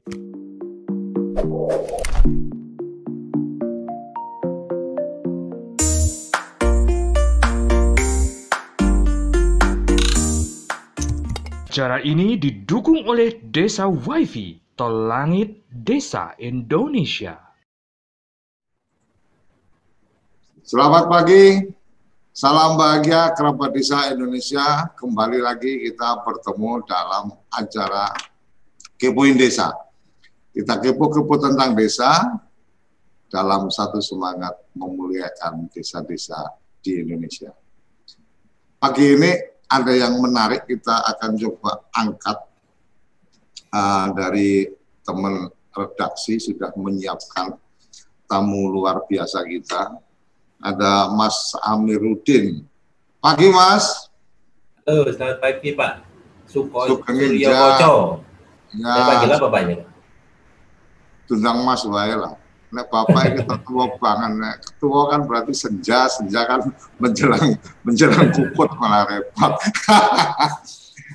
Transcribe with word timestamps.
Acara 0.00 0.16
ini 12.00 12.40
didukung 12.40 13.04
oleh 13.04 13.44
Desa 13.44 13.92
WiFi 13.92 14.72
Tol 14.72 15.04
Langit 15.04 15.68
Desa 15.68 16.32
Indonesia. 16.40 17.36
Selamat 20.64 21.12
pagi, 21.12 21.60
salam 22.32 22.80
bahagia 22.80 23.36
kerabat 23.36 23.74
desa 23.76 24.08
Indonesia. 24.08 24.88
Kembali 24.96 25.44
lagi 25.44 25.84
kita 25.84 26.24
bertemu 26.24 26.88
dalam 26.88 27.36
acara 27.52 28.16
Kepoin 29.00 29.36
Desa. 29.36 29.89
Kita 30.50 30.82
kepo-kepo 30.82 31.38
tentang 31.38 31.78
desa 31.78 32.10
dalam 33.30 33.70
satu 33.70 34.02
semangat 34.02 34.58
memuliakan 34.74 35.70
desa-desa 35.70 36.58
di 36.82 37.06
Indonesia. 37.06 37.54
Pagi 38.82 39.14
ini 39.14 39.30
ada 39.70 39.92
yang 39.94 40.18
menarik 40.18 40.66
kita 40.66 41.06
akan 41.14 41.38
coba 41.38 41.86
angkat 41.94 42.38
uh, 43.70 44.10
dari 44.18 44.66
teman 45.06 45.46
redaksi 45.70 46.42
sudah 46.42 46.74
menyiapkan 46.74 47.54
tamu 48.26 48.74
luar 48.74 49.06
biasa 49.06 49.46
kita. 49.46 49.94
Ada 50.60 51.14
Mas 51.14 51.54
Amiruddin. 51.62 52.66
Pagi 53.22 53.48
Mas. 53.48 54.10
Halo 54.84 55.06
selamat 55.06 55.38
pagi 55.38 55.72
Pak. 55.78 55.92
Suko 56.50 56.98
Suryo 57.06 57.46
Koco 57.46 57.94
ya. 58.74 58.90
Saya 58.90 59.02
panggil 59.06 59.30
apa 59.38 59.46
Pak 59.46 59.89
Tundang 61.30 61.62
Mas 61.62 61.86
wae 61.86 62.10
lah. 62.18 62.34
Nek 62.74 62.90
bapak 62.90 63.38
kita 63.38 63.54
tua 63.66 63.86
banget 63.98 64.32
nek 64.38 64.54
tua 64.82 65.10
kan 65.10 65.26
berarti 65.26 65.50
senja 65.54 66.06
senja 66.06 66.46
kan 66.46 66.62
menjelang 66.98 67.54
menjelang 67.86 68.30
kuput 68.34 68.70
malah 68.78 69.06
repot. 69.06 69.54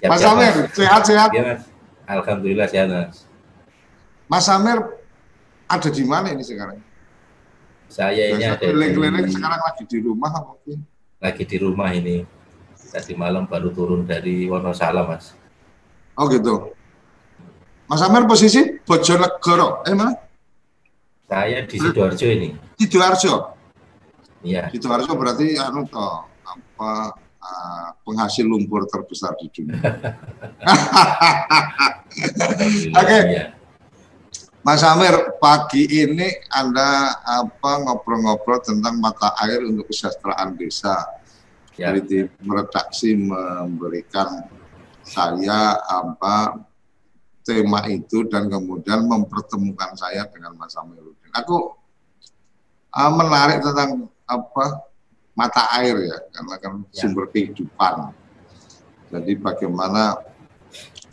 Mas 0.03 0.23
Amir 0.23 0.67
sehat-sehat 0.71 1.31
ya, 1.31 1.59
Alhamdulillah 2.07 2.67
sehat 2.67 2.91
Mas. 2.91 3.27
Mas 4.27 4.47
Amir 4.51 4.83
ada 5.67 5.89
di 5.91 6.03
mana 6.03 6.35
ini 6.35 6.43
sekarang? 6.43 6.79
Saya 7.87 8.35
ini 8.35 8.43
ada 8.43 8.59
keliling-keliling 8.59 9.31
sekarang 9.31 9.59
lagi 9.63 9.83
di 9.87 9.99
rumah 10.03 10.31
mungkin 10.43 10.83
lagi 11.23 11.43
di 11.47 11.57
rumah 11.59 11.91
ini. 11.95 12.27
Tadi 12.91 13.15
malam 13.15 13.47
baru 13.47 13.71
turun 13.71 14.03
dari 14.03 14.47
Wonosalam 14.47 15.07
Mas. 15.07 15.31
Oh 16.19 16.27
gitu 16.27 16.74
Mas 17.85 18.01
Amir 18.01 18.25
posisi 18.25 18.81
Bojonegoro 18.81 19.85
eh 19.85 19.93
mana 19.93 20.25
saya 21.25 21.65
di 21.65 21.81
Sidoarjo 21.81 22.27
ini. 22.29 22.53
Sidoarjo. 22.77 23.33
Iya. 24.45 24.69
Sidoarjo 24.69 25.17
berarti 25.17 25.57
anu 25.57 25.89
toh 25.89 26.29
apa 26.45 27.17
uh, 27.41 27.89
penghasil 28.05 28.45
lumpur 28.45 28.85
terbesar 28.85 29.33
di 29.41 29.49
dunia. 29.49 29.81
Oke. 32.93 32.93
Okay. 32.93 33.21
Ya. 33.33 33.45
Mas 34.65 34.81
Amir, 34.81 35.37
pagi 35.37 35.85
ini 35.85 36.25
Anda 36.49 37.13
apa 37.21 37.85
ngobrol-ngobrol 37.85 38.65
tentang 38.65 38.97
mata 38.97 39.37
air 39.45 39.61
untuk 39.61 39.85
kesejahteraan 39.93 40.57
desa. 40.57 41.05
Ya. 41.77 41.93
Jadi 41.93 42.29
meredaksi 42.41 43.13
memberikan 43.13 44.49
saya 45.05 45.77
apa 45.85 46.65
tema 47.45 47.85
itu 47.85 48.25
dan 48.25 48.49
kemudian 48.49 49.05
mempertemukan 49.05 49.93
saya 49.93 50.25
dengan 50.33 50.57
Mas 50.57 50.73
Amiruddin. 50.73 51.29
Aku 51.29 51.77
uh, 52.89 53.11
menarik 53.13 53.61
tentang 53.61 54.09
apa 54.25 54.81
mata 55.37 55.69
air 55.77 55.93
ya, 56.09 56.17
karena 56.33 56.55
kan 56.57 56.73
ya. 56.89 57.05
sumber 57.05 57.29
kehidupan. 57.29 58.09
Jadi 59.13 59.37
bagaimana 59.37 60.17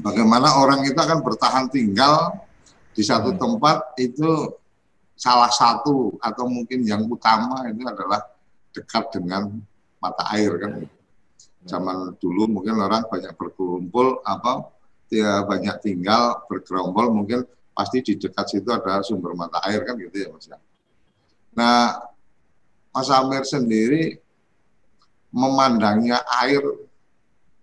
bagaimana 0.00 0.56
orang 0.56 0.88
itu 0.88 0.96
akan 0.96 1.20
bertahan 1.20 1.68
tinggal 1.68 2.32
di 2.96 3.04
satu 3.04 3.36
hmm. 3.36 3.38
tempat 3.38 3.92
itu 4.00 4.56
salah 5.12 5.52
satu 5.52 6.16
atau 6.16 6.48
mungkin 6.48 6.80
yang 6.88 7.04
utama 7.04 7.68
itu 7.68 7.84
adalah 7.84 8.24
dekat 8.72 9.12
dengan 9.12 9.52
mata 10.00 10.32
air 10.32 10.56
kan. 10.56 10.80
Hmm. 10.80 10.88
Zaman 11.68 12.16
dulu 12.16 12.48
mungkin 12.48 12.80
orang 12.80 13.04
banyak 13.06 13.36
berkumpul 13.36 14.24
apa 14.24 14.71
ya 15.12 15.44
banyak 15.44 15.76
tinggal 15.84 16.40
bergerombol 16.48 17.12
mungkin 17.12 17.44
pasti 17.76 18.00
di 18.00 18.16
dekat 18.16 18.48
situ 18.48 18.68
ada 18.72 19.04
sumber 19.04 19.36
mata 19.36 19.60
air 19.68 19.84
kan 19.84 20.00
gitu 20.00 20.16
ya 20.24 20.28
Mas 20.32 20.48
ya. 20.48 20.56
Nah, 21.52 22.00
Mas 22.92 23.08
Amir 23.12 23.44
sendiri 23.44 24.16
memandangnya 25.32 26.24
air 26.40 26.64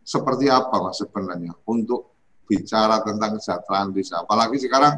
seperti 0.06 0.50
apa 0.50 0.78
Mas 0.78 1.02
sebenarnya 1.02 1.54
untuk 1.66 2.14
bicara 2.50 3.02
tentang 3.06 3.38
kesejahteraan 3.38 3.94
desa. 3.94 4.26
Apalagi 4.26 4.58
sekarang 4.58 4.98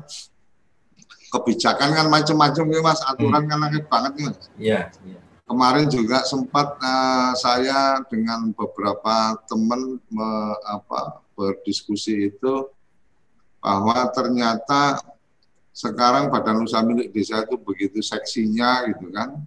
kebijakan 1.32 1.90
kan 1.96 2.08
macam-macam 2.08 2.66
ya 2.68 2.82
Mas, 2.84 3.00
aturan 3.04 3.44
hmm. 3.44 3.50
kan 3.52 3.58
langit 3.60 3.84
banget 3.88 4.12
ya 4.16 4.24
Mas. 4.28 4.40
Iya, 4.56 4.82
iya. 5.08 5.20
Kemarin 5.52 5.92
juga 5.92 6.24
sempat 6.24 6.80
uh, 6.80 7.36
saya 7.36 8.00
dengan 8.08 8.56
beberapa 8.56 9.36
teman 9.52 10.00
me, 10.08 10.30
apa, 10.64 11.20
berdiskusi 11.42 12.30
itu 12.30 12.70
bahwa 13.58 13.98
ternyata 14.14 15.02
sekarang 15.74 16.30
Badan 16.30 16.62
Usaha 16.62 16.86
Milik 16.86 17.10
Desa 17.10 17.42
itu 17.42 17.58
begitu 17.58 17.98
seksinya 18.06 18.86
gitu 18.94 19.10
kan. 19.10 19.42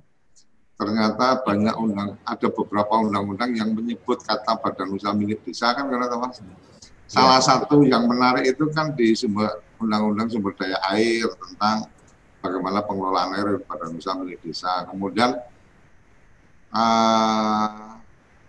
Ternyata 0.74 1.46
banyak 1.46 1.74
undang 1.78 2.18
ada 2.26 2.48
beberapa 2.50 2.98
undang-undang 2.98 3.54
yang 3.54 3.70
menyebut 3.70 4.26
kata 4.26 4.58
Badan 4.58 4.98
Usaha 4.98 5.14
Milik 5.14 5.46
Desa 5.46 5.70
kan 5.70 5.86
karena 5.86 6.10
Mas. 6.18 6.42
Salah 7.06 7.38
ya. 7.38 7.46
satu 7.46 7.86
yang 7.86 8.10
menarik 8.10 8.42
itu 8.50 8.66
kan 8.74 8.90
di 8.90 9.14
sumber 9.14 9.62
undang-undang 9.78 10.26
sumber 10.26 10.50
daya 10.58 10.82
air 10.90 11.30
tentang 11.38 11.86
bagaimana 12.42 12.82
pengelolaan 12.82 13.38
air 13.38 13.62
Badan 13.62 13.94
Usaha 13.94 14.18
Milik 14.18 14.42
Desa. 14.42 14.82
Kemudian 14.90 15.38
uh, 16.74 17.94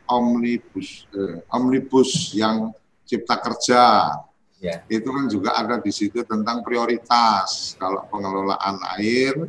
omnibus 0.10 1.10
eh, 1.14 1.42
omnibus 1.50 2.34
yang 2.38 2.74
cipta 3.06 3.38
kerja. 3.40 4.12
Yeah. 4.60 4.82
Itu 4.90 5.14
kan 5.14 5.30
juga 5.30 5.54
ada 5.56 5.78
di 5.78 5.94
situ 5.94 6.26
tentang 6.26 6.66
prioritas. 6.66 7.78
Kalau 7.78 8.04
pengelolaan 8.10 8.82
air 8.98 9.46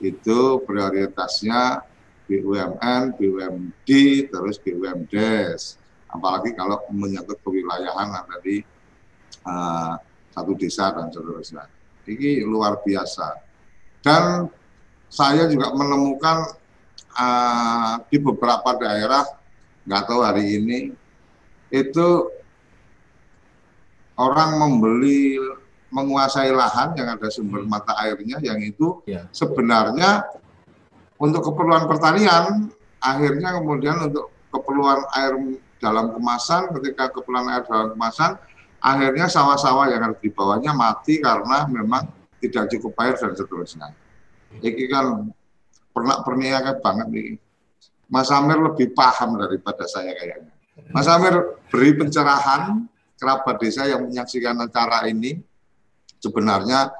itu 0.00 0.38
prioritasnya 0.64 1.84
BUMN, 2.24 3.14
BUMD, 3.20 3.88
terus 4.32 4.56
BUMDes. 4.58 5.76
Apalagi 6.08 6.56
kalau 6.56 6.80
menyangkut 6.88 7.36
kewilayahan 7.44 8.08
ada 8.24 8.36
di 8.40 8.64
uh, 9.44 9.94
satu 10.32 10.52
desa 10.56 10.90
dan 10.96 11.12
seterusnya. 11.12 11.68
Ini 12.08 12.44
luar 12.48 12.80
biasa. 12.80 13.38
Dan 14.00 14.48
saya 15.08 15.48
juga 15.48 15.72
menemukan 15.72 16.56
uh, 17.16 17.94
di 18.08 18.16
beberapa 18.20 18.76
daerah, 18.76 19.24
nggak 19.84 20.04
tahu 20.08 20.20
hari 20.24 20.60
ini, 20.60 20.78
itu 21.72 22.08
orang 24.18 24.58
membeli 24.58 25.38
menguasai 25.94 26.50
lahan 26.50 26.98
yang 26.98 27.14
ada 27.14 27.30
sumber 27.30 27.62
hmm. 27.62 27.70
mata 27.70 27.94
airnya 28.02 28.42
yang 28.42 28.58
itu 28.58 28.98
ya. 29.06 29.30
sebenarnya 29.30 30.26
untuk 31.18 31.54
keperluan 31.54 31.86
pertanian 31.86 32.70
akhirnya 32.98 33.54
kemudian 33.62 34.10
untuk 34.10 34.34
keperluan 34.50 35.06
air 35.14 35.34
dalam 35.78 36.14
kemasan 36.14 36.74
ketika 36.80 37.14
keperluan 37.14 37.46
air 37.54 37.62
dalam 37.66 37.94
kemasan 37.94 38.34
akhirnya 38.84 39.30
sawah-sawah 39.30 39.88
yang 39.88 40.02
ada 40.10 40.16
di 40.18 40.28
bawahnya 40.28 40.74
mati 40.74 41.22
karena 41.22 41.64
memang 41.70 42.10
tidak 42.44 42.68
cukup 42.76 42.92
air 43.00 43.16
dan 43.16 43.32
seterusnya. 43.32 43.88
Ini 44.60 44.84
kan 44.92 45.32
pernah 45.96 46.20
perniaga 46.20 46.76
banget 46.84 47.08
nih. 47.08 47.28
Mas 48.12 48.28
Amir 48.28 48.60
lebih 48.60 48.92
paham 48.92 49.40
daripada 49.40 49.88
saya 49.88 50.12
kayaknya. 50.12 50.52
Mas 50.92 51.08
Amir 51.08 51.56
beri 51.72 51.96
pencerahan 51.96 52.84
kerabat 53.24 53.56
desa 53.56 53.88
yang 53.88 54.04
menyaksikan 54.04 54.52
acara 54.60 55.08
ini 55.08 55.40
sebenarnya 56.20 56.92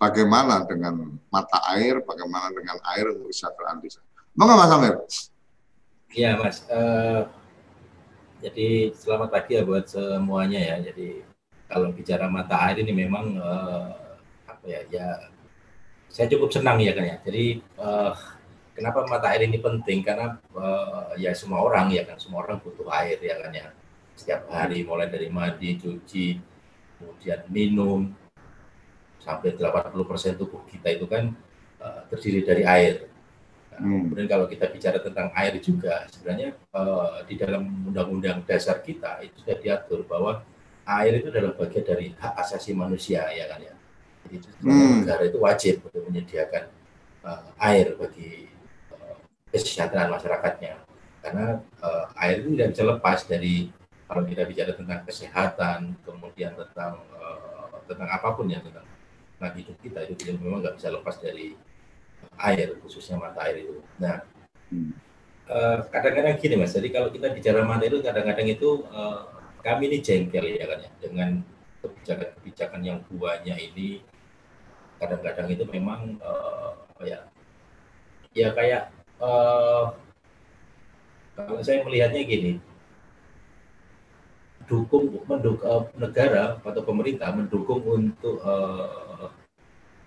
bagaimana 0.00 0.64
dengan 0.64 1.20
mata 1.28 1.60
air, 1.76 2.00
bagaimana 2.00 2.48
dengan 2.48 2.80
air 2.96 3.12
untuk 3.12 3.28
kesejahteraan 3.28 3.78
desa. 3.84 4.00
Monggo 4.32 4.56
Mas 4.56 4.72
Amir. 4.72 4.94
Iya 6.16 6.40
Mas. 6.40 6.64
Uh, 6.72 7.28
jadi 8.40 8.96
selamat 8.96 9.28
pagi 9.28 9.60
ya 9.60 9.62
buat 9.68 9.84
semuanya 9.84 10.64
ya. 10.64 10.76
Jadi 10.80 11.20
kalau 11.68 11.92
bicara 11.92 12.24
mata 12.32 12.56
air 12.64 12.80
ini 12.80 13.04
memang 13.04 13.36
uh, 13.36 14.16
apa 14.48 14.64
ya 14.64 14.80
ya 14.88 15.08
saya 16.08 16.24
cukup 16.32 16.56
senang 16.56 16.80
ya 16.80 16.96
kan 16.96 17.04
ya. 17.04 17.16
Jadi 17.20 17.60
uh, 17.76 18.16
kenapa 18.72 19.04
mata 19.12 19.28
air 19.28 19.44
ini 19.44 19.60
penting 19.60 20.00
karena 20.00 20.40
uh, 20.56 21.12
ya 21.20 21.36
semua 21.36 21.60
orang 21.60 21.92
ya 21.92 22.08
kan 22.08 22.16
semua 22.16 22.48
orang 22.48 22.64
butuh 22.64 22.88
air 22.88 23.20
ya 23.20 23.36
kan 23.44 23.52
ya 23.52 23.68
setiap 24.14 24.46
hari 24.50 24.86
mulai 24.86 25.10
dari 25.10 25.28
mandi, 25.28 25.74
cuci, 25.78 26.38
kemudian 26.98 27.44
minum, 27.50 28.14
sampai 29.18 29.56
80% 29.56 30.36
tubuh 30.36 30.62
kita 30.68 30.92
itu 30.92 31.08
kan 31.08 31.32
uh, 31.80 32.04
terdiri 32.12 32.44
dari 32.44 32.62
air. 32.62 33.08
Nah, 33.74 33.82
hmm. 33.82 34.00
Kemudian 34.06 34.28
kalau 34.30 34.46
kita 34.46 34.70
bicara 34.70 35.02
tentang 35.02 35.32
air 35.34 35.58
juga, 35.58 36.06
sebenarnya 36.12 36.54
uh, 36.76 37.24
di 37.26 37.34
dalam 37.34 37.90
undang-undang 37.90 38.44
dasar 38.46 38.78
kita 38.84 39.24
itu 39.24 39.42
sudah 39.42 39.56
diatur 39.58 40.06
bahwa 40.06 40.44
air 40.84 41.18
itu 41.18 41.32
adalah 41.32 41.56
bagian 41.56 41.82
dari 41.82 42.12
hak 42.14 42.34
asasi 42.44 42.76
manusia, 42.76 43.24
ya 43.32 43.48
kan 43.50 43.60
ya. 43.64 43.74
Jadi 44.24 44.36
hmm. 44.62 45.04
negara 45.04 45.22
itu 45.26 45.38
wajib 45.40 45.74
untuk 45.88 46.04
menyediakan 46.06 46.64
uh, 47.24 47.48
air 47.58 47.96
bagi 47.98 48.46
uh, 48.94 49.16
kesejahteraan 49.50 50.12
masyarakatnya, 50.12 50.74
karena 51.24 51.64
uh, 51.80 52.04
air 52.20 52.44
itu 52.44 52.54
tidak 52.54 52.68
bisa 52.76 52.84
lepas 52.86 53.18
dari 53.26 53.72
kalau 54.04 54.22
kita 54.28 54.44
bicara 54.44 54.72
tentang 54.76 55.00
kesehatan, 55.08 55.96
kemudian 56.04 56.52
tentang 56.52 57.00
uh, 57.16 57.80
tentang 57.88 58.08
apa 58.08 58.28
pun 58.36 58.48
ya 58.48 58.60
tentang 58.60 58.84
nah 59.40 59.50
hidup 59.50 59.76
kita 59.82 60.06
itu 60.06 60.14
kita 60.14 60.30
memang 60.38 60.62
nggak 60.62 60.78
bisa 60.78 60.88
lepas 60.94 61.18
dari 61.18 61.58
air 62.40 62.78
khususnya 62.80 63.18
mata 63.18 63.44
air 63.48 63.66
itu. 63.66 63.82
Nah 64.00 64.22
uh, 65.50 65.78
kadang-kadang 65.88 66.36
gini 66.40 66.54
mas, 66.60 66.72
jadi 66.72 66.88
kalau 66.92 67.08
kita 67.10 67.32
bicara 67.32 67.60
mata 67.64 67.84
itu 67.84 68.00
kadang-kadang 68.00 68.48
itu 68.48 68.84
uh, 68.92 69.28
kami 69.64 69.88
ini 69.88 69.98
jengkel 70.04 70.44
ya 70.60 70.64
kan 70.68 70.78
ya 70.84 70.90
dengan 71.00 71.30
kebijakan-kebijakan 71.84 72.80
yang 72.84 72.98
buahnya 73.08 73.56
ini 73.56 74.00
kadang-kadang 75.00 75.48
itu 75.52 75.64
memang 75.68 76.16
uh, 76.20 76.76
apa 76.94 77.02
ya 77.04 77.20
ya 78.32 78.48
kayak 78.56 78.88
uh, 79.20 79.92
kalau 81.34 81.60
saya 81.60 81.82
melihatnya 81.82 82.22
gini 82.24 82.52
dukung 84.64 85.22
mendukung 85.24 85.88
negara 85.96 86.58
atau 86.58 86.82
pemerintah 86.82 87.30
mendukung 87.32 87.80
untuk 87.84 88.40
uh, 88.42 89.28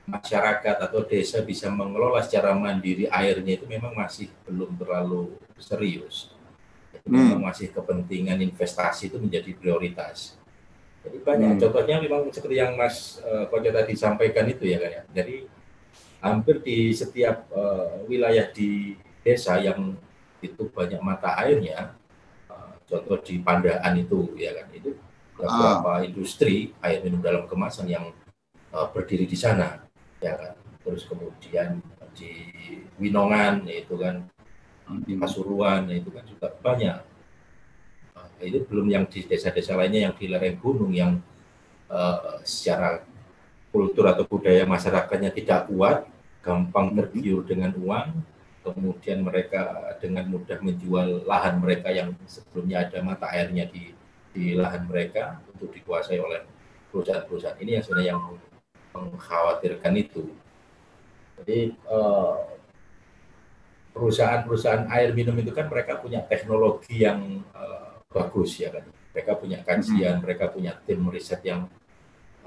masyarakat 0.07 0.75
atau 0.79 1.03
desa 1.03 1.43
bisa 1.43 1.67
mengelola 1.67 2.23
secara 2.23 2.55
mandiri 2.55 3.11
airnya 3.11 3.59
itu 3.59 3.67
memang 3.67 3.91
masih 3.91 4.31
belum 4.47 4.79
terlalu 4.79 5.35
serius. 5.59 6.31
hmm. 7.03 7.11
Memang 7.11 7.51
masih 7.51 7.69
kepentingan 7.75 8.39
investasi 8.39 9.11
itu 9.11 9.19
menjadi 9.19 9.51
prioritas. 9.53 10.39
Jadi 11.03 11.17
banyak 11.23 11.51
hmm. 11.55 11.61
contohnya 11.61 11.95
memang 11.99 12.21
seperti 12.31 12.55
yang 12.55 12.75
Mas 12.79 13.19
uh, 13.23 13.47
Koco 13.51 13.67
tadi 13.67 13.93
sampaikan 13.99 14.47
itu 14.47 14.63
ya 14.67 14.79
kan 14.79 14.91
ya. 14.91 15.03
Jadi 15.11 15.35
hampir 16.23 16.63
di 16.63 16.91
setiap 16.95 17.47
uh, 17.51 18.03
wilayah 18.07 18.47
di 18.49 18.95
desa 19.21 19.59
yang 19.59 19.95
itu 20.39 20.69
banyak 20.69 21.01
mata 21.03 21.35
airnya, 21.43 21.97
contoh 22.87 23.19
di 23.19 23.43
Pandaan 23.43 23.93
itu 23.99 24.33
ya 24.39 24.55
kan? 24.55 24.67
Itu 24.71 24.95
beberapa 25.37 26.01
ah. 26.01 26.01
industri 26.01 26.73
air 26.81 27.03
minum 27.03 27.21
dalam 27.21 27.45
kemasan 27.45 27.91
yang 27.91 28.09
uh, 28.73 28.87
berdiri 28.89 29.27
di 29.27 29.37
sana 29.37 29.83
ya 30.23 30.33
kan? 30.39 30.53
Terus 30.81 31.03
kemudian 31.05 31.83
di 32.15 32.31
Winongan 32.97 33.67
itu 33.67 33.99
kan? 33.99 34.25
Di 35.03 35.19
Pasuruan 35.19 35.91
itu 35.91 36.07
kan 36.15 36.23
juga 36.23 36.47
banyak. 36.47 36.99
Nah, 38.15 38.27
itu 38.39 38.63
belum 38.63 38.87
yang 38.87 39.03
di 39.03 39.27
desa-desa 39.27 39.75
lainnya 39.75 40.07
yang 40.07 40.15
di 40.15 40.31
lereng 40.31 40.55
gunung 40.63 40.95
yang 40.95 41.19
uh, 41.91 42.39
secara 42.47 43.03
kultur 43.67 44.07
atau 44.07 44.23
budaya 44.23 44.63
masyarakatnya 44.63 45.35
tidak 45.35 45.67
kuat 45.67 46.07
gampang 46.39 46.95
tergiur 46.95 47.43
dengan 47.43 47.75
uang 47.75 48.36
kemudian 48.73 49.23
mereka 49.23 49.93
dengan 50.01 50.27
mudah 50.27 50.59
menjual 50.59 51.23
lahan 51.27 51.61
mereka 51.61 51.91
yang 51.91 52.15
sebelumnya 52.27 52.87
ada 52.87 52.99
mata 53.03 53.27
airnya 53.31 53.67
di 53.69 53.93
di 54.31 54.53
lahan 54.53 54.85
mereka 54.85 55.41
untuk 55.53 55.73
dikuasai 55.73 56.21
oleh 56.21 56.45
perusahaan-perusahaan 56.93 57.57
ini 57.61 57.79
yang 57.79 57.83
sebenarnya 57.83 58.11
yang 58.13 58.23
mengkhawatirkan 58.93 59.93
itu. 59.97 60.23
Jadi 61.37 61.73
eh, 61.73 62.37
perusahaan-perusahaan 63.97 64.85
air 64.93 65.09
minum 65.17 65.33
itu 65.41 65.49
kan 65.49 65.65
mereka 65.65 65.97
punya 65.97 66.21
teknologi 66.21 67.01
yang 67.01 67.41
uh, 67.57 67.97
bagus 68.13 68.61
ya 68.61 68.69
kan. 68.69 68.85
Mereka 69.17 69.31
punya 69.41 69.65
kajian, 69.65 70.21
hmm. 70.21 70.23
mereka 70.23 70.45
punya 70.53 70.77
tim 70.85 71.01
riset 71.09 71.41
yang 71.41 71.65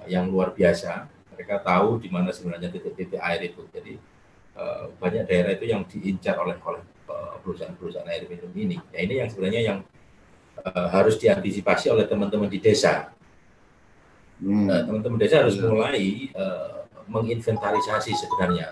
yang 0.07 0.31
luar 0.31 0.55
biasa. 0.55 1.11
Mereka 1.35 1.67
tahu 1.67 1.99
di 1.99 2.07
mana 2.07 2.31
sebenarnya 2.31 2.71
titik-titik 2.71 3.19
air 3.19 3.51
itu. 3.51 3.67
Jadi 3.75 3.99
uh, 4.61 4.93
banyak 5.01 5.25
daerah 5.25 5.57
itu 5.57 5.65
yang 5.65 5.89
diincar 5.89 6.37
oleh 6.37 6.61
oleh 6.61 6.85
perusahaan-perusahaan 7.41 8.07
air 8.07 8.29
minum 8.29 8.53
ini. 8.55 8.77
Ya 8.93 8.99
ini 9.03 9.15
yang 9.25 9.29
sebenarnya 9.33 9.63
yang 9.65 9.79
uh, 10.61 10.89
harus 10.93 11.17
diantisipasi 11.17 11.89
oleh 11.91 12.05
teman-teman 12.07 12.47
di 12.47 12.61
desa. 12.61 13.11
Hmm. 14.41 14.69
Nah, 14.69 14.85
teman-teman 14.85 15.19
desa 15.21 15.43
harus 15.45 15.57
iya. 15.57 15.67
mulai 15.67 16.07
uh, 16.37 16.85
menginventarisasi 17.09 18.13
sebenarnya. 18.15 18.69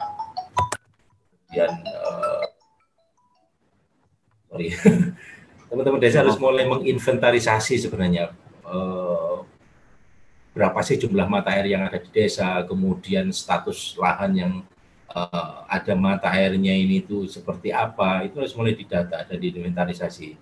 Dan 1.48 1.72
uh, 1.80 2.44
sorry, 4.52 4.68
teman-teman 5.72 6.00
desa 6.00 6.20
harus 6.24 6.36
mulai 6.36 6.68
menginventarisasi 6.68 7.80
sebenarnya 7.80 8.36
uh, 8.68 9.44
berapa 10.52 10.80
sih 10.84 11.00
jumlah 11.00 11.28
mata 11.28 11.54
air 11.54 11.72
yang 11.72 11.86
ada 11.86 12.00
di 12.00 12.10
desa, 12.10 12.64
kemudian 12.66 13.30
status 13.32 13.96
lahan 13.96 14.32
yang 14.34 14.52
uh, 15.12 15.64
ada 15.68 15.92
mata 15.96 16.28
airnya 16.32 16.74
ini 16.74 17.00
itu 17.04 17.24
seperti 17.28 17.72
apa, 17.72 18.24
itu 18.24 18.40
harus 18.40 18.54
mulai 18.56 18.76
didata 18.76 19.24
dan 19.24 19.38
diinventarisasi. 19.38 20.36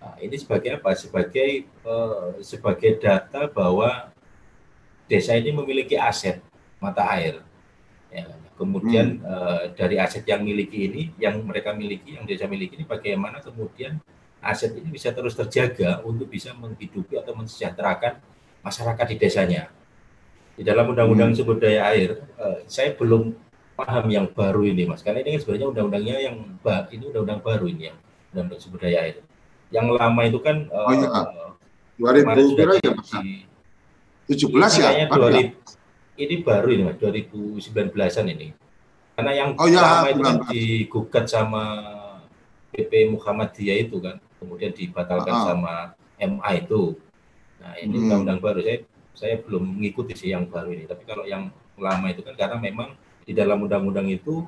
Nah, 0.00 0.16
ini 0.16 0.36
sebagai 0.40 0.80
apa? 0.80 0.96
Sebagai 0.96 1.68
uh, 1.84 2.40
sebagai 2.40 2.96
data 2.96 3.46
bahwa 3.52 4.10
desa 5.06 5.36
ini 5.36 5.52
memiliki 5.52 5.94
aset 5.98 6.40
mata 6.80 7.04
air. 7.12 7.44
Ya, 8.10 8.26
kemudian 8.58 9.20
hmm. 9.20 9.26
uh, 9.28 9.64
dari 9.76 10.00
aset 10.00 10.24
yang 10.26 10.42
miliki 10.42 10.88
ini, 10.88 11.02
yang 11.20 11.38
mereka 11.44 11.76
miliki, 11.76 12.16
yang 12.16 12.24
desa 12.26 12.48
miliki 12.48 12.80
ini, 12.80 12.88
bagaimana 12.88 13.38
kemudian 13.44 14.00
aset 14.40 14.72
ini 14.72 14.88
bisa 14.88 15.12
terus 15.12 15.36
terjaga 15.36 16.00
untuk 16.02 16.32
bisa 16.32 16.56
menghidupi 16.56 17.20
atau 17.20 17.36
mensejahterakan 17.36 18.18
masyarakat 18.64 19.06
di 19.12 19.16
desanya. 19.20 19.62
Di 20.56 20.64
dalam 20.64 20.90
undang-undang 20.90 21.32
hmm. 21.32 21.38
sumber 21.38 21.60
daya 21.60 21.92
air, 21.92 22.24
uh, 22.40 22.64
saya 22.64 22.96
belum 22.96 23.36
paham 23.80 24.06
yang 24.12 24.26
baru 24.28 24.62
ini, 24.68 24.84
mas. 24.84 25.00
Karena 25.00 25.24
ini 25.24 25.36
kan 25.36 25.40
sebenarnya 25.40 25.66
undang-undangnya 25.72 26.16
yang 26.20 26.36
ini 26.92 27.02
undang-undang 27.08 27.40
baru 27.40 27.64
ini 27.64 27.82
yang 27.88 27.96
undang-undang 28.30 28.60
sumber 28.60 28.80
daya 28.84 28.98
air. 29.08 29.16
Yang 29.72 29.86
lama 29.96 30.20
itu 30.28 30.38
kan 30.44 30.56
uh, 30.68 30.84
oh, 30.84 30.92
iya. 30.92 31.08
2000 31.96 32.56
berapa 32.56 32.74
ya, 32.80 32.92
Mas? 32.96 33.10
17 34.28 34.80
ya? 34.80 34.90
ya? 35.04 35.06
ini 36.20 36.34
baru 36.44 36.68
ini 36.68 36.82
Mas, 36.84 36.96
2019-an 37.00 38.26
ini. 38.28 38.48
Karena 39.16 39.32
yang 39.32 39.50
oh, 39.56 39.68
ya, 39.68 39.80
pertama 39.80 40.08
itu 40.12 40.22
kan 40.22 40.36
digugat 40.52 41.24
sama 41.28 41.64
PP 42.70 42.92
Muhammadiyah 43.16 43.78
itu 43.88 43.96
kan, 44.00 44.16
kemudian 44.40 44.72
dibatalkan 44.72 45.34
ah. 45.34 45.44
sama 45.44 45.74
MA 46.20 46.50
itu. 46.60 46.96
Nah, 47.60 47.76
ini 47.76 47.96
hmm. 47.96 48.04
undang-undang 48.08 48.40
baru 48.40 48.60
saya 48.64 48.78
saya 49.12 49.34
belum 49.44 49.76
mengikuti 49.76 50.16
sih 50.16 50.32
yang 50.32 50.48
baru 50.48 50.72
ini. 50.72 50.88
Tapi 50.88 51.04
kalau 51.04 51.28
yang 51.28 51.52
lama 51.76 52.06
itu 52.08 52.24
kan 52.24 52.36
karena 52.36 52.56
memang 52.56 52.96
di 53.30 53.32
dalam 53.38 53.62
undang-undang 53.62 54.10
itu 54.10 54.42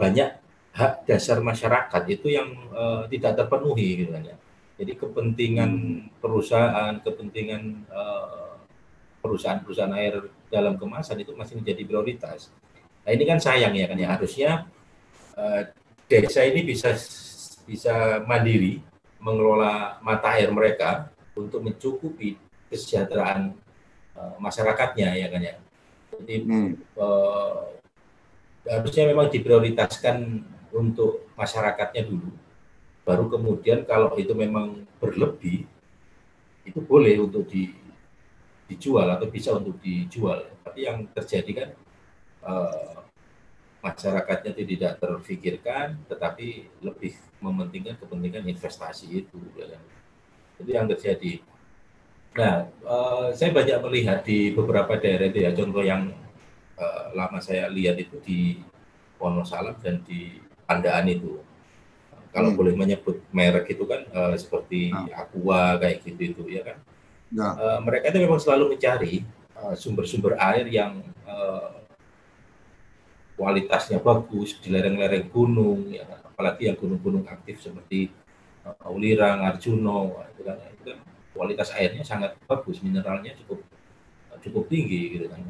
banyak 0.00 0.40
hak 0.72 1.04
dasar 1.04 1.44
masyarakat 1.44 2.02
itu 2.08 2.32
yang 2.32 2.48
uh, 2.72 3.04
tidak 3.12 3.36
terpenuhi 3.44 4.00
gitu 4.00 4.16
kan 4.16 4.24
ya. 4.24 4.36
Jadi 4.80 4.92
kepentingan 4.96 5.70
hmm. 5.70 6.18
perusahaan, 6.18 6.96
kepentingan 7.04 7.84
uh, 7.92 8.56
perusahaan-perusahaan 9.20 9.92
air 10.00 10.32
dalam 10.48 10.80
kemasan 10.80 11.20
itu 11.20 11.36
masih 11.36 11.60
menjadi 11.60 11.84
prioritas. 11.84 12.48
Nah 13.04 13.12
ini 13.12 13.24
kan 13.28 13.36
sayang 13.36 13.76
ya 13.76 13.84
kan 13.84 14.00
ya 14.00 14.08
harusnya 14.16 14.50
uh, 15.36 15.68
desa 16.08 16.40
ini 16.40 16.64
bisa 16.64 16.96
bisa 17.68 18.24
mandiri 18.24 18.80
mengelola 19.20 20.00
mata 20.00 20.40
air 20.40 20.48
mereka 20.48 21.12
untuk 21.36 21.60
mencukupi 21.60 22.40
kesejahteraan 22.72 23.52
uh, 24.16 24.40
masyarakatnya 24.40 25.20
ya 25.20 25.28
kan 25.28 25.42
ya. 25.44 25.54
Jadi 26.20 26.36
hmm. 26.44 26.70
uh, 26.98 27.74
harusnya 28.68 29.04
memang 29.10 29.28
diprioritaskan 29.28 30.42
untuk 30.74 31.28
masyarakatnya 31.38 32.06
dulu. 32.06 32.30
Baru 33.04 33.28
kemudian 33.28 33.84
kalau 33.84 34.16
itu 34.16 34.32
memang 34.32 34.82
berlebih 34.96 35.68
itu 36.64 36.80
boleh 36.80 37.20
untuk 37.20 37.44
di 37.44 37.76
dijual 38.64 39.04
atau 39.12 39.28
bisa 39.28 39.52
untuk 39.52 39.76
dijual. 39.84 40.48
Tapi 40.64 40.88
yang 40.88 41.04
terjadi 41.12 41.50
kan 41.52 41.68
uh, 42.48 43.04
masyarakatnya 43.84 44.52
tidak 44.56 44.92
terfikirkan, 44.96 46.00
tetapi 46.08 46.72
lebih 46.80 47.12
mementingkan 47.44 48.00
kepentingan 48.00 48.48
investasi 48.48 49.06
itu. 49.12 49.36
Ya 49.60 49.76
kan? 49.76 49.82
Itu 50.56 50.70
yang 50.72 50.88
terjadi. 50.88 51.44
Nah, 52.34 52.66
uh, 52.82 53.30
saya 53.30 53.54
banyak 53.54 53.78
melihat 53.86 54.26
di 54.26 54.50
beberapa 54.50 54.98
daerah 54.98 55.30
itu 55.30 55.38
ya, 55.46 55.54
contoh 55.54 55.86
yang 55.86 56.10
uh, 56.74 57.14
lama 57.14 57.38
saya 57.38 57.70
lihat 57.70 57.94
itu 57.94 58.18
di 58.26 58.58
Wonosalam 59.22 59.78
dan 59.78 60.02
di 60.02 60.42
Pandaan 60.66 61.06
itu. 61.06 61.38
Kalau 62.34 62.50
hmm. 62.50 62.58
boleh 62.58 62.74
menyebut 62.74 63.22
merek 63.30 63.78
itu 63.78 63.86
kan 63.86 64.02
uh, 64.10 64.34
seperti 64.34 64.90
nah. 64.90 65.06
Aqua 65.14 65.78
kayak 65.78 66.02
gitu 66.02 66.22
itu 66.34 66.42
ya 66.50 66.66
kan. 66.66 66.78
Ya. 67.30 67.48
Uh, 67.54 67.78
mereka 67.86 68.10
itu 68.10 68.18
memang 68.18 68.42
selalu 68.42 68.74
mencari 68.74 69.22
sumber 69.78 70.04
sumber-sumber 70.04 70.34
air 70.34 70.66
yang 70.66 70.98
uh, 71.30 71.70
uh, 71.70 71.72
kualitasnya 73.38 74.02
bagus 74.02 74.58
di 74.58 74.70
lereng-lereng 74.70 75.30
gunung, 75.30 75.90
ya, 75.90 76.06
apalagi 76.26 76.70
yang 76.70 76.78
gunung-gunung 76.78 77.26
aktif 77.30 77.62
seperti 77.62 78.10
uh, 78.66 78.90
Ulirang, 78.90 79.46
Arjuno, 79.46 80.26
itu 80.34 80.42
kan, 80.42 80.58
itu 80.70 80.82
kan 80.90 80.98
kualitas 81.34 81.74
airnya 81.74 82.06
sangat 82.06 82.38
bagus, 82.46 82.78
mineralnya 82.80 83.34
cukup 83.42 83.60
cukup 84.40 84.64
tinggi 84.70 85.18
gitu 85.18 85.26
kan. 85.26 85.42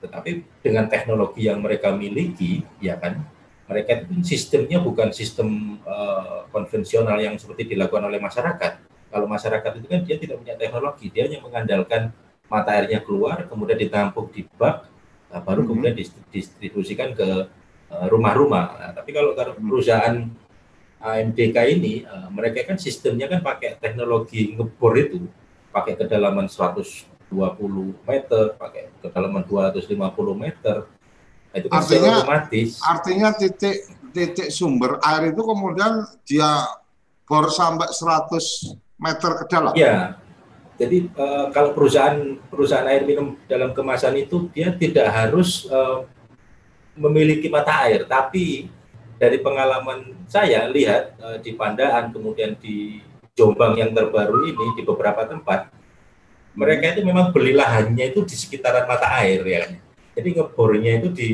Tetapi 0.00 0.62
dengan 0.64 0.88
teknologi 0.88 1.50
yang 1.50 1.60
mereka 1.60 1.92
miliki, 1.92 2.64
ya 2.80 2.96
kan, 2.96 3.20
mereka 3.66 4.06
itu 4.06 4.22
sistemnya 4.22 4.78
bukan 4.78 5.10
sistem 5.10 5.80
uh, 5.82 6.46
konvensional 6.54 7.18
yang 7.18 7.34
seperti 7.36 7.74
dilakukan 7.74 8.06
oleh 8.06 8.22
masyarakat. 8.22 8.72
Kalau 9.10 9.26
masyarakat 9.26 9.70
itu 9.82 9.86
kan 9.90 10.00
dia 10.06 10.16
tidak 10.16 10.36
punya 10.40 10.54
teknologi, 10.54 11.10
dia 11.10 11.26
hanya 11.26 11.42
mengandalkan 11.42 12.14
mata 12.46 12.78
airnya 12.78 13.02
keluar, 13.02 13.42
kemudian 13.50 13.74
ditampung 13.74 14.30
di 14.30 14.46
bak, 14.46 14.86
nah, 15.34 15.42
baru 15.42 15.60
mm 15.60 15.66
-hmm. 15.66 15.68
kemudian 15.68 15.94
distribusikan 16.30 17.10
ke 17.12 17.50
uh, 17.90 18.06
rumah-rumah. 18.06 18.66
Nah, 18.78 18.90
tapi 18.94 19.10
kalau 19.10 19.34
mhm. 19.34 19.66
perusahaan 19.66 20.16
AMDK 21.06 21.56
ini, 21.70 22.02
uh, 22.02 22.26
mereka 22.34 22.66
kan 22.66 22.78
sistemnya 22.80 23.30
kan 23.30 23.40
pakai 23.44 23.78
teknologi 23.78 24.58
ngebor 24.58 24.98
itu, 24.98 25.30
pakai 25.70 25.94
kedalaman 25.94 26.50
120 26.50 27.06
meter, 28.02 28.44
pakai 28.58 28.90
kedalaman 28.98 29.46
250 29.46 29.94
meter, 30.34 30.76
itu 31.56 31.66
kan 31.72 31.80
artinya, 31.80 32.12
otomatis. 32.20 32.70
Artinya 32.84 33.28
titik 33.32 33.76
titik 34.12 34.48
sumber 34.52 35.00
air 35.04 35.32
itu 35.32 35.42
kemudian 35.44 36.04
dia 36.24 36.68
bor 37.28 37.48
sampai 37.52 37.88
100 37.92 38.76
meter 39.00 39.30
ke 39.40 39.44
dalam. 39.48 39.72
Iya. 39.76 40.20
Jadi 40.76 41.08
uh, 41.16 41.48
kalau 41.56 41.72
perusahaan 41.72 42.36
perusahaan 42.52 42.84
air 42.84 43.08
minum 43.08 43.40
dalam 43.48 43.72
kemasan 43.72 44.12
itu 44.20 44.52
dia 44.52 44.68
tidak 44.76 45.08
harus 45.08 45.64
uh, 45.72 46.04
memiliki 46.96 47.48
mata 47.48 47.88
air, 47.88 48.04
tapi 48.04 48.68
dari 49.16 49.40
pengalaman 49.40 50.12
saya 50.28 50.68
lihat 50.68 51.16
uh, 51.20 51.38
di 51.40 51.56
Pandaan 51.56 52.12
kemudian 52.12 52.56
di 52.60 53.00
Jombang 53.36 53.76
yang 53.76 53.92
terbaru 53.92 54.48
ini 54.48 54.76
di 54.76 54.82
beberapa 54.84 55.28
tempat 55.28 55.68
mereka 56.56 56.96
itu 56.96 57.04
memang 57.04 57.36
beli 57.36 57.52
lahannya 57.52 58.16
itu 58.16 58.24
di 58.24 58.32
sekitaran 58.32 58.88
mata 58.88 59.12
air 59.20 59.44
ya 59.44 59.58
kan 59.68 59.72
jadi 60.16 60.28
ngebornya 60.40 60.92
itu 61.04 61.08
di 61.12 61.30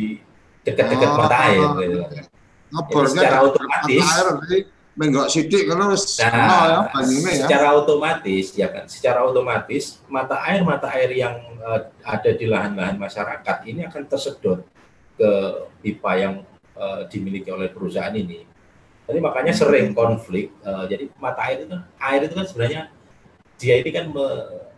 dekat-dekat 0.67 1.11
oh, 1.11 1.17
mata 1.19 1.37
air 1.51 1.69
gitu. 1.79 1.99
Ngebornya 2.73 3.23
secara 3.23 3.39
otomatis 3.47 4.03
mata 4.03 4.23
air 4.51 4.63
sidik 5.33 5.65
kalau 5.73 5.89
nah, 5.89 5.97
ya, 5.97 6.81
ya. 7.01 7.33
Secara 7.33 7.69
otomatis 7.81 8.47
ya 8.53 8.69
kan, 8.69 8.85
secara 8.85 9.25
otomatis 9.25 10.05
mata 10.05 10.37
air 10.45 10.61
mata 10.61 10.93
air 10.93 11.11
yang 11.17 11.41
uh, 11.65 11.89
ada 12.05 12.31
di 12.37 12.45
lahan-lahan 12.45 13.01
masyarakat 13.01 13.57
ini 13.65 13.89
akan 13.89 14.05
tersedot 14.05 14.61
ke 15.17 15.31
pipa 15.81 16.13
yang 16.21 16.45
uh, 16.77 17.05
dimiliki 17.09 17.49
oleh 17.53 17.69
perusahaan 17.73 18.13
ini. 18.15 18.45
Jadi 19.09 19.19
makanya 19.19 19.53
sering 19.53 19.93
konflik. 19.93 20.55
Uh, 20.63 20.87
jadi 20.87 21.11
mata 21.19 21.41
air 21.51 21.67
itu 21.67 21.77
air 21.99 22.21
itu 22.25 22.35
kan 22.35 22.47
sebenarnya 22.47 22.81
dia 23.59 23.75
ini 23.79 23.91
kan 23.91 24.05
me, 24.11 24.27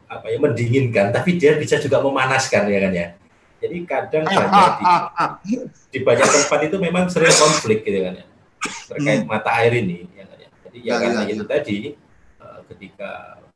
apa 0.08 0.26
ya 0.28 0.38
mendinginkan, 0.40 1.12
tapi 1.12 1.36
dia 1.36 1.56
bisa 1.56 1.80
juga 1.80 2.00
memanaskan 2.00 2.68
ya 2.68 2.78
kan 2.88 2.92
ya. 2.92 3.06
Jadi 3.64 3.76
kadang 3.88 4.24
banyak 4.28 4.72
di, 5.48 5.56
di 5.88 5.98
banyak 6.04 6.28
tempat 6.28 6.60
itu 6.68 6.76
memang 6.76 7.08
sering 7.08 7.32
konflik 7.32 7.80
gitu 7.80 8.04
kan 8.04 8.20
ya 8.20 8.26
terkait 8.88 9.24
hmm. 9.24 9.28
mata 9.28 9.50
air 9.60 9.72
ini 9.80 10.08
ya 10.12 10.24
kan 10.28 10.38
ya. 10.40 10.48
Jadi 10.68 10.78
ya, 10.80 10.84
ya 10.84 10.94
karena 11.00 11.20
ya, 11.24 11.32
itu 11.32 11.44
ya. 11.44 11.48
tadi 11.48 11.78
uh, 12.40 12.60
ketika 12.72 13.10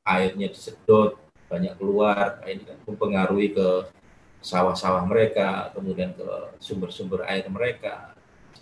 airnya 0.04 0.48
disedot 0.48 1.20
banyak 1.48 1.74
keluar 1.80 2.44
ini 2.44 2.62
kan 2.64 2.78
mempengaruhi 2.84 3.56
ke 3.56 3.68
sawah-sawah 4.38 5.02
mereka, 5.08 5.72
kemudian 5.74 6.14
ke 6.14 6.28
sumber-sumber 6.62 7.26
air 7.26 7.48
mereka. 7.50 8.14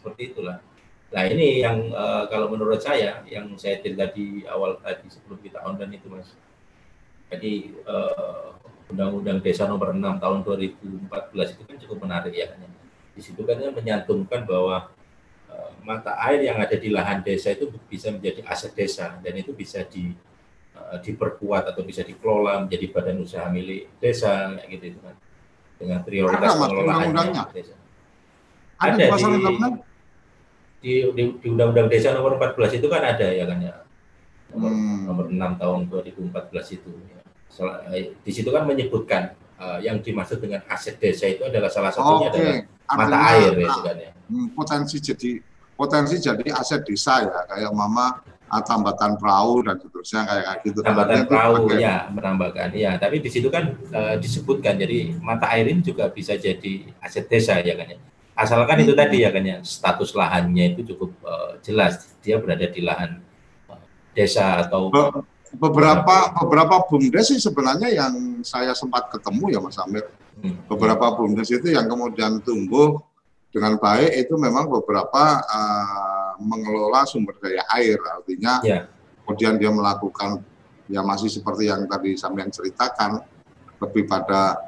Seperti 0.07 0.39
itulah. 0.39 0.63
Nah 1.11 1.23
ini 1.27 1.59
yang 1.67 1.91
uh, 1.91 2.31
kalau 2.31 2.47
menurut 2.47 2.79
saya 2.79 3.27
yang 3.27 3.51
saya 3.59 3.83
cerita 3.83 4.07
di 4.15 4.47
awal 4.47 4.79
tadi 4.79 5.11
sebelum 5.11 5.43
kita 5.43 5.59
online 5.67 5.99
itu 5.99 6.07
mas. 6.07 6.31
Jadi 7.27 7.75
uh, 7.91 8.55
Undang-Undang 8.87 9.43
Desa 9.43 9.67
Nomor 9.67 9.91
6 9.91 9.99
Tahun 9.99 10.39
2014 10.47 11.11
itu 11.59 11.63
kan 11.67 11.77
cukup 11.83 11.99
menarik 12.07 12.31
ya. 12.31 12.55
Di 13.19 13.19
situ 13.19 13.43
kan 13.43 13.59
menyantumkan 13.59 14.47
bahwa 14.47 14.95
uh, 15.51 15.71
mata 15.83 16.15
air 16.31 16.47
yang 16.47 16.63
ada 16.63 16.79
di 16.79 16.95
lahan 16.95 17.27
desa 17.27 17.51
itu 17.51 17.67
bisa 17.91 18.15
menjadi 18.15 18.47
aset 18.47 18.71
desa 18.79 19.19
dan 19.19 19.35
itu 19.35 19.51
bisa 19.51 19.83
di 19.83 20.15
uh, 20.79 21.03
diperkuat 21.03 21.75
atau 21.75 21.83
bisa 21.83 22.07
dikelola 22.07 22.63
menjadi 22.63 22.95
badan 22.95 23.27
usaha 23.27 23.51
milik 23.51 23.91
desa 23.99 24.55
gitu 24.71 24.95
itu 24.95 25.01
kan. 25.03 25.19
Dengan 25.83 25.99
prioritas 26.07 26.55
pengelolaan 26.55 27.11
desa. 27.51 27.75
Ada, 28.77 29.09
ada 29.09 29.17
di, 29.19 29.35
di, 29.35 29.96
di, 30.87 31.27
di 31.43 31.47
Undang-Undang 31.51 31.91
Desa 31.91 32.15
Nomor 32.15 32.39
14 32.39 32.79
itu 32.79 32.87
kan 32.87 33.03
ada 33.03 33.27
ya 33.27 33.43
kan 33.43 33.59
ya. 33.59 33.75
Nomor, 34.55 34.71
hmm. 34.71 35.01
nomor 35.11 35.25
6 35.27 35.59
tahun 35.59 35.81
2014 35.91 36.79
itu. 36.79 36.91
Ya 37.11 37.27
Eh, 37.57 38.13
di 38.21 38.33
situ 38.35 38.53
kan 38.53 38.69
menyebutkan 38.69 39.33
uh, 39.57 39.81
yang 39.81 40.05
dimaksud 40.05 40.45
dengan 40.45 40.61
aset 40.69 41.01
desa 41.01 41.25
itu 41.25 41.41
adalah 41.41 41.73
salah 41.73 41.89
satunya 41.89 42.29
okay. 42.29 42.37
adalah 42.37 42.55
mata 42.93 43.17
Artinya, 43.17 43.31
air 43.33 43.53
ya, 43.57 43.69
kan 43.81 43.97
ya. 43.97 44.11
Hmm, 44.29 44.47
potensi 44.53 44.97
jadi 45.01 45.31
potensi 45.73 46.21
jadi 46.21 46.45
aset 46.53 46.85
desa 46.85 47.25
ya 47.25 47.41
kayak 47.49 47.73
mama 47.73 48.21
ah, 48.53 48.61
tambatan 48.61 49.17
perahu 49.17 49.65
dan 49.65 49.81
seterusnya 49.81 50.23
kayak 50.29 50.55
gitu. 50.69 50.79
Tambatan 50.85 51.25
perahu 51.25 51.73
ya 51.81 52.13
menambahkan 52.13 52.77
ya, 52.77 53.01
tapi 53.01 53.25
di 53.25 53.31
situ 53.33 53.49
kan 53.49 53.73
uh, 53.89 54.21
disebutkan 54.21 54.77
jadi 54.77 55.17
mata 55.25 55.49
air 55.57 55.73
ini 55.73 55.81
juga 55.81 56.13
bisa 56.13 56.37
jadi 56.37 56.93
aset 57.01 57.25
desa 57.25 57.57
ya 57.65 57.73
kan 57.73 57.89
ya. 57.89 57.99
Asalkan 58.37 58.85
itu 58.85 58.93
tadi 58.93 59.25
ya 59.25 59.33
kan 59.33 59.41
ya 59.41 59.59
status 59.65 60.13
lahannya 60.13 60.77
itu 60.77 60.93
cukup 60.93 61.11
uh, 61.25 61.57
jelas 61.65 62.05
dia 62.21 62.37
berada 62.37 62.69
di 62.69 62.85
lahan 62.85 63.25
uh, 63.73 63.81
desa 64.13 64.61
atau 64.61 64.93
beberapa 65.57 66.37
beberapa 66.45 66.85
bumdes 66.85 67.33
sih 67.33 67.41
sebenarnya 67.41 67.89
yang 67.97 68.45
saya 68.45 68.77
sempat 68.77 69.09
ketemu 69.09 69.57
ya 69.57 69.61
Mas 69.65 69.81
Amir. 69.81 70.05
Hmm. 70.37 70.61
Beberapa 70.69 71.17
bumdes 71.17 71.49
itu 71.49 71.73
yang 71.73 71.89
kemudian 71.89 72.45
tumbuh 72.45 73.01
dengan 73.57 73.81
baik 73.81 74.29
itu 74.29 74.37
memang 74.37 74.69
beberapa 74.69 75.41
uh, 75.41 76.37
mengelola 76.37 77.09
sumber 77.09 77.41
daya 77.41 77.65
air 77.73 77.97
artinya 78.05 78.61
yeah. 78.61 78.85
kemudian 79.25 79.57
dia 79.57 79.73
melakukan 79.73 80.45
ya 80.93 81.01
masih 81.01 81.33
seperti 81.33 81.73
yang 81.73 81.89
tadi 81.89 82.21
sampean 82.21 82.53
ceritakan 82.53 83.25
lebih 83.81 84.05
pada 84.05 84.61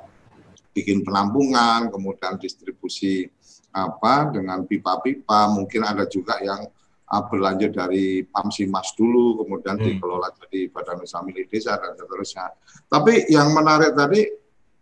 bikin 0.72 1.04
penampungan 1.04 1.92
kemudian 1.92 2.40
distribusi 2.40 3.28
apa 3.72 4.32
dengan 4.32 4.64
pipa-pipa 4.64 5.52
mungkin 5.52 5.84
ada 5.84 6.08
juga 6.08 6.40
yang 6.40 6.66
uh, 7.08 7.22
berlanjut 7.28 7.72
dari 7.72 8.24
Pamsimas 8.24 8.92
dulu, 8.96 9.44
kemudian 9.44 9.80
hmm. 9.80 9.84
dikelola 9.84 10.28
jadi 10.44 10.68
Badan 10.72 11.04
Usaha 11.04 11.24
Milik 11.24 11.48
Desa 11.48 11.76
dan 11.80 11.96
seterusnya. 11.96 12.52
Tapi 12.88 13.28
yang 13.32 13.52
menarik 13.52 13.96
tadi 13.96 14.24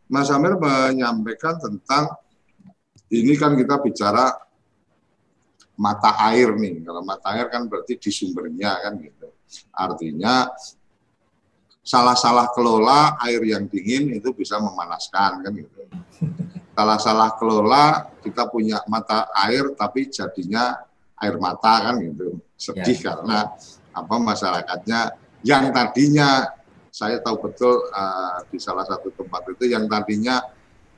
Mas 0.07 0.31
Amir 0.31 0.55
menyampaikan 0.55 1.59
tentang 1.59 2.15
ini 3.11 3.35
kan 3.35 3.59
kita 3.59 3.83
bicara 3.83 4.31
mata 5.79 6.15
air 6.31 6.55
nih. 6.55 6.83
Kalau 6.87 7.03
mata 7.03 7.35
air 7.35 7.51
kan 7.51 7.67
berarti 7.67 7.99
di 7.99 8.11
sumbernya 8.11 8.79
kan 8.83 8.99
gitu. 9.03 9.29
Artinya 9.75 10.47
salah-salah 11.87 12.51
kelola 12.51 13.15
air 13.23 13.43
yang 13.47 13.71
dingin 13.71 14.11
itu 14.15 14.35
bisa 14.35 14.59
memanaskan 14.59 15.43
kan 15.43 15.53
gitu. 15.55 15.83
Salah-salah 16.77 17.41
kelola 17.41 18.13
kita 18.21 18.53
punya 18.53 18.85
mata 18.85 19.33
air 19.49 19.73
tapi 19.73 20.13
jadinya 20.13 20.77
air 21.17 21.41
mata 21.41 21.89
kan 21.89 21.97
gitu 22.05 22.37
sedih 22.53 23.01
ya. 23.01 23.17
karena 23.17 23.39
apa 23.97 24.15
masyarakatnya 24.21 25.01
yang 25.41 25.73
tadinya 25.73 26.45
saya 26.93 27.21
tahu 27.21 27.49
betul 27.49 27.81
uh, 27.93 28.45
di 28.53 28.61
salah 28.61 28.85
satu 28.85 29.09
tempat 29.13 29.57
itu 29.57 29.73
yang 29.73 29.89
tadinya 29.89 30.41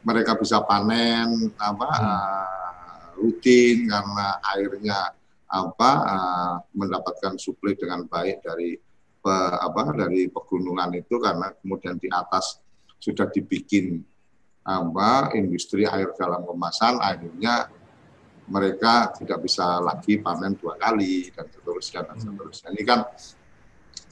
mereka 0.02 0.34
bisa 0.38 0.62
panen 0.66 1.50
apa 1.58 1.88
hmm. 1.90 2.06
uh, 2.06 3.06
rutin 3.18 3.86
karena 3.86 4.26
airnya 4.54 4.98
apa 5.46 5.90
uh, 6.06 6.54
mendapatkan 6.74 7.34
suplai 7.38 7.74
dengan 7.74 8.06
baik 8.06 8.42
dari 8.42 8.78
pe, 9.18 9.34
apa 9.58 9.94
dari 9.94 10.30
pegunungan 10.30 10.90
itu 10.98 11.18
karena 11.18 11.50
kemudian 11.58 11.98
di 11.98 12.06
atas 12.10 12.62
sudah 12.98 13.26
dibikin 13.30 14.02
apa 14.68 15.32
industri 15.32 15.88
air 15.88 16.12
dalam 16.12 16.44
kemasan 16.44 17.00
akhirnya 17.00 17.72
mereka 18.48 19.12
tidak 19.16 19.44
bisa 19.44 19.80
lagi 19.80 20.20
panen 20.20 20.56
dua 20.56 20.76
kali 20.76 21.32
dan 21.32 21.48
seterusnya 21.48 22.00
dan 22.04 22.16
hmm. 22.16 22.24
seterusnya. 22.24 22.68
Ini 22.76 22.82
kan 22.84 23.00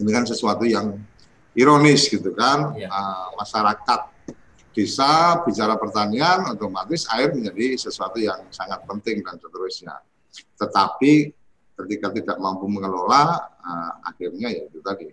ini 0.00 0.10
kan 0.12 0.24
sesuatu 0.28 0.64
yang 0.68 0.96
ironis 1.56 2.08
gitu 2.12 2.36
kan 2.36 2.76
ya. 2.76 2.88
uh, 2.88 3.32
masyarakat 3.36 4.00
desa 4.76 5.40
bicara 5.40 5.80
pertanian 5.80 6.52
otomatis 6.52 7.08
air 7.16 7.32
menjadi 7.32 7.80
sesuatu 7.80 8.20
yang 8.20 8.44
sangat 8.52 8.84
penting 8.84 9.24
dan 9.24 9.40
seterusnya. 9.40 10.04
Tetapi 10.60 11.32
ketika 11.84 12.12
tidak 12.12 12.36
mampu 12.40 12.68
mengelola 12.68 13.40
uh, 13.60 13.92
akhirnya 14.04 14.52
ya 14.52 14.68
itu 14.68 14.80
tadi. 14.84 15.08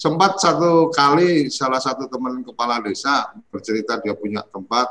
Sempat 0.00 0.40
satu 0.40 0.88
kali 0.88 1.52
salah 1.52 1.76
satu 1.76 2.08
teman 2.08 2.40
kepala 2.40 2.80
desa 2.80 3.36
bercerita 3.52 4.00
dia 4.00 4.16
punya 4.16 4.40
tempat 4.48 4.88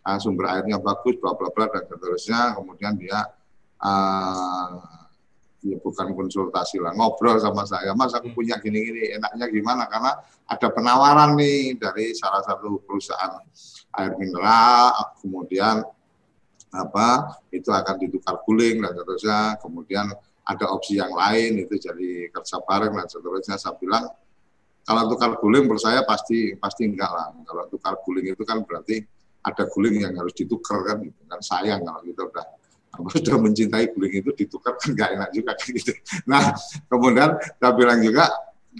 uh, 0.00 0.16
sumber 0.16 0.48
airnya 0.48 0.80
bagus, 0.80 1.20
bla 1.20 1.36
bla 1.36 1.52
bla 1.52 1.68
dan 1.68 1.84
seterusnya. 1.84 2.56
Kemudian 2.56 2.96
dia 2.96 3.20
uh, 3.84 4.80
ya 5.60 5.76
bukan 5.76 6.16
konsultasi 6.16 6.80
lah, 6.80 6.96
ngobrol 6.96 7.36
sama 7.36 7.68
saya, 7.68 7.92
Mas 7.92 8.16
aku 8.16 8.32
punya 8.32 8.56
gini-gini, 8.56 9.20
enaknya 9.20 9.44
gimana? 9.52 9.84
Karena 9.92 10.24
ada 10.48 10.68
penawaran 10.72 11.36
nih 11.36 11.76
dari 11.76 12.16
salah 12.16 12.40
satu 12.40 12.80
perusahaan 12.80 13.36
air 14.00 14.16
mineral, 14.16 15.20
kemudian 15.20 15.84
apa 16.72 17.40
itu 17.52 17.68
akan 17.68 17.94
ditukar 18.00 18.40
guling 18.48 18.80
dan 18.80 18.96
seterusnya, 18.96 19.60
kemudian 19.60 20.06
ada 20.48 20.64
opsi 20.72 20.96
yang 20.96 21.12
lain 21.12 21.60
itu 21.60 21.76
jadi 21.76 22.32
kerja 22.32 22.56
bareng 22.64 22.96
dan 22.96 23.04
seterusnya. 23.04 23.60
Saya 23.60 23.76
bilang 23.76 24.06
kalau 24.86 25.02
tukar 25.10 25.34
guling 25.42 25.66
menurut 25.66 25.82
saya 25.82 26.06
pasti 26.06 26.54
pasti 26.54 26.86
enggak 26.86 27.10
lah. 27.10 27.34
Kalau 27.42 27.66
tukar 27.66 27.98
guling 28.06 28.30
itu 28.30 28.42
kan 28.46 28.62
berarti 28.62 29.02
ada 29.42 29.66
guling 29.66 29.98
yang 29.98 30.14
harus 30.14 30.30
ditukar 30.30 30.78
kan, 30.86 31.02
gitu. 31.02 31.18
kan 31.26 31.42
sayang 31.42 31.82
kalau 31.82 32.00
kita 32.06 32.22
udah 32.22 32.46
apa 32.94 33.08
sudah 33.18 33.36
mencintai 33.44 33.90
guling 33.90 34.14
itu 34.22 34.30
ditukar 34.30 34.78
kan 34.78 34.94
nggak 34.94 35.10
enak 35.18 35.28
juga 35.34 35.52
kan 35.58 35.68
gitu. 35.74 35.92
Nah 36.30 36.54
kemudian 36.86 37.30
saya 37.58 37.72
bilang 37.74 37.98
juga 37.98 38.30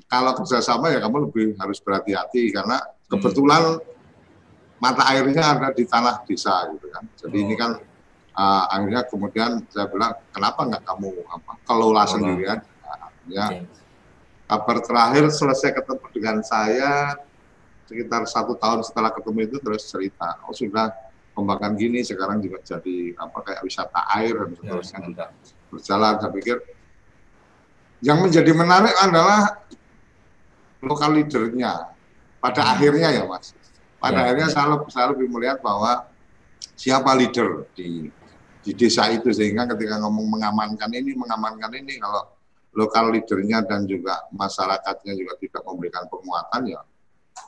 kalau 0.06 0.32
kerjasama 0.38 0.94
ya 0.94 1.02
kamu 1.02 1.16
lebih 1.26 1.46
harus 1.58 1.82
berhati-hati 1.82 2.54
karena 2.54 2.78
kebetulan 3.10 3.82
mata 4.78 5.02
airnya 5.10 5.42
ada 5.58 5.74
di 5.74 5.84
tanah 5.90 6.22
desa 6.22 6.70
gitu 6.70 6.86
kan. 6.86 7.02
Jadi 7.18 7.34
oh. 7.34 7.44
ini 7.50 7.54
kan 7.58 7.70
uh, 8.38 8.64
akhirnya 8.70 9.02
kemudian 9.10 9.50
saya 9.74 9.90
bilang 9.90 10.14
kenapa 10.30 10.70
nggak 10.70 10.82
kamu 10.86 11.10
apa 11.34 11.52
kelola 11.66 12.06
oh. 12.06 12.06
sendirian 12.06 12.60
ya 13.26 13.50
kabar 14.46 14.78
terakhir 14.82 15.24
selesai 15.34 15.70
ketemu 15.74 16.06
dengan 16.14 16.36
saya 16.42 17.18
sekitar 17.86 18.26
satu 18.26 18.58
tahun 18.58 18.82
setelah 18.82 19.14
ketemu 19.14 19.38
itu 19.46 19.56
terus 19.62 19.86
cerita 19.86 20.38
oh 20.46 20.54
sudah 20.54 20.90
pembangunan 21.36 21.76
gini 21.76 22.00
sekarang 22.00 22.40
juga 22.40 22.64
jadi 22.64 23.12
apa 23.20 23.38
kayak 23.44 23.60
wisata 23.60 24.00
air 24.16 24.34
dan 24.34 24.50
ya, 24.56 24.56
seterusnya. 24.56 24.98
ya, 24.98 25.06
juga 25.12 25.24
berjalan 25.70 26.14
saya 26.16 26.32
pikir. 26.32 26.56
Yang 28.00 28.18
menjadi 28.28 28.52
menarik 28.56 28.94
adalah 28.96 29.40
lokal 30.80 31.16
leadernya. 31.16 31.92
Pada 32.40 32.62
hmm. 32.62 32.72
akhirnya 32.72 33.08
ya 33.12 33.22
mas. 33.28 33.52
Pada 34.00 34.20
ya, 34.20 34.22
akhirnya 34.30 34.48
ya. 34.48 34.54
saya, 34.54 34.76
saya 34.88 35.06
lebih 35.12 35.28
melihat 35.28 35.60
bahwa 35.60 36.08
siapa 36.76 37.12
leader 37.16 37.68
di 37.76 38.08
di 38.64 38.72
desa 38.74 39.06
itu 39.14 39.30
sehingga 39.30 39.68
ketika 39.76 40.02
ngomong 40.02 40.26
mengamankan 40.26 40.90
ini 40.90 41.14
mengamankan 41.14 41.70
ini 41.78 42.02
kalau 42.02 42.26
lokal 42.76 43.08
leadernya 43.10 43.64
dan 43.64 43.88
juga 43.88 44.28
masyarakatnya 44.36 45.16
juga 45.16 45.32
tidak 45.40 45.62
memberikan 45.64 46.04
penguatan 46.12 46.62
ya 46.68 46.80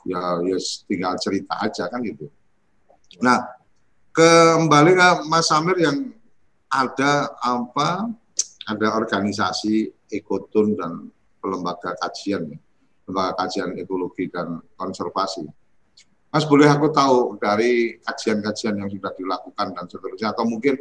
ya 0.05 0.21
ya 0.41 0.57
tinggal 0.89 1.13
cerita 1.21 1.53
aja 1.61 1.85
kan 1.89 2.01
gitu. 2.01 2.29
Nah 3.21 3.45
kembali 4.13 4.91
ke 4.97 5.09
Mas 5.29 5.45
Samir 5.49 5.77
yang 5.77 6.09
ada 6.69 7.33
apa 7.41 8.09
ada 8.69 8.87
organisasi 8.97 9.89
ekotun 10.09 10.77
dan 10.77 11.09
lembaga 11.45 11.93
kajian 11.97 12.49
lembaga 13.05 13.45
kajian 13.45 13.77
ekologi 13.77 14.29
dan 14.29 14.61
konservasi. 14.77 15.45
Mas 16.29 16.45
boleh 16.45 16.69
aku 16.69 16.93
tahu 16.93 17.41
dari 17.41 17.97
kajian-kajian 18.05 18.77
yang 18.77 18.89
sudah 18.89 19.09
dilakukan 19.17 19.73
dan 19.73 19.85
seterusnya 19.89 20.29
atau 20.29 20.45
mungkin 20.45 20.77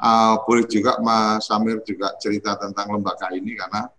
uh, 0.00 0.34
boleh 0.42 0.66
juga 0.66 0.98
Mas 1.02 1.46
Samir 1.46 1.82
juga 1.86 2.14
cerita 2.18 2.56
tentang 2.58 2.90
lembaga 2.94 3.30
ini 3.34 3.54
karena 3.54 3.90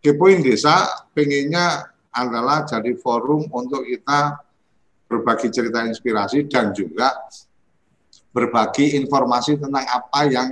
Kepoin 0.00 0.38
Desa 0.38 0.86
pengennya 1.16 1.90
adalah 2.14 2.62
jadi 2.64 2.94
forum 2.96 3.50
untuk 3.50 3.84
kita 3.84 4.38
berbagi 5.06 5.50
cerita 5.50 5.82
inspirasi 5.84 6.46
dan 6.46 6.70
juga 6.70 7.12
berbagi 8.30 8.96
informasi 8.98 9.58
tentang 9.58 9.84
apa 9.84 10.20
yang 10.28 10.48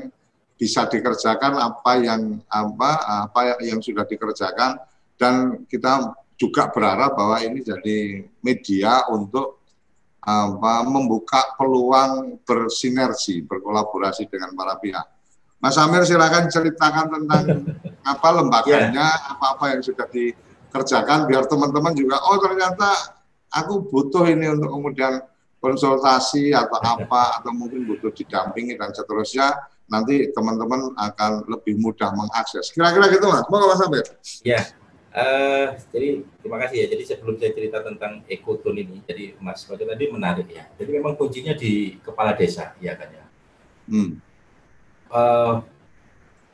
bisa 0.55 0.87
dikerjakan, 0.87 1.59
apa 1.59 1.93
yang 2.01 2.41
apa 2.49 2.91
apa 3.29 3.63
yang 3.65 3.81
sudah 3.81 4.07
dikerjakan. 4.07 4.79
Dan 5.15 5.65
kita 5.71 6.15
juga 6.35 6.71
berharap 6.75 7.15
bahwa 7.15 7.39
ini 7.39 7.63
jadi 7.63 8.27
media 8.43 9.07
untuk 9.11 9.64
apa, 10.25 10.89
membuka 10.89 11.53
peluang 11.61 12.41
bersinergi, 12.49 13.45
berkolaborasi 13.45 14.25
dengan 14.33 14.57
para 14.57 14.81
pihak. 14.81 15.05
Mas 15.61 15.77
Amir 15.77 16.05
silakan 16.05 16.49
ceritakan 16.49 17.07
tentang 17.13 17.45
apa 18.13 18.29
lembaganya, 18.37 19.09
ya. 19.09 19.33
apa-apa 19.37 19.77
yang 19.77 19.81
sudah 19.85 20.09
dikerjakan 20.09 21.29
biar 21.29 21.49
teman-teman 21.49 21.97
juga 21.97 22.21
oh 22.21 22.37
ternyata 22.37 23.17
aku 23.49 23.89
butuh 23.89 24.29
ini 24.29 24.53
untuk 24.53 24.69
kemudian 24.77 25.25
konsultasi 25.65 26.53
atau 26.53 26.77
apa 26.85 27.23
atau 27.41 27.53
mungkin 27.57 27.89
butuh 27.89 28.13
didampingi 28.13 28.77
dan 28.77 28.93
seterusnya 28.93 29.57
nanti 29.89 30.33
teman-teman 30.33 30.97
akan 30.97 31.45
lebih 31.49 31.77
mudah 31.81 32.13
mengakses. 32.17 32.73
Kira-kira 32.73 33.13
gitu 33.13 33.29
Mas. 33.29 33.45
Mau 33.49 33.65
Mas 33.69 33.81
Amir? 33.85 34.05
Ya. 34.45 34.61
Uh, 35.15 35.79
jadi 35.95 36.27
terima 36.43 36.59
kasih 36.67 36.77
ya. 36.83 36.87
Jadi 36.91 37.03
sebelum 37.07 37.39
saya 37.39 37.55
cerita 37.55 37.79
tentang 37.87 38.27
ekotun 38.27 38.75
ini, 38.75 38.99
jadi 39.07 39.39
Mas 39.39 39.63
Kojo 39.63 39.87
tadi 39.87 40.11
menarik 40.11 40.51
ya. 40.51 40.67
Jadi 40.75 40.91
memang 40.91 41.15
kuncinya 41.15 41.55
di 41.55 42.03
kepala 42.03 42.35
desa, 42.35 42.75
ya 42.83 42.99
kan 42.99 43.09
ya. 43.15 43.25
Hmm. 43.87 44.19
Uh, 45.07 45.63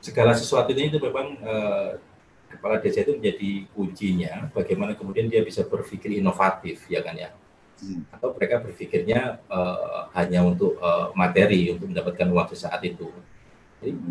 segala 0.05 0.37
sesuatu 0.37 0.77
ini 0.77 0.92
itu 0.92 1.01
memang 1.01 1.40
uh, 1.40 1.96
kepala 2.53 2.77
desa 2.85 3.01
itu 3.01 3.16
menjadi 3.16 3.64
kuncinya. 3.73 4.53
Bagaimana 4.53 4.92
kemudian 4.92 5.33
dia 5.33 5.40
bisa 5.40 5.64
berpikir 5.64 6.20
inovatif, 6.20 6.85
ya 6.92 7.01
kan 7.01 7.16
ya. 7.16 7.33
Hmm. 7.81 8.05
Atau 8.12 8.37
mereka 8.37 8.61
berpikirnya 8.61 9.40
uh, 9.49 10.12
hanya 10.12 10.44
untuk 10.44 10.77
uh, 10.85 11.16
materi, 11.16 11.73
untuk 11.73 11.88
mendapatkan 11.88 12.29
uang 12.29 12.53
sesaat 12.53 12.85
itu 12.85 13.09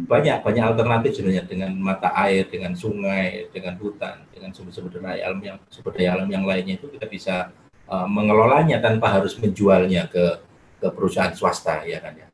banyak 0.10 0.41
banyak 0.41 0.63
alternatif 0.65 1.21
sebenarnya 1.21 1.45
dengan 1.45 1.69
mata 1.77 2.10
air, 2.25 2.49
dengan 2.49 2.73
sungai, 2.73 3.53
dengan 3.53 3.77
hutan, 3.77 4.25
dengan 4.34 4.49
sumber-sumber 4.49 4.97
daya 4.97 5.29
alam 5.29 5.41
yang 5.45 5.62
sumber 5.69 5.93
daya 5.93 6.17
alam 6.17 6.25
yang 6.25 6.41
lainnya 6.41 6.82
itu 6.82 6.89
kita 6.89 7.05
bisa 7.05 7.53
uh, 7.86 8.10
mengelolanya 8.10 8.82
tanpa 8.82 9.13
harus 9.13 9.38
menjualnya 9.38 10.10
ke 10.10 10.41
ke 10.82 10.88
perusahaan 10.89 11.29
swasta 11.38 11.86
ya 11.86 12.01
kan 12.01 12.17
ya. 12.17 12.27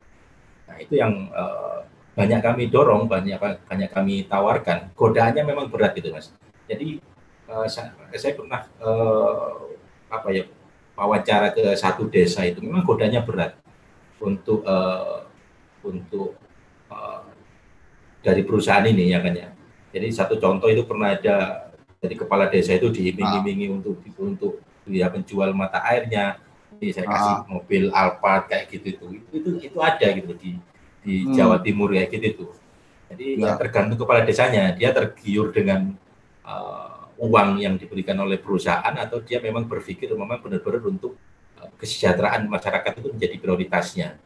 Nah 0.64 0.76
itu 0.80 0.96
yang 0.96 1.28
uh, 1.28 1.84
banyak 2.16 2.40
kami 2.40 2.72
dorong, 2.72 3.04
banyak 3.04 3.36
banyak 3.68 3.90
kami 3.92 4.24
tawarkan. 4.24 4.96
Godaannya 4.96 5.44
memang 5.44 5.68
berat 5.68 5.92
gitu 5.92 6.16
mas. 6.16 6.32
Jadi 6.64 7.04
uh, 7.52 7.68
saya, 7.68 7.92
saya 8.16 8.32
pernah 8.32 8.64
uh, 8.80 9.76
apa 10.08 10.32
ya 10.32 10.48
wawancara 10.96 11.52
ke 11.52 11.76
satu 11.76 12.08
desa 12.08 12.48
itu 12.48 12.64
memang 12.64 12.80
godanya 12.80 13.20
berat 13.20 13.60
untuk 14.24 14.64
uh, 14.64 15.28
untuk 15.84 16.40
dari 18.26 18.42
perusahaan 18.42 18.82
ini 18.82 19.14
ya 19.14 19.22
kan 19.22 19.34
ya. 19.38 19.48
Jadi 19.94 20.06
satu 20.10 20.34
contoh 20.42 20.66
itu 20.66 20.82
pernah 20.82 21.14
ada 21.14 21.70
dari 22.02 22.18
kepala 22.18 22.50
desa 22.50 22.74
itu 22.74 22.90
diiming-imingi 22.90 23.70
ah. 23.70 23.76
untuk 23.78 23.94
untuk 24.18 24.52
dia 24.82 25.06
menjual 25.06 25.54
mata 25.54 25.78
airnya. 25.86 26.42
Jadi 26.74 26.86
saya 26.90 27.06
kasih 27.06 27.34
ah. 27.38 27.46
mobil 27.46 27.94
Alphard 27.94 28.50
kayak 28.50 28.66
gitu 28.74 28.86
itu. 28.98 29.06
Itu 29.30 29.50
itu 29.62 29.78
ada 29.78 30.06
gitu 30.10 30.34
di 30.34 30.58
di 31.06 31.14
hmm. 31.22 31.38
Jawa 31.38 31.62
Timur 31.62 31.94
kayak 31.94 32.10
gitu 32.10 32.26
itu. 32.26 32.46
Jadi 33.06 33.26
ya. 33.38 33.54
tergantung 33.54 34.02
kepala 34.02 34.26
desanya, 34.26 34.74
dia 34.74 34.90
tergiur 34.90 35.54
dengan 35.54 35.94
uh, 36.42 37.06
uang 37.22 37.62
yang 37.62 37.78
diberikan 37.78 38.18
oleh 38.18 38.42
perusahaan 38.42 38.90
atau 38.98 39.22
dia 39.22 39.38
memang 39.38 39.70
berpikir 39.70 40.10
memang 40.10 40.42
benar-benar 40.42 40.82
untuk 40.82 41.14
uh, 41.62 41.70
kesejahteraan 41.78 42.50
masyarakat 42.50 42.92
itu 42.98 43.08
menjadi 43.14 43.36
prioritasnya. 43.38 44.18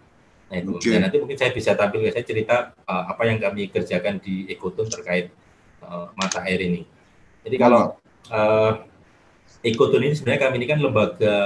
Nah 0.50 0.56
itu. 0.58 0.70
Okay. 0.82 0.98
Dan 0.98 1.06
nanti 1.06 1.16
mungkin 1.22 1.38
saya 1.38 1.54
bisa 1.54 1.78
tampil, 1.78 2.10
saya 2.10 2.26
cerita 2.26 2.74
uh, 2.90 3.04
apa 3.06 3.22
yang 3.30 3.38
kami 3.38 3.70
kerjakan 3.70 4.18
di 4.18 4.50
Ekotun 4.50 4.90
terkait 4.90 5.30
uh, 5.86 6.10
mata 6.18 6.42
air 6.42 6.58
ini. 6.58 6.82
Jadi 7.46 7.56
kalau 7.56 7.94
uh, 8.34 8.72
Ekotun 9.62 10.02
ini 10.02 10.14
sebenarnya 10.18 10.50
kami 10.50 10.54
ini 10.58 10.66
kan 10.66 10.78
lembaga 10.82 11.36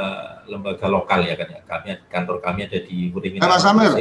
lembaga 0.48 0.86
lokal 0.88 1.20
ya 1.28 1.36
kan 1.36 1.48
ya. 1.52 1.60
Kami 1.68 1.86
kantor 2.08 2.36
kami 2.40 2.64
ada 2.64 2.80
di 2.80 3.12
Kuringin. 3.12 3.44
Mas 3.44 3.68
Amir, 3.68 3.92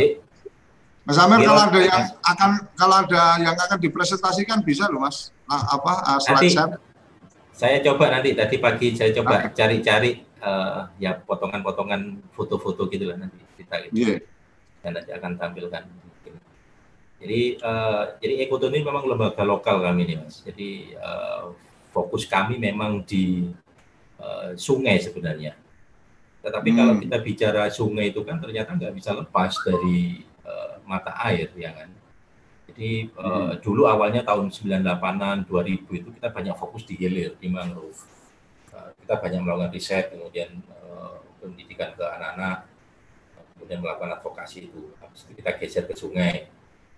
Mas 1.04 1.20
Amir 1.20 1.44
kalau 1.44 1.62
ada 1.68 1.80
yang 1.84 2.04
akan 2.24 2.52
kalau 2.80 2.96
ada 3.04 3.22
yang 3.44 3.56
akan 3.60 3.78
dipresentasikan 3.84 4.63
bisa 4.63 4.88
loh 4.88 5.04
Mas. 5.04 5.36
Nah, 5.52 5.68
apa 5.68 6.16
uh, 6.16 6.20
nanti, 6.32 6.56
saya 7.52 7.84
coba 7.84 8.08
nanti 8.08 8.32
tadi 8.32 8.56
pagi 8.56 8.96
saya 8.96 9.12
coba 9.12 9.52
cari-cari 9.52 10.24
okay. 10.24 10.48
uh, 10.48 10.88
ya 10.96 11.20
potongan-potongan 11.28 12.24
foto-foto 12.32 12.88
gitu 12.88 13.12
lah 13.12 13.20
nanti 13.20 13.36
kita 13.60 13.92
gitu. 13.92 14.00
Yeah 14.00 14.33
dan 14.84 15.00
nanti 15.00 15.12
akan 15.15 15.39
tampilkan 15.39 15.84
Jadi 17.24 17.56
uh, 17.63 18.19
jadi 18.19 18.43
ekoton 18.43 18.67
ini 18.76 18.84
memang 18.84 19.08
lembaga 19.08 19.48
lokal 19.48 19.80
kami 19.80 20.04
nih 20.04 20.19
mas. 20.19 20.43
Jadi 20.43 20.91
uh, 21.00 21.56
fokus 21.96 22.28
kami 22.28 22.60
memang 22.60 23.00
di 23.08 23.48
uh, 24.19 24.52
sungai 24.60 25.00
sebenarnya. 25.00 25.56
Tetapi 26.43 26.76
hmm. 26.76 26.78
kalau 26.84 26.93
kita 27.00 27.17
bicara 27.24 27.63
sungai 27.72 28.12
itu 28.12 28.28
kan 28.28 28.43
ternyata 28.43 28.76
nggak 28.76 28.91
bisa 29.00 29.15
lepas 29.15 29.56
dari 29.63 30.28
uh, 30.43 30.84
mata 30.84 31.15
air 31.24 31.48
ya 31.56 31.72
kan. 31.72 31.88
Jadi 32.67 33.08
uh, 33.15 33.56
hmm. 33.56 33.63
dulu 33.63 33.88
awalnya 33.88 34.28
tahun 34.28 34.52
98-an 34.52 35.48
2000 35.48 35.80
itu 36.04 36.10
kita 36.19 36.28
banyak 36.28 36.60
fokus 36.60 36.84
di 36.84 37.00
hilir 37.00 37.39
di 37.39 37.48
mangrove. 37.48 38.04
Uh, 38.76 38.91
kita 39.00 39.15
banyak 39.15 39.39
melakukan 39.48 39.72
riset 39.72 40.12
kemudian 40.12 40.60
uh, 40.76 41.24
pendidikan 41.39 41.96
ke 41.96 42.04
anak-anak 42.04 42.73
kemudian 43.63 43.80
melakukan 43.80 44.19
advokasi 44.19 44.67
itu. 44.67 44.91
Habis 44.99 45.23
itu 45.23 45.32
kita 45.39 45.56
geser 45.56 45.84
ke 45.88 45.95
sungai. 45.95 46.52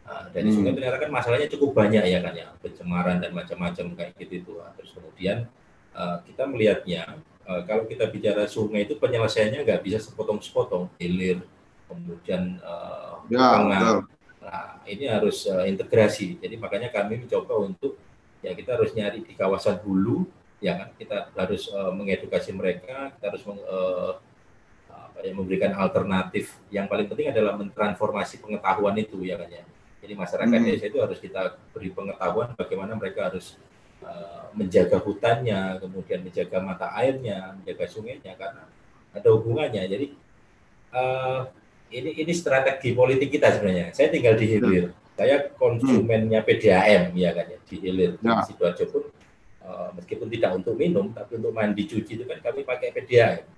Nah, 0.05 0.29
dari 0.33 0.49
hmm. 0.49 0.57
sungai 0.57 0.73
ternyata 0.73 0.97
kan 0.97 1.09
masalahnya 1.13 1.49
cukup 1.53 1.77
banyak 1.77 2.05
ya 2.09 2.19
kan 2.25 2.33
ya, 2.33 2.49
pencemaran 2.57 3.21
dan 3.21 3.31
macam-macam 3.37 3.85
kayak 3.93 4.17
gitu 4.17 4.33
itu. 4.41 4.53
Terus 4.81 4.91
kemudian 4.97 5.37
uh, 5.93 6.17
kita 6.25 6.43
melihatnya 6.49 7.21
uh, 7.45 7.61
kalau 7.69 7.85
kita 7.85 8.09
bicara 8.09 8.49
sungai 8.49 8.89
itu 8.89 8.97
penyelesaiannya 8.97 9.61
nggak 9.61 9.81
bisa 9.85 10.01
sepotong-sepotong, 10.01 10.89
hilir, 10.97 11.45
kemudian 11.85 12.57
uh, 12.65 13.21
ya, 13.29 14.01
Nah, 14.45 14.77
ini 14.85 15.09
harus 15.09 15.49
uh, 15.49 15.65
integrasi. 15.65 16.37
Jadi 16.37 16.53
makanya 16.61 16.93
kami 16.93 17.25
mencoba 17.25 17.65
untuk 17.65 17.97
ya 18.45 18.53
kita 18.53 18.77
harus 18.77 18.93
nyari 18.93 19.25
di 19.25 19.33
kawasan 19.33 19.81
hulu, 19.81 20.29
ya 20.61 20.77
kan 20.77 20.89
kita 21.01 21.33
harus 21.33 21.65
uh, 21.73 21.89
mengedukasi 21.89 22.53
mereka, 22.53 23.09
kita 23.17 23.25
harus 23.33 23.41
meng, 23.49 23.57
uh, 23.65 24.21
apa 25.15 25.23
ya, 25.23 25.31
memberikan 25.31 25.71
alternatif. 25.79 26.59
Yang 26.67 26.85
paling 26.91 27.07
penting 27.07 27.27
adalah 27.31 27.55
mentransformasi 27.55 28.43
pengetahuan 28.43 28.99
itu 28.99 29.23
ya 29.23 29.39
kan 29.39 29.47
ya. 29.47 29.63
Jadi 30.03 30.13
masyarakat 30.13 30.59
hmm. 30.59 30.67
desa 30.67 30.85
itu 30.91 30.99
harus 30.99 31.17
kita 31.23 31.55
beri 31.71 31.89
pengetahuan 31.95 32.51
bagaimana 32.53 32.99
mereka 32.99 33.31
harus 33.31 33.55
uh, 34.03 34.51
menjaga 34.51 34.99
hutannya, 34.99 35.79
kemudian 35.79 36.19
menjaga 36.21 36.59
mata 36.59 36.91
airnya, 36.99 37.55
menjaga 37.55 37.87
sungainya 37.87 38.35
karena 38.35 38.67
ada 39.15 39.29
hubungannya. 39.31 39.87
Jadi 39.87 40.05
uh, 40.91 41.47
ini 41.95 42.11
ini 42.21 42.33
strategi 42.35 42.91
politik 42.91 43.31
kita 43.39 43.55
sebenarnya. 43.55 43.95
Saya 43.95 44.11
tinggal 44.11 44.35
di 44.35 44.45
hilir. 44.45 44.91
Ya. 44.91 44.93
Saya 45.15 45.35
konsumennya 45.55 46.43
PDAM 46.43 47.15
ya 47.15 47.31
kan 47.31 47.47
ya 47.47 47.59
di 47.63 47.75
hilir. 47.79 48.19
Ya. 48.19 48.43
Sidoarjo 48.43 48.85
pun 48.91 49.03
uh, 49.63 49.89
meskipun 49.95 50.27
tidak 50.27 50.59
untuk 50.59 50.75
minum 50.75 51.15
tapi 51.15 51.39
untuk 51.39 51.55
mandi 51.55 51.87
cuci 51.87 52.19
itu 52.19 52.23
kan 52.27 52.43
kami 52.43 52.67
pakai 52.67 52.91
PDAM. 52.91 53.54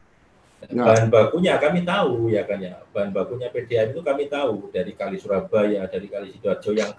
Ya. 0.58 0.84
Bahan 0.84 1.14
bakunya 1.14 1.54
kami 1.62 1.86
tahu 1.86 2.34
ya 2.34 2.42
kan 2.42 2.58
ya. 2.58 2.82
Bahan 2.90 3.14
bakunya 3.14 3.48
PDAM 3.54 3.94
itu 3.94 4.02
kami 4.02 4.26
tahu 4.26 4.74
dari 4.74 4.98
kali 4.98 5.22
Surabaya, 5.22 5.86
dari 5.86 6.10
kali 6.10 6.34
sidoarjo 6.34 6.74
yang 6.74 6.92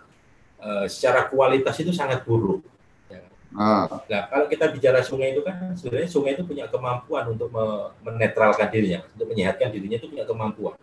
uh, 0.62 0.86
secara 0.86 1.26
kualitas 1.26 1.74
itu 1.82 1.90
sangat 1.90 2.22
buruk. 2.22 2.62
Ya. 3.10 3.26
Ah. 3.58 3.90
Nah, 4.06 4.22
kalau 4.30 4.46
kita 4.46 4.70
bicara 4.70 5.02
sungai 5.02 5.34
itu 5.34 5.42
kan 5.42 5.74
sebenarnya 5.74 6.06
sungai 6.06 6.38
itu 6.38 6.46
punya 6.46 6.70
kemampuan 6.70 7.34
untuk 7.34 7.50
menetralkan 8.06 8.70
dirinya, 8.70 9.02
untuk 9.10 9.26
menyehatkan 9.26 9.74
dirinya 9.74 9.98
itu 9.98 10.06
punya 10.06 10.22
kemampuan 10.22 10.78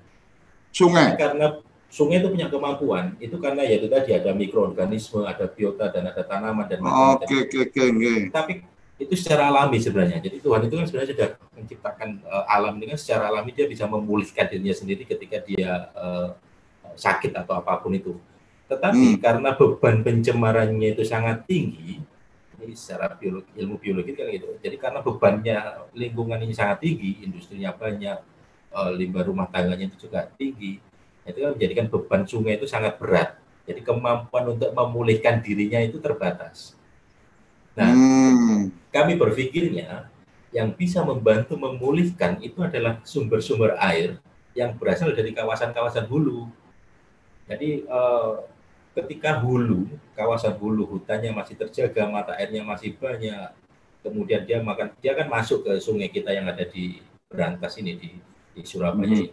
sungai. 0.76 1.16
Karena 1.16 1.64
sungai 1.88 2.20
itu 2.20 2.28
punya 2.28 2.52
kemampuan, 2.52 3.16
itu 3.24 3.40
karena 3.40 3.64
ya 3.64 3.80
itu 3.80 3.88
tadi 3.88 4.12
ada 4.12 4.36
mikroorganisme, 4.36 5.24
ada 5.24 5.48
biota 5.48 5.88
dan 5.88 6.12
ada 6.12 6.28
tanaman 6.28 6.68
dan 6.68 6.84
macam-macam. 6.84 7.24
Oke, 7.24 7.36
oke, 7.48 7.82
oke. 7.88 8.16
Tapi 8.36 8.54
itu 8.96 9.14
secara 9.20 9.52
alami 9.52 9.78
sebenarnya. 9.84 10.24
Jadi 10.24 10.40
Tuhan 10.40 10.62
itu 10.68 10.76
kan 10.80 10.86
sebenarnya 10.88 11.10
sudah 11.12 11.30
menciptakan 11.52 12.10
uh, 12.24 12.46
alam 12.48 12.80
dengan 12.80 12.96
secara 12.96 13.28
alami 13.28 13.52
dia 13.52 13.68
bisa 13.68 13.84
memulihkan 13.84 14.48
dirinya 14.48 14.72
sendiri 14.72 15.04
ketika 15.04 15.44
dia 15.44 15.92
uh, 15.92 16.32
sakit 16.96 17.36
atau 17.36 17.60
apa 17.60 17.76
pun 17.84 17.92
itu. 17.92 18.16
Tetapi 18.72 19.20
hmm. 19.20 19.22
karena 19.22 19.50
beban 19.54 20.02
pencemarannya 20.02 20.96
itu 20.96 21.04
sangat 21.04 21.44
tinggi, 21.46 22.02
ini 22.56 22.74
secara 22.74 23.14
biologi, 23.14 23.52
ilmu 23.60 23.76
biologi 23.78 24.12
kan 24.16 24.32
gitu. 24.32 24.48
Jadi 24.64 24.76
karena 24.80 25.00
bebannya 25.04 25.58
lingkungan 25.94 26.40
ini 26.42 26.56
sangat 26.56 26.82
tinggi, 26.82 27.22
industrinya 27.22 27.76
banyak, 27.76 28.18
uh, 28.74 28.92
limbah 28.96 29.28
rumah 29.28 29.52
tangganya 29.52 29.92
itu 29.92 30.08
juga 30.08 30.32
tinggi, 30.40 30.80
itu 31.28 31.38
kan 31.44 31.52
menjadikan 31.54 31.86
beban 31.92 32.24
sungai 32.24 32.56
itu 32.56 32.66
sangat 32.66 32.96
berat. 32.96 33.38
Jadi 33.66 33.82
kemampuan 33.84 34.56
untuk 34.56 34.72
memulihkan 34.72 35.44
dirinya 35.44 35.82
itu 35.84 35.98
terbatas. 36.00 36.78
Nah, 37.76 37.92
hmm. 37.92 38.72
kami 38.90 39.20
berpikirnya 39.20 40.08
yang 40.56 40.72
bisa 40.72 41.04
membantu 41.04 41.60
memulihkan 41.60 42.40
itu 42.40 42.64
adalah 42.64 43.04
sumber-sumber 43.04 43.76
air 43.84 44.16
yang 44.56 44.72
berasal 44.80 45.12
dari 45.12 45.36
kawasan-kawasan 45.36 46.08
hulu. 46.08 46.48
Jadi 47.52 47.84
eh, 47.84 48.34
ketika 48.96 49.44
hulu, 49.44 49.92
kawasan 50.16 50.56
hulu 50.56 50.88
hutannya 50.88 51.36
masih 51.36 51.60
terjaga, 51.60 52.08
mata 52.08 52.40
airnya 52.40 52.64
masih 52.64 52.96
banyak, 52.96 53.52
kemudian 54.00 54.48
dia 54.48 54.64
makan, 54.64 54.96
dia 55.04 55.12
kan 55.12 55.28
masuk 55.28 55.68
ke 55.68 55.76
sungai 55.84 56.08
kita 56.08 56.32
yang 56.32 56.48
ada 56.48 56.64
di 56.64 57.04
Berantas 57.28 57.76
ini 57.82 58.00
di 58.00 58.10
di 58.56 58.62
Surabaya 58.64 59.12
hmm. 59.12 59.16
ini. 59.20 59.28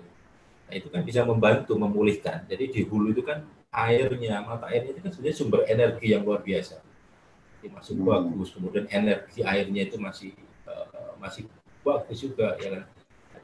Nah, 0.67 0.75
itu 0.75 0.89
kan 0.91 1.07
bisa 1.07 1.23
membantu 1.23 1.79
memulihkan. 1.79 2.43
Jadi 2.51 2.65
di 2.75 2.81
hulu 2.83 3.15
itu 3.15 3.23
kan 3.23 3.47
airnya, 3.71 4.43
mata 4.43 4.67
airnya 4.67 4.99
itu 4.99 5.01
kan 5.07 5.13
sebenarnya 5.15 5.39
sumber 5.39 5.61
energi 5.71 6.11
yang 6.11 6.27
luar 6.27 6.43
biasa. 6.43 6.83
Jadi 7.63 7.71
masih 7.71 7.95
hmm. 7.95 8.07
bagus, 8.11 8.49
kemudian 8.51 8.85
energi 8.91 9.47
airnya 9.47 9.87
itu 9.87 9.97
masih 10.03 10.35
uh, 10.67 11.15
masih 11.23 11.47
bagus 11.87 12.19
juga 12.19 12.59
ya 12.59 12.75
kan. 12.75 12.85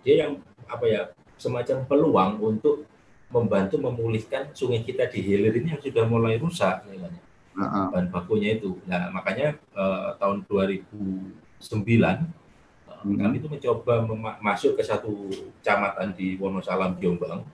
Dia 0.03 0.27
yang 0.27 0.43
apa 0.67 0.85
ya 0.91 1.03
semacam 1.39 1.87
peluang 1.87 2.33
untuk 2.43 2.83
membantu 3.31 3.79
memulihkan 3.79 4.51
sungai 4.51 4.83
kita 4.83 5.07
di 5.07 5.23
hilir 5.23 5.55
ini 5.55 5.79
yang 5.79 5.83
sudah 5.83 6.03
mulai 6.11 6.35
rusak 6.35 6.83
ya 6.91 6.99
kan. 6.99 7.15
Uh-huh. 7.59 7.87
bahan 7.95 8.11
bakunya 8.11 8.59
itu. 8.59 8.79
Nah, 8.87 9.11
makanya 9.15 9.55
uh, 9.75 10.15
tahun 10.19 10.47
2009 10.51 11.39
hmm. 11.63 13.19
kami 13.23 13.35
itu 13.39 13.47
mencoba 13.47 13.95
masuk 14.43 14.75
ke 14.75 14.83
satu 14.83 15.31
kecamatan 15.63 16.15
di 16.19 16.35
Wonosalam 16.39 16.99
Jombang 16.99 17.47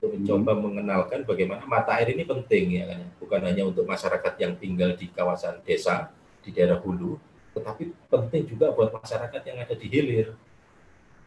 untuk 0.00 0.16
mencoba 0.16 0.52
hmm. 0.56 0.62
mengenalkan 0.64 1.20
bagaimana 1.28 1.60
mata 1.68 2.00
air 2.00 2.16
ini 2.16 2.24
penting 2.24 2.80
ya 2.80 2.88
kan 2.88 3.04
bukan 3.20 3.40
hanya 3.44 3.68
untuk 3.68 3.84
masyarakat 3.84 4.32
yang 4.40 4.56
tinggal 4.56 4.96
di 4.96 5.12
kawasan 5.12 5.60
desa 5.60 6.08
di 6.40 6.56
daerah 6.56 6.80
hulu 6.80 7.20
tetapi 7.52 7.92
penting 8.08 8.48
juga 8.48 8.72
buat 8.72 8.88
masyarakat 8.96 9.42
yang 9.44 9.60
ada 9.60 9.76
di 9.76 9.86
hilir 9.92 10.32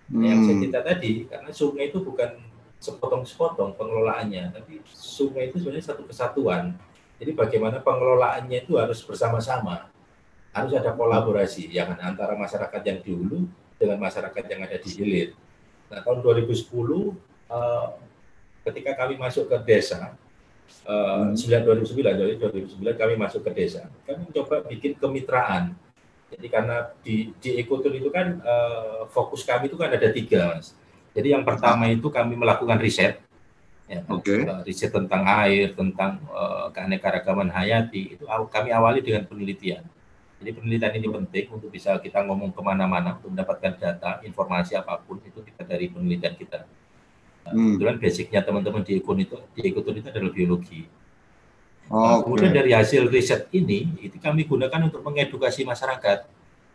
hmm. 0.10 0.26
yang 0.26 0.42
saya 0.42 0.58
cerita 0.58 0.82
tadi 0.82 1.30
karena 1.30 1.54
sungai 1.54 1.94
itu 1.94 2.02
bukan 2.02 2.34
sepotong-sepotong 2.82 3.78
pengelolaannya 3.78 4.50
tapi 4.50 4.82
sungai 4.90 5.54
itu 5.54 5.62
sebenarnya 5.62 5.94
satu 5.94 6.10
kesatuan 6.10 6.74
jadi 7.22 7.30
bagaimana 7.38 7.78
pengelolaannya 7.78 8.66
itu 8.66 8.82
harus 8.82 9.06
bersama-sama 9.06 9.94
harus 10.50 10.74
ada 10.74 10.98
kolaborasi 10.98 11.70
ya 11.70 11.86
kan 11.94 12.02
antara 12.02 12.34
masyarakat 12.34 12.82
yang 12.82 12.98
di 13.06 13.10
hulu 13.14 13.46
dengan 13.78 13.98
masyarakat 14.00 14.44
yang 14.48 14.62
ada 14.64 14.78
di 14.78 14.90
hilir. 14.94 15.30
Nah, 15.90 16.00
tahun 16.06 16.22
2010 16.22 16.54
uh, 16.54 17.10
eh, 17.50 17.88
ketika 18.64 18.96
kami 18.96 19.20
masuk 19.20 19.52
ke 19.52 19.58
desa 19.68 20.16
uh, 20.88 21.32
2009 21.32 21.86
jadi 21.94 22.34
2009 22.40 23.02
kami 23.02 23.14
masuk 23.20 23.42
ke 23.46 23.52
desa, 23.54 23.88
kami 24.08 24.28
mencoba 24.28 24.64
bikin 24.68 24.96
kemitraan. 24.98 25.76
Jadi 26.34 26.48
karena 26.50 26.90
di 27.06 27.30
di 27.38 27.62
ekotur 27.62 27.94
itu 27.94 28.10
kan 28.10 28.42
uh, 28.42 29.06
fokus 29.14 29.46
kami 29.46 29.70
itu 29.70 29.78
kan 29.78 29.94
ada 29.94 30.10
tiga, 30.10 30.58
mas. 30.58 30.74
Jadi 31.14 31.30
yang 31.30 31.46
pertama 31.46 31.86
itu 31.86 32.10
kami 32.10 32.34
melakukan 32.34 32.82
riset, 32.82 33.22
ya, 33.86 34.02
okay. 34.10 34.50
uh, 34.50 34.66
riset 34.66 34.90
tentang 34.90 35.22
air, 35.30 35.78
tentang 35.78 36.18
uh, 36.34 36.74
keanekaragaman 36.74 37.54
hayati 37.54 38.18
itu 38.18 38.26
kami 38.26 38.74
awali 38.74 39.06
dengan 39.06 39.30
penelitian. 39.30 39.86
Jadi 40.42 40.50
penelitian 40.58 40.94
ini 40.98 41.08
penting 41.08 41.46
untuk 41.54 41.70
bisa 41.70 41.96
kita 42.02 42.26
ngomong 42.26 42.50
ke 42.50 42.62
mana-mana 42.66 43.16
untuk 43.22 43.30
mendapatkan 43.30 43.78
data, 43.78 44.20
informasi 44.26 44.74
apa 44.74 44.98
pun 45.06 45.22
itu 45.22 45.40
kita 45.46 45.70
dari 45.70 45.88
penelitian 45.88 46.34
kita. 46.34 46.66
Nah, 47.44 47.52
hmm. 47.52 47.76
Kebetulan 47.76 47.96
basicnya 48.00 48.42
teman-teman 48.42 48.82
di 48.84 48.94
ekon 49.00 49.20
itu 49.20 49.36
di 49.52 49.62
ekon 49.68 49.96
itu 50.00 50.08
adalah 50.08 50.32
biologi. 50.32 50.82
Oh, 51.92 52.00
nah, 52.00 52.18
kemudian 52.24 52.52
okay. 52.56 52.60
dari 52.64 52.72
hasil 52.72 53.12
riset 53.12 53.52
ini 53.52 53.92
itu 54.00 54.16
kami 54.16 54.48
gunakan 54.48 54.88
untuk 54.88 55.04
mengedukasi 55.04 55.68
masyarakat. 55.68 56.20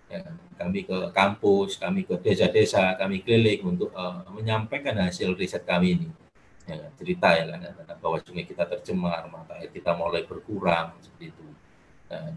Ya, 0.09 0.25
kami 0.57 0.89
ke 0.89 1.13
kampus, 1.13 1.77
kami 1.77 2.05
ke 2.05 2.17
desa-desa, 2.21 2.97
kami 2.97 3.21
keliling 3.21 3.77
untuk 3.77 3.93
uh, 3.93 4.25
menyampaikan 4.33 4.97
hasil 5.05 5.37
riset 5.37 5.65
kami 5.65 5.97
ini. 5.97 6.09
Ya, 6.69 6.93
cerita 7.01 7.33
ya 7.33 7.49
kan 7.49 7.65
bahwa 7.97 8.21
sungai 8.21 8.45
kita 8.45 8.69
tercemar, 8.69 9.25
mata 9.33 9.57
air 9.57 9.73
kita 9.73 9.97
mulai 9.97 10.29
berkurang 10.29 10.93
seperti 11.01 11.33
itu. 11.33 11.47
Nah, 12.13 12.37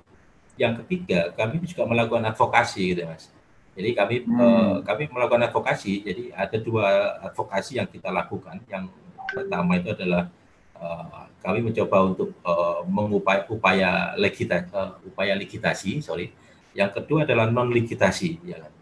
yang 0.59 0.73
ketiga 0.83 1.31
kami 1.35 1.63
juga 1.63 1.87
melakukan 1.87 2.27
advokasi 2.29 2.95
gitu 2.95 3.07
mas 3.07 3.31
jadi 3.71 3.89
kami 3.95 4.15
hmm. 4.27 4.35
uh, 4.35 4.75
kami 4.83 5.07
melakukan 5.07 5.47
advokasi. 5.47 6.03
Jadi 6.03 6.23
ada 6.35 6.57
dua 6.59 7.17
advokasi 7.31 7.79
yang 7.79 7.87
kita 7.87 8.11
lakukan. 8.11 8.59
Yang 8.67 8.91
pertama 9.31 9.79
itu 9.79 9.89
adalah 9.95 10.27
uh, 10.75 11.25
kami 11.39 11.63
mencoba 11.63 11.97
untuk 12.03 12.35
uh, 12.43 12.83
mengupaya 12.83 13.47
upaya 13.47 13.91
legita, 14.19 14.67
uh, 14.75 14.99
upaya 15.07 15.39
legitasi 15.39 16.03
sorry. 16.03 16.35
Yang 16.75 17.03
kedua 17.03 17.23
adalah 17.23 17.47
non 17.47 17.71
legitasi 17.71 18.43
ya 18.43 18.59
kan? 18.59 18.73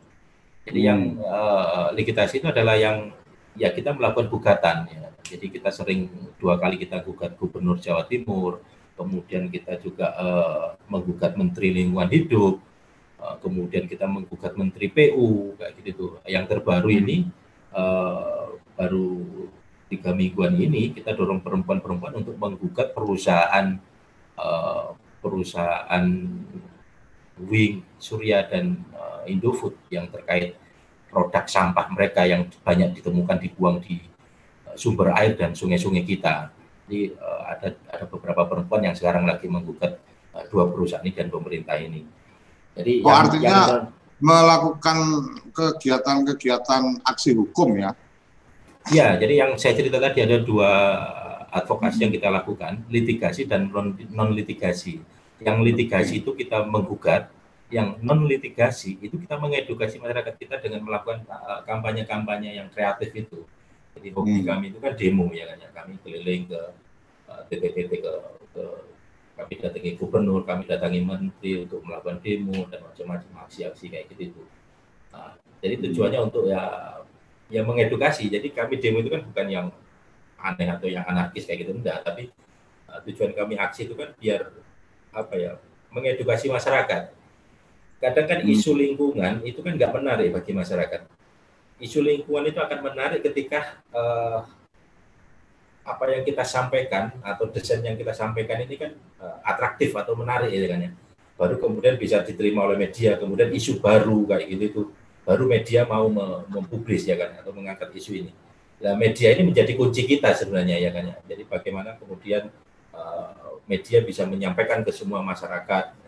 Jadi 0.65 0.79
hmm. 0.81 0.89
yang 0.89 1.01
uh, 1.21 1.93
legitasi 1.93 2.41
itu 2.41 2.49
adalah 2.49 2.73
yang 2.73 3.13
ya 3.57 3.73
kita 3.73 3.91
melakukan 3.91 4.29
gugatan 4.29 4.87
ya 4.87 5.09
jadi 5.29 5.45
kita 5.51 5.69
sering 5.69 6.09
dua 6.41 6.57
kali 6.57 6.81
kita 6.81 7.01
gugat 7.05 7.37
gubernur 7.37 7.77
Jawa 7.77 8.05
Timur 8.07 8.63
kemudian 8.97 9.47
kita 9.47 9.79
juga 9.79 10.11
uh, 10.17 10.75
menggugat 10.91 11.39
Menteri 11.39 11.71
Lingkungan 11.71 12.11
Hidup, 12.11 12.59
uh, 13.19 13.35
kemudian 13.43 13.85
kita 13.85 14.07
menggugat 14.07 14.55
Menteri 14.55 14.89
PU 14.89 15.55
kayak 15.59 15.73
gitu 15.83 15.89
tuh. 15.95 16.11
Yang 16.25 16.57
terbaru 16.57 16.89
ini 16.89 17.27
uh, 17.75 18.57
baru 18.75 19.23
tiga 19.89 20.13
mingguan 20.13 20.53
ini 20.55 20.93
kita 20.93 21.17
dorong 21.17 21.41
perempuan-perempuan 21.41 22.21
untuk 22.21 22.37
menggugat 22.37 22.93
perusahaan 22.93 23.75
uh, 24.37 24.93
perusahaan 25.19 26.05
Wing, 27.39 27.87
Surya 27.95 28.43
dan 28.51 28.83
uh, 28.91 29.23
Indofood 29.23 29.75
yang 29.87 30.11
terkait 30.11 30.59
produk 31.07 31.47
sampah 31.47 31.87
mereka 31.89 32.27
yang 32.27 32.45
banyak 32.61 32.99
ditemukan 32.99 33.39
dibuang 33.39 33.79
di 33.79 34.03
sumber 34.75 35.15
air 35.15 35.33
dan 35.39 35.55
sungai-sungai 35.55 36.03
kita. 36.03 36.51
Jadi 36.85 37.15
uh, 37.15 37.41
ada 37.47 37.73
ada 37.89 38.05
beberapa 38.05 38.45
perempuan 38.45 38.85
yang 38.85 38.95
sekarang 38.95 39.25
lagi 39.25 39.47
menggugat 39.47 39.97
uh, 40.35 40.43
dua 40.51 40.69
perusahaan 40.69 41.01
ini 41.01 41.15
dan 41.15 41.31
pemerintah 41.31 41.79
ini. 41.79 42.05
Jadi 42.79 43.03
oh, 43.03 43.11
yang, 43.11 43.19
artinya 43.19 43.57
yang, 43.59 43.83
melakukan 44.23 44.97
kegiatan-kegiatan 45.51 46.83
aksi 47.03 47.35
hukum 47.35 47.75
ya? 47.75 47.91
Ya, 48.87 49.19
jadi 49.19 49.45
yang 49.45 49.51
saya 49.59 49.75
cerita 49.75 49.99
tadi 49.99 50.23
ada 50.23 50.39
dua 50.39 50.71
advokasi 51.51 52.07
yang 52.07 52.13
kita 52.15 52.31
lakukan, 52.31 52.87
litigasi 52.87 53.43
dan 53.43 53.67
non 53.69 54.31
litigasi. 54.31 55.03
Yang 55.43 55.57
litigasi 55.71 56.23
itu 56.23 56.31
kita 56.35 56.63
menggugat 56.63 57.27
yang 57.69 57.99
non 58.01 58.25
litigasi 58.25 58.97
itu 58.97 59.19
kita 59.19 59.37
mengedukasi 59.37 60.01
masyarakat 60.01 60.35
kita 60.39 60.57
dengan 60.63 60.87
melakukan 60.87 61.21
uh, 61.29 61.61
kampanye-kampanye 61.67 62.57
yang 62.57 62.67
kreatif 62.71 63.11
itu. 63.13 63.45
Jadi 63.99 64.09
hobi 64.15 64.41
hmm. 64.41 64.47
kami 64.47 64.65
itu 64.71 64.79
kan 64.79 64.93
demo 64.95 65.27
ya 65.35 65.45
kan 65.53 65.57
ya. 65.59 65.69
Kami 65.75 65.93
keliling 66.01 66.49
ke 66.49 66.61
uh, 67.29 67.41
TTT 67.45 67.77
ke, 67.99 68.13
ke 68.55 68.63
kami 69.39 69.53
datangi 69.55 69.91
gubernur, 69.95 70.43
kami 70.43 70.67
datangi 70.67 70.99
menteri 70.99 71.63
untuk 71.63 71.79
melakukan 71.87 72.19
demo 72.19 72.67
dan 72.67 72.83
macam-macam 72.83 73.31
aksi-aksi 73.47 73.85
kayak 73.87 74.11
gitu 74.11 74.35
itu. 74.35 74.43
Nah, 75.15 75.39
jadi 75.63 75.79
hmm. 75.79 75.83
tujuannya 75.87 76.19
untuk 76.19 76.43
ya 76.51 76.63
ya 77.47 77.63
mengedukasi. 77.63 78.27
Jadi 78.27 78.51
kami 78.51 78.83
demo 78.83 78.99
itu 78.99 79.09
kan 79.09 79.23
bukan 79.23 79.47
yang 79.47 79.67
aneh 80.39 80.67
atau 80.67 80.87
yang 80.91 81.07
anarkis 81.07 81.47
kayak 81.47 81.63
gitu 81.63 81.71
enggak, 81.71 82.03
tapi 82.03 82.27
uh, 82.91 82.99
tujuan 83.07 83.31
kami 83.31 83.55
aksi 83.55 83.87
itu 83.87 83.95
kan 83.95 84.11
biar 84.19 84.51
apa 85.15 85.33
ya 85.39 85.51
mengedukasi 85.89 86.53
masyarakat 86.53 87.17
kadang 87.99 88.27
kan 88.31 88.39
hmm. 88.39 88.53
isu 88.55 88.71
lingkungan 88.79 89.43
itu 89.43 89.59
kan 89.59 89.75
nggak 89.75 89.91
menarik 89.91 90.31
bagi 90.31 90.55
masyarakat. 90.55 91.03
Isu 91.79 92.03
lingkungan 92.03 92.47
itu 92.47 92.59
akan 92.59 92.79
menarik 92.83 93.23
ketika 93.23 93.79
uh, 93.95 94.47
apa 95.85 96.03
yang 96.11 96.23
kita 96.27 96.45
sampaikan 96.45 97.13
atau 97.23 97.49
desain 97.49 97.81
yang 97.81 97.97
kita 97.97 98.13
sampaikan 98.13 98.61
ini 98.61 98.75
kan 98.77 98.91
uh, 99.19 99.37
atraktif 99.41 99.95
atau 99.95 100.13
menarik 100.13 100.51
ya 100.51 100.67
kan 100.69 100.79
ya. 100.85 100.91
Baru 101.39 101.55
kemudian 101.55 101.95
bisa 101.95 102.19
diterima 102.19 102.67
oleh 102.67 102.75
media, 102.75 103.15
kemudian 103.15 103.47
isu 103.51 103.79
baru 103.79 104.27
kayak 104.27 104.45
gitu 104.51 104.63
itu 104.67 104.81
baru 105.23 105.47
media 105.47 105.87
mau 105.87 106.11
mempublis 106.51 107.07
ya 107.07 107.15
kan 107.15 107.39
atau 107.39 107.55
mengangkat 107.55 107.95
isu 107.95 108.11
ini. 108.25 108.31
Nah, 108.79 108.95
media 108.95 109.35
ini 109.35 109.51
menjadi 109.51 109.75
kunci 109.75 110.07
kita 110.07 110.35
sebenarnya 110.35 110.79
ya 110.79 110.91
kan 110.91 111.03
ya. 111.11 111.15
Jadi 111.31 111.43
bagaimana 111.47 111.95
kemudian 111.99 112.51
uh, 112.91 113.59
media 113.67 114.03
bisa 114.03 114.27
menyampaikan 114.27 114.83
ke 114.83 114.91
semua 114.91 115.23
masyarakat 115.23 115.99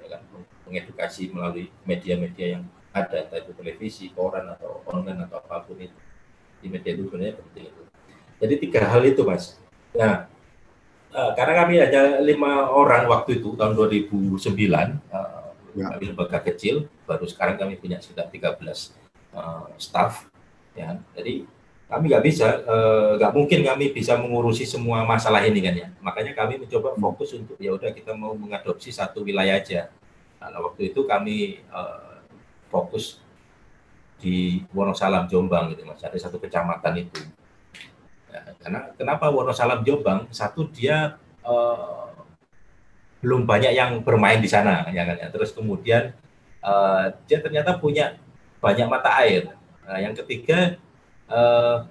mengedukasi 0.71 1.27
melalui 1.35 1.67
media-media 1.83 2.55
yang 2.55 2.63
ada, 2.95 3.27
entah 3.27 3.43
itu 3.43 3.51
televisi, 3.51 4.07
koran, 4.15 4.47
atau 4.55 4.79
online, 4.87 5.27
atau 5.27 5.43
apa 5.43 5.67
pun 5.67 5.75
itu. 5.75 5.99
Di 6.63 6.71
media 6.71 6.95
itu 6.95 7.11
sebenarnya 7.11 7.35
penting 7.35 7.65
itu. 7.67 7.81
Jadi 8.41 8.53
tiga 8.57 8.81
hal 8.89 9.05
itu, 9.05 9.21
Mas. 9.21 9.55
Nah, 9.93 10.25
uh, 11.13 11.31
karena 11.37 11.53
kami 11.63 11.77
hanya 11.77 12.19
lima 12.19 12.73
orang 12.73 13.05
waktu 13.05 13.37
itu, 13.37 13.53
tahun 13.53 13.77
2009, 13.77 14.41
uh, 15.13 15.53
ya. 15.77 15.85
kami 15.93 16.03
lembaga 16.09 16.41
kecil, 16.41 16.89
baru 17.05 17.29
sekarang 17.29 17.61
kami 17.61 17.77
punya 17.77 18.01
sekitar 18.01 18.33
13 18.33 18.57
uh, 19.37 19.69
staff. 19.77 20.25
Ya, 20.73 20.97
jadi 21.13 21.45
kami 21.91 22.03
nggak 22.09 22.23
bisa, 22.25 22.63
nggak 23.19 23.31
uh, 23.31 23.35
mungkin 23.35 23.59
kami 23.61 23.93
bisa 23.93 24.17
mengurusi 24.17 24.65
semua 24.65 25.05
masalah 25.05 25.45
ini 25.45 25.61
kan 25.61 25.75
ya. 25.77 25.87
Makanya 26.01 26.33
kami 26.33 26.57
mencoba 26.57 26.97
fokus 26.97 27.37
untuk 27.37 27.61
ya 27.61 27.77
udah 27.77 27.93
kita 27.93 28.17
mau 28.17 28.33
mengadopsi 28.33 28.89
satu 28.89 29.21
wilayah 29.21 29.61
aja 29.61 29.91
Nah, 30.41 30.57
waktu 30.57 30.89
itu 30.89 31.05
kami 31.05 31.61
uh, 31.69 32.17
fokus 32.73 33.21
di 34.17 34.65
Wonosalam 34.73 35.29
Jombang 35.29 35.73
gitu 35.73 35.85
mas 35.85 36.01
ada 36.01 36.17
satu 36.17 36.41
kecamatan 36.41 37.05
itu 37.05 37.21
karena 38.61 38.93
kenapa 38.95 39.27
Wonosalam 39.33 39.81
Jombang 39.81 40.29
satu 40.29 40.69
dia 40.69 41.17
uh, 41.41 42.09
belum 43.21 43.45
banyak 43.45 43.73
yang 43.73 44.01
bermain 44.01 44.41
di 44.41 44.49
sana 44.49 44.85
ya 44.89 45.05
kan 45.05 45.17
ya 45.17 45.27
terus 45.29 45.53
kemudian 45.53 46.13
uh, 46.61 47.13
dia 47.29 47.41
ternyata 47.41 47.77
punya 47.77 48.17
banyak 48.61 48.87
mata 48.89 49.13
air 49.21 49.53
nah, 49.85 49.97
yang 49.97 50.13
ketiga 50.13 50.77
uh, 51.29 51.85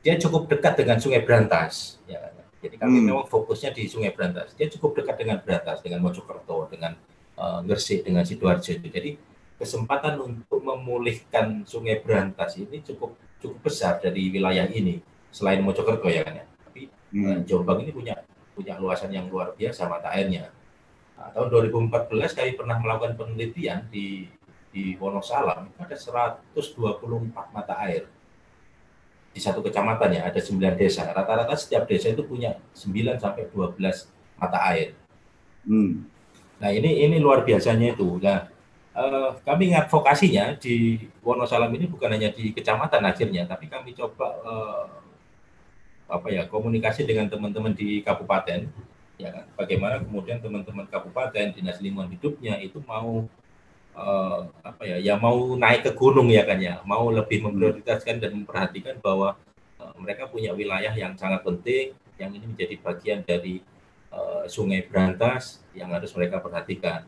dia 0.00 0.16
cukup 0.20 0.48
dekat 0.48 0.76
dengan 0.80 0.96
Sungai 1.00 1.24
Berantas 1.24 2.00
ya 2.08 2.20
kan? 2.20 2.32
jadi 2.60 2.76
kami 2.80 3.00
hmm. 3.00 3.06
memang 3.12 3.26
fokusnya 3.28 3.72
di 3.72 3.88
Sungai 3.88 4.12
Berantas 4.12 4.52
dia 4.56 4.68
cukup 4.72 5.00
dekat 5.00 5.16
dengan 5.20 5.40
Berantas 5.40 5.80
dengan 5.80 6.00
Mojokerto 6.04 6.68
dengan 6.72 6.96
uh, 7.36 7.60
Gresik 7.62 8.02
dengan 8.02 8.24
Sidoarjo. 8.24 8.80
Jadi 8.80 9.16
kesempatan 9.56 10.20
untuk 10.20 10.60
memulihkan 10.60 11.64
Sungai 11.64 12.00
Berantas 12.00 12.56
ini 12.60 12.84
cukup 12.84 13.16
cukup 13.40 13.58
besar 13.68 14.00
dari 14.00 14.28
wilayah 14.32 14.68
ini 14.68 15.00
selain 15.30 15.60
Mojokerto 15.62 16.08
ya 16.08 16.22
kan 16.26 16.42
ya. 16.42 16.44
Tapi 16.66 16.82
hmm. 17.14 17.24
uh, 17.24 17.38
Jombang 17.46 17.84
ini 17.84 17.92
punya 17.92 18.14
punya 18.56 18.80
luasan 18.80 19.12
yang 19.12 19.28
luar 19.28 19.52
biasa 19.52 19.86
mata 19.86 20.08
airnya. 20.12 20.48
Nah, 21.16 21.32
tahun 21.32 21.48
2014 21.72 22.36
kami 22.36 22.52
pernah 22.56 22.76
melakukan 22.80 23.16
penelitian 23.16 23.88
di 23.88 24.28
di 24.72 24.92
Wonosalam 25.00 25.72
ada 25.80 25.96
124 25.96 26.52
mata 27.32 27.74
air 27.88 28.04
di 29.32 29.40
satu 29.40 29.64
kecamatan 29.64 30.20
ya 30.20 30.28
ada 30.28 30.36
9 30.36 30.52
desa 30.76 31.08
rata-rata 31.16 31.56
setiap 31.56 31.88
desa 31.88 32.12
itu 32.12 32.20
punya 32.20 32.60
9 32.76 33.16
sampai 33.16 33.48
12 33.48 33.72
mata 34.36 34.60
air 34.68 34.92
hmm. 35.64 36.16
Nah 36.56 36.70
ini 36.72 37.04
ini 37.04 37.16
luar 37.20 37.44
biasanya 37.44 37.92
itu. 37.92 38.16
Nah 38.20 38.48
eh, 38.96 39.30
kami 39.44 39.76
advokasinya 39.76 40.56
di 40.56 40.96
Wonosalam 41.20 41.72
ini 41.76 41.86
bukan 41.88 42.16
hanya 42.16 42.32
di 42.32 42.52
kecamatan 42.56 43.04
akhirnya, 43.04 43.44
tapi 43.44 43.68
kami 43.68 43.92
coba 43.92 44.28
eh, 44.40 44.84
apa 46.06 46.28
ya 46.30 46.46
komunikasi 46.46 47.02
dengan 47.02 47.26
teman-teman 47.26 47.74
di 47.74 48.00
kabupaten, 48.02 48.70
ya 49.18 49.28
kan? 49.34 49.44
Bagaimana 49.58 50.02
kemudian 50.02 50.38
teman-teman 50.38 50.86
kabupaten 50.86 51.54
dinas 51.54 51.82
lingkungan 51.82 52.10
hidupnya 52.14 52.58
itu 52.62 52.78
mau 52.86 53.26
eh, 53.98 54.40
apa 54.62 54.82
ya, 54.86 54.96
ya 55.02 55.14
mau 55.18 55.58
naik 55.58 55.90
ke 55.90 55.92
gunung 55.98 56.30
ya 56.30 56.46
kan 56.46 56.58
ya, 56.62 56.78
mau 56.86 57.10
lebih 57.10 57.42
memprioritaskan 57.42 58.22
dan 58.22 58.30
memperhatikan 58.42 59.02
bahwa 59.02 59.34
eh, 59.82 59.94
mereka 59.98 60.30
punya 60.30 60.54
wilayah 60.54 60.94
yang 60.94 61.18
sangat 61.18 61.42
penting, 61.42 61.94
yang 62.16 62.32
ini 62.32 62.46
menjadi 62.48 62.74
bagian 62.80 63.20
dari 63.22 63.60
uh, 64.12 64.44
Sungai 64.48 64.84
Berantas 64.88 65.60
yang 65.76 65.92
harus 65.92 66.12
mereka 66.16 66.40
perhatikan. 66.40 67.04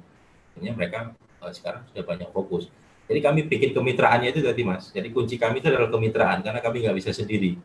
Artinya 0.53 0.73
mereka 0.77 0.99
uh, 1.41 1.53
sekarang 1.53 1.89
sudah 1.91 2.05
banyak 2.05 2.29
fokus. 2.31 2.69
Jadi 3.09 3.21
kami 3.25 3.41
bikin 3.49 3.73
kemitraannya 3.73 4.37
itu 4.37 4.45
tadi 4.45 4.63
mas. 4.69 4.93
Jadi 4.93 5.09
kunci 5.09 5.41
kami 5.41 5.65
itu 5.65 5.73
adalah 5.73 5.89
kemitraan 5.89 6.45
karena 6.45 6.61
kami 6.61 6.85
nggak 6.85 6.97
bisa 7.01 7.11
sendiri. 7.17 7.57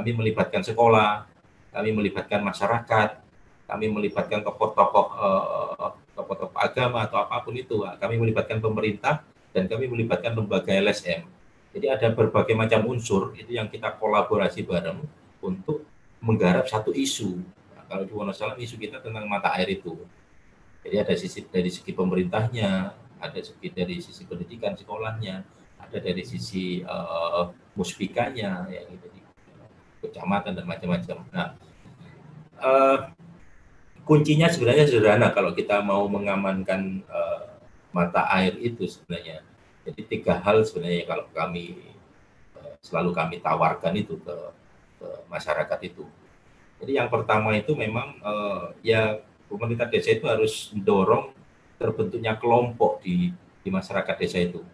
Kami 0.00 0.16
melibatkan 0.16 0.64
sekolah, 0.64 1.28
kami 1.76 1.92
melibatkan 1.92 2.40
masyarakat, 2.40 3.20
kami 3.68 3.92
melibatkan 3.92 4.40
tokoh-tokoh 4.40 5.06
uh, 5.12 5.92
tokoh-tokoh 6.16 6.56
agama 6.56 7.04
atau 7.04 7.20
apa 7.20 7.44
pun 7.44 7.52
itu. 7.52 7.84
Kami 7.84 8.16
melibatkan 8.16 8.64
pemerintah 8.64 9.20
dan 9.52 9.68
kami 9.68 9.92
melibatkan 9.92 10.32
lembaga 10.32 10.72
LSM. 10.72 11.28
Jadi 11.76 11.86
ada 11.92 12.08
berbagai 12.16 12.56
macam 12.56 12.80
unsur 12.88 13.36
itu 13.36 13.60
yang 13.60 13.68
kita 13.68 13.92
kolaborasi 14.00 14.64
bareng 14.64 15.04
untuk 15.44 15.84
menggarap 16.24 16.64
satu 16.64 16.96
isu 16.96 17.36
kalau 17.84 18.08
di 18.08 18.12
Wonosalam 18.16 18.56
isu 18.56 18.80
kita 18.80 19.04
tentang 19.04 19.28
mata 19.28 19.52
air 19.60 19.76
itu. 19.76 20.00
Jadi 20.80 20.96
ada 20.96 21.12
sisi 21.12 21.44
dari 21.44 21.68
segi 21.68 21.92
pemerintahnya, 21.92 22.96
ada 23.20 23.40
segi 23.44 23.68
dari 23.68 24.00
sisi 24.00 24.24
pendidikan 24.24 24.72
sekolahnya, 24.72 25.44
ada 25.76 25.98
dari 26.00 26.24
sisi 26.24 26.80
uh, 26.80 27.52
muspikanya, 27.76 28.64
ya 28.72 28.80
gitu 28.88 29.19
kecamatan 30.00 30.56
dan 30.56 30.64
macam-macam. 30.66 31.18
Nah, 31.30 31.48
uh, 32.60 32.98
kuncinya 34.04 34.48
sebenarnya 34.48 34.88
sederhana 34.88 35.30
kalau 35.30 35.52
kita 35.54 35.78
mau 35.84 36.08
mengamankan 36.08 37.04
uh, 37.06 37.60
mata 37.92 38.26
air 38.34 38.56
itu 38.58 38.88
sebenarnya. 38.88 39.44
Jadi 39.84 40.00
tiga 40.08 40.40
hal 40.40 40.64
sebenarnya 40.64 41.08
kalau 41.08 41.24
kami 41.32 41.78
uh, 42.56 42.74
selalu 42.80 43.10
kami 43.12 43.36
tawarkan 43.40 43.94
itu 43.96 44.16
ke, 44.20 44.36
ke 45.00 45.08
masyarakat 45.28 45.78
itu. 45.84 46.04
Jadi 46.80 46.96
yang 46.96 47.12
pertama 47.12 47.52
itu 47.52 47.76
memang 47.76 48.16
uh, 48.24 48.72
ya 48.80 49.20
pemerintah 49.52 49.84
desa 49.84 50.16
itu 50.16 50.24
harus 50.24 50.72
mendorong 50.72 51.36
terbentuknya 51.76 52.36
kelompok 52.40 53.04
di 53.04 53.32
di 53.60 53.68
masyarakat 53.68 54.16
desa 54.16 54.40
itu. 54.40 54.64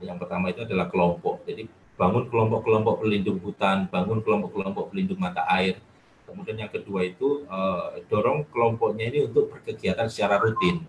Yang 0.00 0.18
pertama 0.24 0.48
itu 0.48 0.64
adalah 0.64 0.88
kelompok. 0.88 1.44
Jadi 1.44 1.68
bangun 1.96 2.24
kelompok-kelompok 2.28 3.04
pelindung 3.04 3.38
hutan, 3.44 3.86
bangun 3.88 4.24
kelompok-kelompok 4.24 4.90
pelindung 4.92 5.20
mata 5.20 5.44
air. 5.52 5.78
Kemudian 6.24 6.64
yang 6.64 6.72
kedua 6.72 7.04
itu 7.04 7.44
uh, 7.50 8.00
dorong 8.08 8.48
kelompoknya 8.48 9.12
ini 9.12 9.28
untuk 9.28 9.52
berkegiatan 9.52 10.08
secara 10.08 10.40
rutin. 10.40 10.80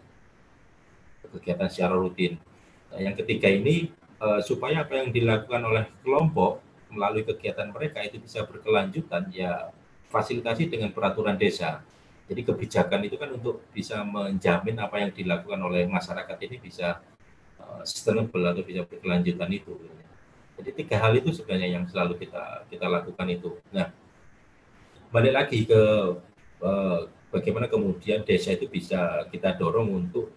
Kegiatan 1.28 1.68
secara 1.68 2.00
rutin. 2.00 2.40
Nah, 2.94 3.00
yang 3.02 3.18
ketiga 3.18 3.52
ini 3.52 3.92
uh, 4.24 4.40
supaya 4.40 4.88
apa 4.88 5.04
yang 5.04 5.12
dilakukan 5.12 5.62
oleh 5.66 5.84
kelompok 6.06 6.64
melalui 6.94 7.26
kegiatan 7.26 7.74
mereka 7.74 8.06
itu 8.06 8.22
bisa 8.22 8.46
berkelanjutan 8.46 9.28
ya 9.34 9.74
fasilitasi 10.14 10.70
dengan 10.70 10.94
peraturan 10.94 11.36
desa. 11.36 11.82
Jadi 12.30 12.48
kebijakan 12.48 13.02
itu 13.04 13.20
kan 13.20 13.34
untuk 13.36 13.68
bisa 13.76 14.00
menjamin 14.06 14.80
apa 14.80 15.02
yang 15.02 15.12
dilakukan 15.12 15.60
oleh 15.60 15.84
masyarakat 15.90 16.38
ini 16.48 16.56
bisa 16.62 17.04
uh, 17.60 17.84
sustainable 17.84 18.46
atau 18.48 18.64
bisa 18.64 18.88
berkelanjutan 18.88 19.50
itu. 19.52 19.76
Jadi 20.60 20.70
tiga 20.86 21.02
hal 21.02 21.18
itu 21.18 21.34
sebenarnya 21.34 21.80
yang 21.80 21.86
selalu 21.90 22.22
kita 22.22 22.70
kita 22.70 22.86
lakukan 22.86 23.28
itu. 23.30 23.58
Nah, 23.74 23.90
balik 25.10 25.34
lagi 25.34 25.66
ke 25.66 25.82
uh, 26.62 27.00
bagaimana 27.34 27.66
kemudian 27.66 28.22
desa 28.22 28.54
itu 28.54 28.70
bisa 28.70 29.26
kita 29.34 29.58
dorong 29.58 30.06
untuk 30.06 30.30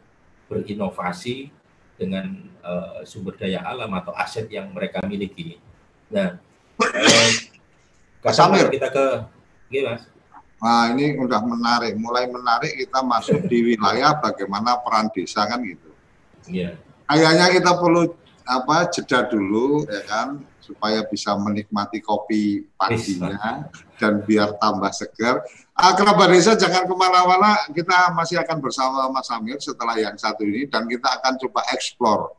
berinovasi 0.49 1.53
dengan 1.97 2.49
uh, 2.65 3.05
sumber 3.05 3.37
daya 3.37 3.65
alam 3.65 3.93
atau 3.93 4.13
aset 4.17 4.49
yang 4.49 4.73
mereka 4.73 5.05
miliki. 5.05 5.61
Nah, 6.09 6.41
uh, 6.81 8.33
Samir. 8.33 8.69
kita 8.73 8.91
ke, 8.91 9.07
gimana? 9.71 10.01
Nah 10.57 10.89
ini 10.97 11.21
udah 11.21 11.41
menarik, 11.45 11.95
mulai 12.01 12.25
menarik 12.27 12.73
kita 12.81 13.05
masuk 13.05 13.45
di 13.45 13.77
wilayah 13.77 14.17
bagaimana 14.17 14.81
peran 14.81 15.13
desa 15.13 15.45
kan 15.45 15.61
gitu. 15.61 15.91
Iya. 16.49 16.81
Kayaknya 17.07 17.47
kita 17.61 17.71
perlu 17.77 18.03
apa 18.47 18.87
jeda 18.95 19.27
dulu 19.27 19.83
ya 19.91 20.03
kan 20.07 20.39
supaya 20.63 21.03
bisa 21.07 21.35
menikmati 21.39 22.03
kopi 22.03 22.67
paginya 22.75 23.67
dan 23.99 24.23
biar 24.23 24.59
tambah 24.59 24.91
segar. 24.91 25.43
Ah, 25.75 25.95
kerabat 25.95 26.31
desa 26.33 26.59
jangan 26.59 26.89
ke 26.89 26.95
mana-mana, 26.95 27.71
kita 27.71 28.11
masih 28.17 28.41
akan 28.43 28.59
bersama 28.59 29.07
Mas 29.13 29.29
Amir 29.31 29.61
setelah 29.63 29.95
yang 29.99 30.17
satu 30.19 30.43
ini 30.43 30.67
dan 30.67 30.89
kita 30.91 31.07
akan 31.21 31.39
coba 31.39 31.63
explore 31.71 32.35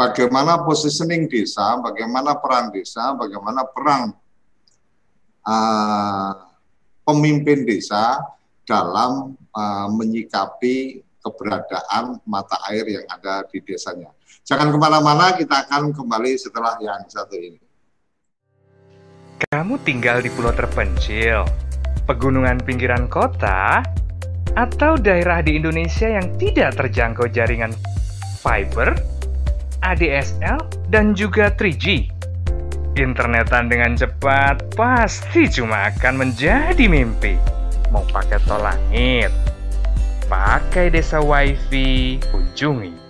bagaimana 0.00 0.64
positioning 0.64 1.28
desa, 1.28 1.76
bagaimana 1.76 2.40
peran 2.40 2.72
desa, 2.72 3.12
bagaimana 3.12 3.68
peran 3.68 4.16
uh, 5.44 6.32
pemimpin 7.04 7.68
desa 7.68 8.16
dalam 8.64 9.36
uh, 9.52 9.88
menyikapi 9.92 11.04
keberadaan 11.20 12.16
mata 12.24 12.56
air 12.72 12.88
yang 12.88 13.04
ada 13.12 13.44
di 13.44 13.60
desanya. 13.60 14.08
Jangan 14.44 14.72
ke 14.72 14.78
mana-mana, 14.80 15.36
kita 15.36 15.68
akan 15.68 15.92
kembali 15.92 16.32
setelah 16.40 16.80
yang 16.80 17.04
satu 17.06 17.36
ini. 17.36 17.60
Kamu 19.40 19.80
tinggal 19.84 20.20
di 20.20 20.28
pulau 20.32 20.52
terpencil, 20.52 21.44
pegunungan 22.08 22.60
pinggiran 22.64 23.08
kota, 23.08 23.84
atau 24.56 24.98
daerah 24.98 25.40
di 25.44 25.56
Indonesia 25.60 26.08
yang 26.08 26.26
tidak 26.36 26.76
terjangkau 26.76 27.28
jaringan 27.30 27.72
fiber, 28.40 28.96
ADSL, 29.84 30.60
dan 30.88 31.16
juga 31.16 31.52
3G. 31.52 32.10
Internetan 32.98 33.70
dengan 33.70 33.94
cepat 33.96 34.74
pasti 34.74 35.46
cuma 35.48 35.88
akan 35.94 36.26
menjadi 36.26 36.84
mimpi. 36.90 37.38
Mau 37.94 38.04
pakai 38.10 38.42
tol 38.44 38.60
langit, 38.60 39.30
pakai 40.26 40.90
desa 40.92 41.22
wifi, 41.22 42.18
kunjungi 42.28 43.09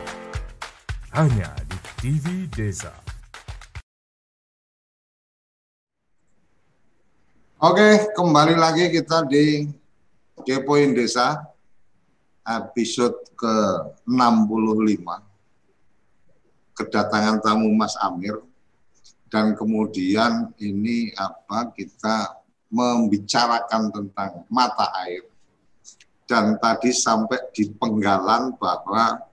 hanya 1.11 1.51
di 1.67 1.77
TV 1.99 2.25
Desa. 2.47 2.95
Oke, 7.59 8.15
kembali 8.15 8.55
lagi 8.55 8.87
kita 8.87 9.27
di 9.27 9.67
Kepoin 10.39 10.95
Desa 10.95 11.35
episode 12.47 13.27
ke-65. 13.35 15.03
Kedatangan 16.79 17.43
tamu 17.43 17.69
Mas 17.75 17.93
Amir. 17.99 18.39
Dan 19.27 19.55
kemudian 19.55 20.55
ini 20.63 21.11
apa 21.19 21.75
kita 21.75 22.39
membicarakan 22.71 23.91
tentang 23.91 24.47
mata 24.47 24.87
air. 25.03 25.27
Dan 26.23 26.55
tadi 26.55 26.95
sampai 26.95 27.51
di 27.51 27.67
penggalan 27.75 28.55
bahwa 28.55 29.30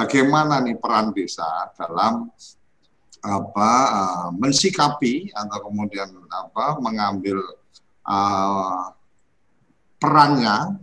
bagaimana 0.00 0.64
nih 0.64 0.80
peran 0.80 1.12
desa 1.12 1.44
dalam 1.76 2.32
apa 3.20 3.72
uh, 3.92 4.28
mensikapi 4.32 5.28
atau 5.36 5.68
kemudian 5.68 6.08
apa 6.32 6.80
mengambil 6.80 7.36
uh, 8.08 8.96
perannya 10.00 10.80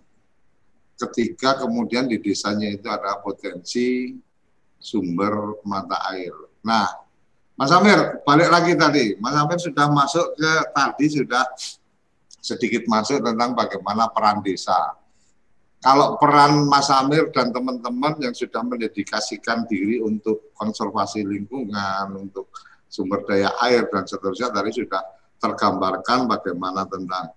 ketika 1.02 1.66
kemudian 1.66 2.06
di 2.06 2.22
desanya 2.22 2.70
itu 2.70 2.86
ada 2.86 3.18
potensi 3.26 4.14
sumber 4.78 5.58
mata 5.66 5.98
air. 6.14 6.34
Nah, 6.62 6.86
Mas 7.58 7.74
Amir, 7.74 8.22
balik 8.22 8.50
lagi 8.54 8.78
tadi. 8.78 9.18
Mas 9.18 9.34
Amir 9.34 9.58
sudah 9.58 9.90
masuk 9.90 10.38
ke 10.38 10.54
tadi 10.78 11.06
sudah 11.10 11.46
sedikit 12.38 12.86
masuk 12.86 13.26
tentang 13.26 13.58
bagaimana 13.58 14.14
peran 14.14 14.46
desa 14.46 14.94
kalau 15.78 16.18
peran 16.18 16.66
Mas 16.66 16.90
Amir 16.90 17.30
dan 17.30 17.54
teman-teman 17.54 18.18
yang 18.18 18.34
sudah 18.34 18.66
mendedikasikan 18.66 19.70
diri 19.70 20.02
untuk 20.02 20.50
konservasi 20.58 21.22
lingkungan, 21.22 22.18
untuk 22.18 22.50
sumber 22.90 23.22
daya 23.30 23.54
air 23.62 23.86
dan 23.94 24.10
seterusnya 24.10 24.50
tadi 24.50 24.74
sudah 24.74 25.04
tergambarkan 25.38 26.26
bagaimana 26.26 26.90
tentang 26.90 27.30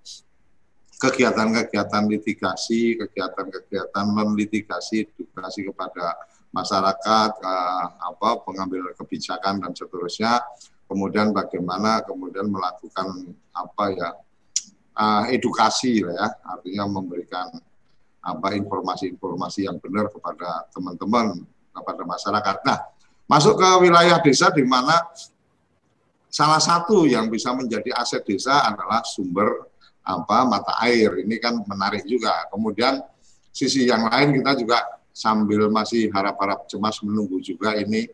kegiatan-kegiatan 1.00 2.04
litigasi, 2.08 2.96
kegiatan-kegiatan 2.96 4.06
menlitigasi, 4.08 5.04
edukasi 5.04 5.68
kepada 5.68 6.16
masyarakat, 6.52 7.30
eh, 7.40 7.86
apa 8.04 8.40
pengambil 8.44 8.92
kebijakan 8.96 9.64
dan 9.64 9.72
seterusnya. 9.76 10.40
Kemudian 10.88 11.30
bagaimana 11.30 12.02
kemudian 12.02 12.48
melakukan 12.48 13.36
apa 13.52 13.84
ya 13.92 14.10
eh, 14.96 15.24
edukasi 15.36 16.04
ya, 16.04 16.40
artinya 16.44 16.88
memberikan 16.88 17.52
apa 18.20 18.52
informasi-informasi 18.52 19.64
yang 19.64 19.80
benar 19.80 20.12
kepada 20.12 20.68
teman-teman, 20.72 21.40
kepada 21.72 22.02
masyarakat. 22.04 22.56
Nah, 22.68 22.78
masuk 23.24 23.56
ke 23.56 23.68
wilayah 23.80 24.20
desa 24.20 24.52
di 24.52 24.64
mana 24.64 25.00
salah 26.28 26.60
satu 26.60 27.08
yang 27.08 27.32
bisa 27.32 27.50
menjadi 27.56 27.96
aset 27.96 28.22
desa 28.22 28.68
adalah 28.68 29.00
sumber 29.02 29.70
apa 30.04 30.44
mata 30.44 30.76
air. 30.84 31.24
Ini 31.24 31.36
kan 31.40 31.64
menarik 31.64 32.04
juga. 32.04 32.46
Kemudian 32.52 33.00
sisi 33.50 33.88
yang 33.88 34.06
lain 34.06 34.36
kita 34.40 34.52
juga 34.56 34.78
sambil 35.10 35.66
masih 35.72 36.08
harap-harap 36.14 36.70
cemas 36.70 37.02
menunggu 37.02 37.42
juga 37.42 37.74
ini 37.74 38.06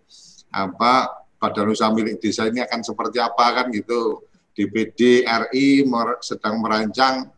apa 0.49 1.12
badan 1.37 1.69
usaha 1.69 1.92
milik 1.92 2.16
desa 2.19 2.49
ini 2.49 2.64
akan 2.64 2.81
seperti 2.81 3.21
apa 3.21 3.62
kan 3.62 3.66
gitu. 3.75 4.25
DPD 4.57 5.29
RI 5.29 5.85
sedang 6.25 6.64
merancang 6.64 7.29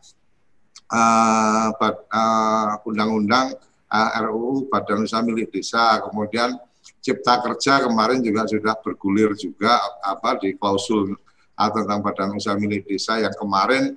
uh, 0.92 2.74
undang-undang 2.88 3.53
uh, 3.88 4.11
RUU 4.24 4.68
Badan 4.72 5.05
Usaha 5.05 5.20
Milik 5.24 5.53
Desa, 5.53 6.01
kemudian 6.05 6.57
Cipta 7.05 7.40
Kerja 7.44 7.85
kemarin 7.85 8.24
juga 8.24 8.48
sudah 8.48 8.74
bergulir 8.81 9.37
juga 9.37 9.77
apa 10.01 10.40
di 10.40 10.57
klausul 10.57 11.16
uh, 11.57 11.70
tentang 11.72 12.01
Badan 12.01 12.37
Usaha 12.37 12.57
Milik 12.57 12.88
Desa 12.88 13.20
yang 13.20 13.35
kemarin 13.37 13.96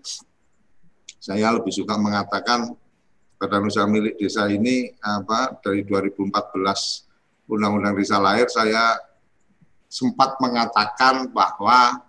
saya 1.22 1.54
lebih 1.54 1.72
suka 1.72 1.96
mengatakan 1.96 2.74
Badan 3.38 3.70
Usaha 3.70 3.88
Milik 3.88 4.18
Desa 4.20 4.50
ini 4.50 4.92
apa 5.02 5.58
dari 5.62 5.86
2014 5.86 7.50
Undang-Undang 7.52 7.96
Desa 7.98 8.18
Lahir 8.22 8.48
saya 8.48 8.96
sempat 9.92 10.40
mengatakan 10.40 11.28
bahwa 11.36 12.00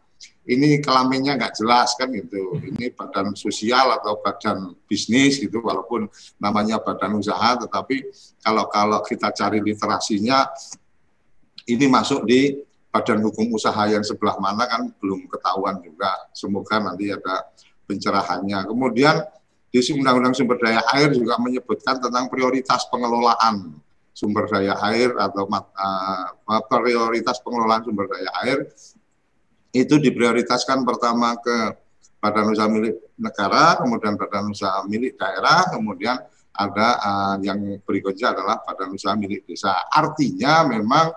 ini 0.43 0.83
kelaminnya 0.83 1.39
nggak 1.39 1.55
jelas 1.55 1.95
kan 1.95 2.11
gitu. 2.11 2.59
Ini 2.59 2.91
badan 2.99 3.39
sosial 3.39 3.95
atau 3.95 4.19
badan 4.19 4.75
bisnis 4.91 5.39
gitu, 5.39 5.63
walaupun 5.63 6.11
namanya 6.43 6.83
badan 6.83 7.15
usaha, 7.15 7.55
tetapi 7.63 8.11
kalau 8.43 8.67
kalau 8.67 9.01
kita 9.07 9.31
cari 9.31 9.63
literasinya, 9.63 10.51
ini 11.71 11.87
masuk 11.87 12.27
di 12.27 12.59
badan 12.91 13.23
hukum 13.23 13.55
usaha 13.55 13.87
yang 13.87 14.03
sebelah 14.03 14.37
mana 14.43 14.67
kan 14.67 14.91
belum 14.99 15.31
ketahuan 15.31 15.79
juga. 15.79 16.11
Semoga 16.35 16.83
nanti 16.83 17.15
ada 17.15 17.47
pencerahannya. 17.87 18.67
Kemudian 18.67 19.23
di 19.73 19.81
Undang-Undang 19.81 20.37
Sumber 20.37 20.59
Daya 20.61 20.85
Air 20.93 21.17
juga 21.17 21.39
menyebutkan 21.41 22.03
tentang 22.03 22.29
prioritas 22.29 22.85
pengelolaan 22.93 23.79
sumber 24.13 24.45
daya 24.45 24.77
air 24.93 25.17
atau 25.17 25.49
uh, 25.49 26.63
prioritas 26.69 27.41
pengelolaan 27.41 27.81
sumber 27.81 28.07
daya 28.13 28.31
air 28.45 28.59
itu 29.73 29.97
diprioritaskan 29.97 30.85
pertama 30.85 31.33
ke 31.41 31.57
badan 32.23 32.53
usaha 32.55 32.69
milik 32.69 33.17
negara, 33.19 33.81
kemudian 33.81 34.15
badan 34.15 34.53
usaha 34.53 34.85
milik 34.87 35.19
daerah, 35.19 35.67
kemudian 35.73 36.21
ada 36.53 36.89
uh, 37.01 37.37
yang 37.41 37.81
berikutnya 37.83 38.37
adalah 38.37 38.61
badan 38.63 38.93
usaha 38.93 39.17
milik 39.17 39.49
desa. 39.49 39.73
Artinya 39.89 40.69
memang 40.69 41.17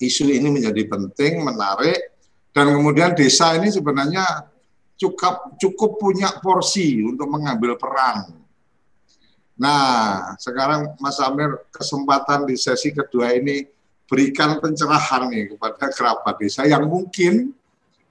isu 0.00 0.32
ini 0.32 0.48
menjadi 0.48 0.82
penting, 0.88 1.44
menarik, 1.44 2.16
dan 2.56 2.72
kemudian 2.72 3.12
desa 3.12 3.52
ini 3.54 3.68
sebenarnya 3.68 4.48
cukup 4.96 5.60
cukup 5.60 6.00
punya 6.00 6.32
porsi 6.40 7.04
untuk 7.04 7.28
mengambil 7.28 7.76
peran. 7.76 8.32
Nah, 9.56 10.32
sekarang 10.40 10.96
Mas 11.00 11.20
Amir 11.20 11.52
kesempatan 11.72 12.48
di 12.48 12.56
sesi 12.56 12.92
kedua 12.92 13.32
ini 13.36 13.75
berikan 14.06 14.62
pencerahan 14.62 15.26
nih 15.28 15.54
kepada 15.54 15.90
kerabat 15.90 16.34
desa 16.38 16.62
yang 16.62 16.86
mungkin 16.86 17.50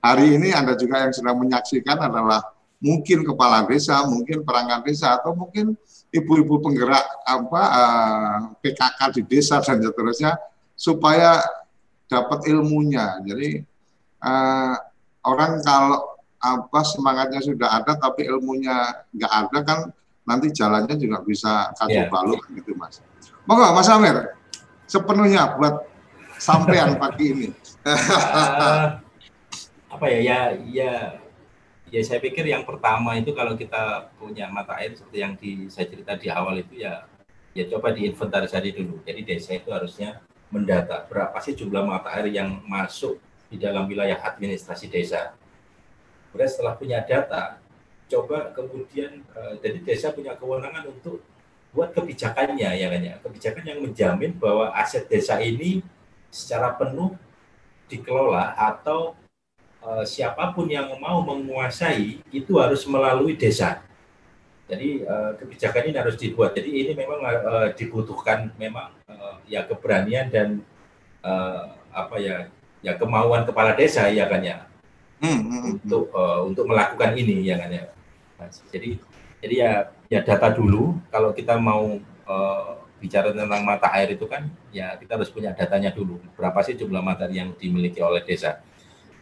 hari 0.04 0.36
ini 0.36 0.52
Anda 0.52 0.76
juga 0.76 1.02
yang 1.08 1.16
sedang 1.16 1.40
menyaksikan 1.40 1.98
adalah 1.98 2.44
mungkin 2.84 3.26
kepala 3.26 3.66
desa, 3.66 4.04
mungkin 4.06 4.44
perangkat 4.46 4.86
desa 4.86 5.18
atau 5.18 5.34
mungkin 5.34 5.74
ibu-ibu 6.12 6.62
penggerak 6.62 7.04
apa 7.26 7.62
uh, 7.64 8.38
eh, 8.62 8.72
PKK 8.72 9.00
di 9.18 9.22
desa 9.26 9.64
dan 9.64 9.82
seterusnya 9.82 10.38
supaya 10.76 11.42
dapat 12.06 12.46
ilmunya. 12.52 13.24
Jadi 13.26 13.64
uh, 14.22 14.76
orang 15.26 15.64
kalau 15.66 16.20
apa 16.38 16.80
semangatnya 16.86 17.42
sudah 17.42 17.82
ada 17.82 17.98
tapi 17.98 18.30
ilmunya 18.30 19.02
nggak 19.18 19.34
ada 19.34 19.60
kan 19.66 19.80
nanti 20.30 20.54
jalannya 20.54 20.94
juga 20.94 21.26
bisa 21.26 21.74
kacau 21.74 22.06
yeah. 22.06 22.12
balu 22.12 22.38
gitu 22.54 22.78
mas. 22.78 23.02
Monggo 23.50 23.74
Mas 23.74 23.90
Amir 23.90 24.34
sepenuhnya 24.86 25.58
buat 25.58 25.86
sampean 26.38 26.98
pagi 27.02 27.26
ini. 27.34 27.48
uh, 27.86 28.98
apa 29.90 30.06
ya 30.12 30.20
ya 30.20 30.40
ya 30.66 30.94
ya 31.94 32.02
saya 32.02 32.20
pikir 32.20 32.44
yang 32.50 32.66
pertama 32.66 33.16
itu 33.16 33.32
kalau 33.32 33.54
kita 33.54 34.10
punya 34.18 34.50
mata 34.50 34.76
air 34.82 34.98
seperti 34.98 35.18
yang 35.22 35.34
di, 35.38 35.70
saya 35.70 35.88
cerita 35.88 36.18
di 36.18 36.28
awal 36.28 36.60
itu 36.60 36.82
ya 36.82 37.06
ya 37.56 37.64
coba 37.72 37.96
diinventarisasi 37.96 38.70
dulu. 38.76 39.00
Jadi 39.08 39.22
desa 39.24 39.56
itu 39.56 39.72
harusnya 39.72 40.20
mendata 40.52 41.08
berapa 41.08 41.36
sih 41.40 41.56
jumlah 41.56 41.88
mata 41.88 42.12
air 42.20 42.30
yang 42.30 42.62
masuk 42.68 43.18
di 43.48 43.56
dalam 43.56 43.88
wilayah 43.88 44.20
administrasi 44.20 44.92
desa. 44.92 45.32
Kemudian 46.30 46.52
setelah 46.52 46.76
punya 46.76 47.00
data, 47.00 47.64
coba 48.12 48.52
kemudian 48.52 49.24
uh, 49.32 49.56
jadi 49.64 49.80
desa 49.82 50.12
punya 50.12 50.36
kewenangan 50.36 50.92
untuk 50.92 51.24
buat 51.76 51.92
kebijakannya 51.92 52.72
ya 52.80 52.88
kan 52.88 53.02
ya? 53.04 53.16
Kebijakan 53.20 53.64
yang 53.68 53.80
menjamin 53.84 54.32
bahwa 54.40 54.72
aset 54.72 55.04
desa 55.12 55.44
ini 55.44 55.84
secara 56.32 56.72
penuh 56.80 57.12
dikelola 57.92 58.56
atau 58.56 59.14
uh, 59.84 60.08
siapa 60.08 60.56
pun 60.56 60.72
yang 60.72 60.88
mau 60.98 61.20
menguasai 61.20 62.24
itu 62.32 62.54
harus 62.56 62.88
melalui 62.88 63.36
desa. 63.36 63.84
Jadi 64.66 65.06
uh, 65.06 65.38
kebijakan 65.38 65.94
ini 65.94 65.98
harus 66.00 66.16
dibuat. 66.18 66.56
Jadi 66.56 66.72
ini 66.72 66.92
memang 66.96 67.20
uh, 67.22 67.70
dibutuhkan 67.76 68.50
memang 68.58 68.96
uh, 69.12 69.38
ya 69.46 69.68
keberanian 69.68 70.32
dan 70.32 70.64
uh, 71.22 71.70
apa 71.94 72.16
ya 72.18 72.50
ya 72.82 72.98
kemauan 72.98 73.46
kepala 73.46 73.78
desa 73.78 74.10
ya 74.10 74.26
kan 74.26 74.42
ya? 74.42 74.66
Hmm, 75.22 75.38
hmm, 75.38 75.48
hmm. 75.52 75.64
untuk 75.86 76.06
uh, 76.16 76.42
untuk 76.48 76.66
melakukan 76.66 77.14
ini 77.14 77.46
ya 77.46 77.62
kan 77.62 77.70
ya? 77.70 77.84
Jadi 78.74 78.98
jadi 79.46 79.56
ya 79.62 79.72
ya 80.10 80.20
data 80.26 80.50
dulu. 80.50 80.98
Kalau 81.14 81.30
kita 81.38 81.62
mau 81.62 82.02
uh, 82.26 82.82
bicara 82.98 83.30
tentang 83.30 83.62
mata 83.62 83.94
air 83.94 84.18
itu 84.18 84.26
kan 84.26 84.50
ya 84.74 84.98
kita 84.98 85.22
harus 85.22 85.30
punya 85.30 85.54
datanya 85.54 85.94
dulu. 85.94 86.18
Berapa 86.34 86.66
sih 86.66 86.74
jumlah 86.74 87.06
mata 87.06 87.30
yang 87.30 87.54
dimiliki 87.54 88.02
oleh 88.02 88.26
desa? 88.26 88.66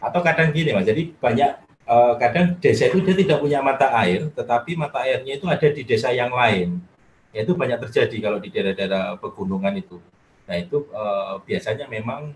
Atau 0.00 0.24
kadang 0.24 0.48
gini 0.56 0.72
mas 0.72 0.88
jadi 0.88 1.12
banyak 1.12 1.50
uh, 1.84 2.16
kadang 2.16 2.56
desa 2.56 2.88
itu 2.88 3.04
dia 3.04 3.16
tidak 3.16 3.38
punya 3.44 3.60
mata 3.60 3.92
air 4.00 4.32
tetapi 4.32 4.80
mata 4.80 5.04
airnya 5.04 5.36
itu 5.36 5.44
ada 5.44 5.68
di 5.68 5.82
desa 5.84 6.08
yang 6.08 6.32
lain. 6.32 6.80
Ya 7.36 7.44
itu 7.44 7.52
banyak 7.52 7.82
terjadi 7.88 8.16
kalau 8.30 8.38
di 8.40 8.48
daerah-daerah 8.48 9.20
pegunungan 9.20 9.74
itu. 9.76 10.00
Nah 10.48 10.56
itu 10.56 10.88
uh, 10.94 11.40
biasanya 11.44 11.84
memang 11.84 12.32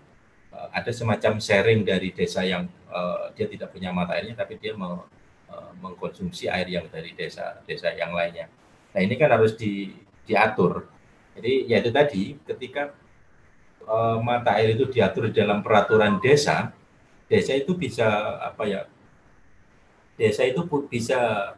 uh, 0.53 0.67
ada 0.69 0.91
semacam 0.93 1.41
sharing 1.41 1.81
dari 1.81 2.13
desa 2.13 2.45
yang 2.45 2.69
uh, 2.93 3.33
dia 3.33 3.49
tidak 3.49 3.73
punya 3.73 3.89
mata 3.89 4.13
airnya 4.17 4.37
tapi 4.37 4.61
dia 4.61 4.77
mau 4.77 5.07
mengkonsumsi 5.79 6.51
air 6.51 6.67
yang 6.67 6.85
dari 6.91 7.15
desa-desa 7.15 7.95
yang 7.95 8.11
lainnya. 8.11 8.51
Nah 8.93 9.01
ini 9.01 9.15
kan 9.15 9.31
harus 9.31 9.55
di, 9.55 9.95
diatur. 10.27 10.85
Jadi 11.39 11.71
ya 11.71 11.79
itu 11.79 11.89
tadi 11.89 12.35
ketika 12.43 12.91
uh, 13.87 14.19
mata 14.19 14.59
air 14.59 14.75
itu 14.75 14.85
diatur 14.91 15.31
dalam 15.31 15.63
peraturan 15.63 16.19
desa, 16.19 16.75
desa 17.31 17.55
itu 17.55 17.73
bisa 17.73 18.05
apa 18.43 18.63
ya? 18.67 18.81
Desa 20.19 20.43
itu 20.43 20.67
bisa 20.91 21.53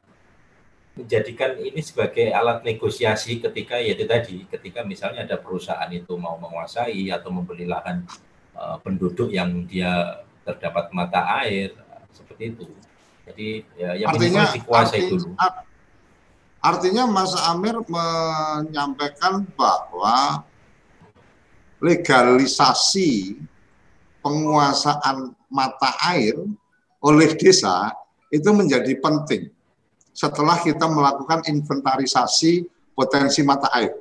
menjadikan 0.92 1.56
ini 1.56 1.80
sebagai 1.80 2.36
alat 2.36 2.68
negosiasi 2.68 3.40
ketika 3.40 3.80
ya 3.80 3.96
itu 3.96 4.06
tadi 4.06 4.44
ketika 4.52 4.84
misalnya 4.84 5.24
ada 5.24 5.40
perusahaan 5.40 5.88
itu 5.88 6.20
mau 6.20 6.36
menguasai 6.36 7.08
atau 7.10 7.32
membeli 7.32 7.64
lahan 7.64 8.04
uh, 8.54 8.76
penduduk 8.84 9.32
yang 9.32 9.64
dia 9.66 10.20
terdapat 10.44 10.92
mata 10.92 11.24
air 11.42 11.72
seperti 12.12 12.52
itu 12.52 12.68
jadi 13.28 13.50
ya 13.78 13.90
yang 13.98 14.10
artinya, 14.14 14.44
dikuasai 14.50 15.00
arti, 15.02 15.12
dulu. 15.14 15.28
Artinya 16.62 17.04
Mas 17.10 17.34
Amir 17.50 17.78
menyampaikan 17.90 19.46
bahwa 19.58 20.46
legalisasi 21.82 23.42
penguasaan 24.22 25.34
mata 25.50 25.92
air 26.14 26.38
oleh 27.02 27.34
desa 27.34 27.90
itu 28.30 28.48
menjadi 28.54 28.94
penting 29.02 29.50
setelah 30.14 30.62
kita 30.62 30.86
melakukan 30.86 31.42
inventarisasi 31.50 32.70
potensi 32.94 33.42
mata 33.42 33.68
air. 33.74 33.98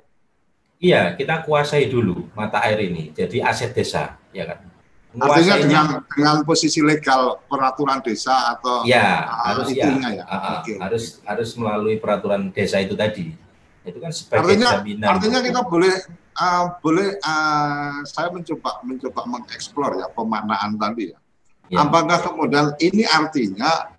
Iya, 0.80 1.16
kita 1.16 1.44
kuasai 1.44 1.88
dulu 1.88 2.28
mata 2.36 2.60
air 2.64 2.80
ini, 2.84 3.12
jadi 3.12 3.44
aset 3.44 3.72
desa, 3.72 4.16
ya 4.32 4.48
kan. 4.48 4.69
Artinya 5.10 5.56
dengan 5.58 5.86
dengan 6.06 6.36
posisi 6.46 6.78
legal 6.78 7.42
peraturan 7.50 7.98
desa 7.98 8.54
atau 8.54 8.86
ya 8.86 9.26
uh, 9.26 9.50
harus 9.50 9.74
ya, 9.74 9.90
ya. 9.90 10.22
Uh, 10.22 10.62
okay. 10.62 10.78
harus 10.78 11.18
harus 11.26 11.50
melalui 11.58 11.98
peraturan 11.98 12.54
desa 12.54 12.78
itu 12.78 12.94
tadi. 12.94 13.34
Itu 13.82 13.98
kan 13.98 14.14
sebagai 14.14 14.54
artinya, 14.54 14.70
jaminan. 14.78 15.08
Artinya 15.10 15.40
kita 15.42 15.60
boleh 15.66 15.94
uh, 16.38 16.64
boleh 16.78 17.18
uh, 17.26 18.06
saya 18.06 18.30
mencoba 18.30 18.86
mencoba 18.86 19.20
mengeksplor 19.26 19.98
ya 19.98 20.06
pemaknaan 20.14 20.78
tadi 20.78 21.10
ya. 21.10 21.18
ya. 21.66 21.76
Apakah 21.82 22.18
kemudian 22.30 22.66
ini 22.78 23.02
artinya 23.02 23.90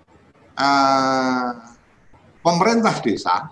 uh, 0.55 1.59
pemerintah 2.39 2.95
desa 3.03 3.51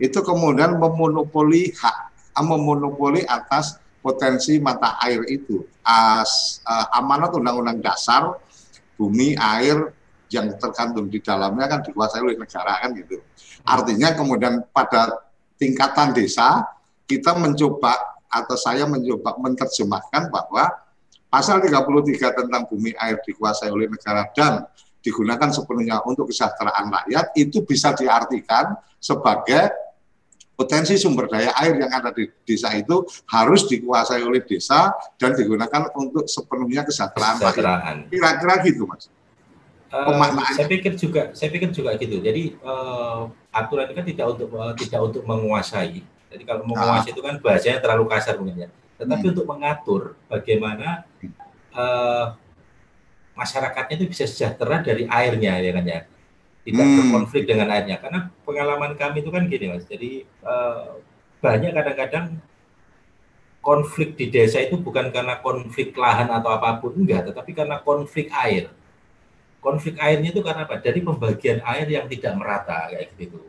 itu 0.00 0.24
kemudian 0.24 0.80
memonopoli 0.80 1.68
hak 1.76 1.96
memonopoli 2.40 3.28
atas 3.28 3.78
potensi 4.04 4.60
mata 4.60 5.00
air 5.00 5.24
itu. 5.32 5.64
As, 5.80 6.60
uh, 6.68 6.92
amanat 7.00 7.32
undang-undang 7.32 7.80
dasar 7.80 8.36
bumi 9.00 9.32
air 9.40 9.96
yang 10.28 10.52
terkandung 10.60 11.08
di 11.08 11.24
dalamnya 11.24 11.64
kan 11.64 11.80
dikuasai 11.80 12.20
oleh 12.20 12.36
negara 12.36 12.84
kan 12.84 12.92
gitu. 12.92 13.24
Artinya 13.64 14.12
kemudian 14.12 14.60
pada 14.68 15.24
tingkatan 15.56 16.12
desa 16.12 16.68
kita 17.08 17.32
mencoba 17.32 17.96
atau 18.28 18.56
saya 18.60 18.84
mencoba 18.84 19.40
menerjemahkan 19.40 20.28
bahwa 20.28 20.68
pasal 21.32 21.64
33 21.64 22.44
tentang 22.44 22.62
bumi 22.68 22.92
air 23.00 23.22
dikuasai 23.24 23.72
oleh 23.72 23.88
negara 23.88 24.28
dan 24.36 24.68
digunakan 25.04 25.48
sepenuhnya 25.52 26.00
untuk 26.04 26.32
kesejahteraan 26.32 26.88
rakyat 26.88 27.36
itu 27.36 27.60
bisa 27.62 27.92
diartikan 27.92 28.72
sebagai 28.96 29.68
potensi 30.54 30.94
sumber 30.94 31.26
daya 31.26 31.50
air 31.58 31.74
yang 31.78 31.90
ada 31.90 32.14
di 32.14 32.30
desa 32.46 32.70
itu 32.74 33.02
harus 33.26 33.66
dikuasai 33.66 34.22
oleh 34.22 34.42
desa 34.46 34.94
dan 35.18 35.34
digunakan 35.34 35.90
untuk 35.98 36.30
sepenuhnya 36.30 36.86
kesejahteraan. 36.86 37.36
kesejahteraan. 37.42 37.96
Kira-kira 38.10 38.54
gitu, 38.62 38.86
Mas. 38.86 39.10
Uh, 39.94 40.10
saya 40.50 40.66
pikir 40.66 40.98
juga, 40.98 41.30
saya 41.38 41.54
pikir 41.54 41.70
juga 41.70 41.94
gitu. 41.94 42.18
Jadi 42.18 42.58
uh, 42.66 43.30
aturan 43.54 43.86
itu 43.86 43.94
kan 43.94 44.06
tidak 44.06 44.26
untuk 44.34 44.48
uh, 44.58 44.74
tidak 44.74 45.00
untuk 45.06 45.22
menguasai. 45.22 46.02
Jadi 46.34 46.42
kalau 46.42 46.66
menguasai 46.66 47.10
ah. 47.10 47.14
itu 47.14 47.22
kan 47.22 47.34
bahasanya 47.38 47.78
terlalu 47.78 48.04
kasar 48.10 48.34
mungkin 48.42 48.66
ya. 48.66 48.68
Tetapi 48.98 49.22
hmm. 49.22 49.32
untuk 49.38 49.46
mengatur 49.46 50.02
bagaimana 50.26 51.06
uh, 51.78 52.34
masyarakatnya 53.38 53.94
itu 53.98 54.06
bisa 54.10 54.24
sejahtera 54.26 54.82
dari 54.82 55.06
airnya 55.10 55.58
ya 55.58 55.70
kan 55.74 55.84
ya 55.86 56.00
tidak 56.64 56.86
hmm. 56.88 56.96
berkonflik 56.96 57.44
dengan 57.44 57.68
airnya. 57.68 58.00
Karena 58.00 58.32
pengalaman 58.42 58.96
kami 58.96 59.20
itu 59.20 59.30
kan 59.30 59.44
gini 59.46 59.66
mas. 59.68 59.84
Jadi 59.84 60.24
uh, 60.40 60.96
banyak 61.44 61.72
kadang-kadang 61.76 62.26
konflik 63.60 64.16
di 64.16 64.32
desa 64.32 64.64
itu 64.64 64.80
bukan 64.80 65.12
karena 65.12 65.40
konflik 65.44 65.92
lahan 65.96 66.32
atau 66.32 66.56
apa 66.56 66.80
pun 66.80 66.96
enggak. 66.96 67.28
Tetapi 67.28 67.50
karena 67.52 67.76
konflik 67.84 68.32
air. 68.32 68.72
Konflik 69.60 70.00
airnya 70.00 70.32
itu 70.32 70.40
karena 70.40 70.64
apa? 70.64 70.80
Dari 70.80 71.00
pembagian 71.04 71.60
air 71.64 71.88
yang 71.88 72.08
tidak 72.08 72.32
merata 72.36 72.88
kayak 72.88 73.12
gitu. 73.20 73.40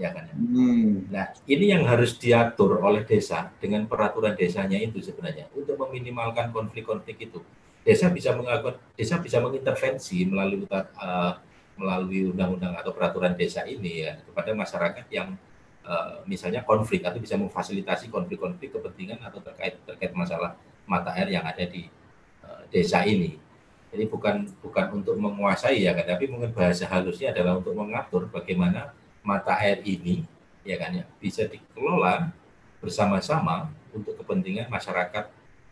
Ya 0.00 0.08
kan 0.08 0.24
ya? 0.24 0.34
hmm. 0.34 1.12
nah 1.12 1.30
ini 1.44 1.68
yang 1.68 1.84
harus 1.84 2.16
diatur 2.16 2.80
oleh 2.80 3.04
desa 3.04 3.52
dengan 3.60 3.84
peraturan 3.84 4.32
desanya 4.32 4.80
itu 4.80 5.04
sebenarnya 5.04 5.52
untuk 5.52 5.76
meminimalkan 5.76 6.48
konflik-konflik 6.48 7.28
itu. 7.28 7.44
Desa 7.84 8.08
bisa 8.08 8.32
mengakukan 8.32 8.80
desa 8.96 9.20
bisa 9.20 9.38
mengintervensi 9.44 10.24
melalui 10.24 10.64
uh, 10.72 11.36
melalui 11.76 12.28
undang-undang 12.28 12.76
atau 12.76 12.92
peraturan 12.92 13.32
desa 13.32 13.64
ini 13.64 14.04
ya 14.06 14.20
kepada 14.20 14.52
masyarakat 14.52 15.06
yang 15.08 15.34
uh, 15.86 16.20
misalnya 16.28 16.62
konflik 16.62 17.02
atau 17.02 17.18
bisa 17.18 17.34
memfasilitasi 17.38 18.12
konflik-konflik 18.12 18.72
kepentingan 18.74 19.18
atau 19.24 19.40
terkait 19.40 19.80
terkait 19.88 20.12
masalah 20.12 20.54
mata 20.84 21.14
air 21.16 21.32
yang 21.32 21.44
ada 21.46 21.64
di 21.64 21.88
uh, 22.44 22.62
desa 22.68 23.02
ini. 23.06 23.38
Jadi 23.92 24.08
bukan 24.08 24.48
bukan 24.64 25.00
untuk 25.02 25.20
menguasai 25.20 25.84
ya 25.84 25.92
kan, 25.92 26.08
tapi 26.08 26.24
mungkin 26.24 26.52
bahasa 26.56 26.88
halusnya 26.88 27.36
adalah 27.36 27.60
untuk 27.60 27.76
mengatur 27.76 28.24
bagaimana 28.32 28.96
mata 29.20 29.52
air 29.60 29.84
ini 29.84 30.24
ya 30.62 30.78
kan 30.78 30.94
ya 30.94 31.04
bisa 31.18 31.46
dikelola 31.46 32.30
bersama-sama 32.82 33.70
untuk 33.94 34.18
kepentingan 34.18 34.66
masyarakat 34.70 35.24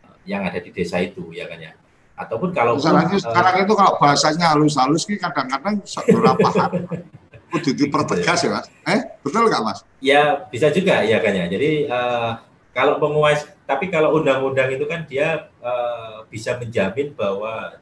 eh, 0.05 0.17
yang 0.29 0.45
ada 0.45 0.59
di 0.61 0.69
desa 0.71 1.01
itu 1.01 1.33
ya 1.33 1.49
kan 1.49 1.59
ya. 1.59 1.73
Ataupun 2.21 2.53
kalau 2.53 2.77
sekarang, 2.77 3.09
uh, 3.09 3.17
sekarang 3.17 3.55
itu 3.65 3.73
kalau 3.73 3.93
bahasanya 3.97 4.53
halus-halus 4.53 5.09
ki 5.09 5.17
kadang-kadang 5.17 5.81
beberapa 5.81 6.47
hal 6.53 6.71
kudu 7.51 7.71
dipertegas 7.75 8.45
ya 8.45 8.49
mas. 8.53 8.67
Eh 8.87 9.01
betul 9.25 9.49
nggak 9.49 9.63
mas? 9.65 9.79
Ya 9.99 10.45
bisa 10.47 10.69
juga 10.69 11.01
ya 11.01 11.17
kan 11.19 11.33
ya. 11.33 11.45
Jadi 11.49 11.89
uh, 11.89 12.37
kalau 12.71 13.01
penguas 13.01 13.43
tapi 13.65 13.91
kalau 13.91 14.15
undang-undang 14.15 14.71
itu 14.71 14.85
kan 14.87 15.03
dia 15.09 15.51
uh, 15.59 16.23
bisa 16.31 16.55
menjamin 16.61 17.11
bahwa 17.17 17.75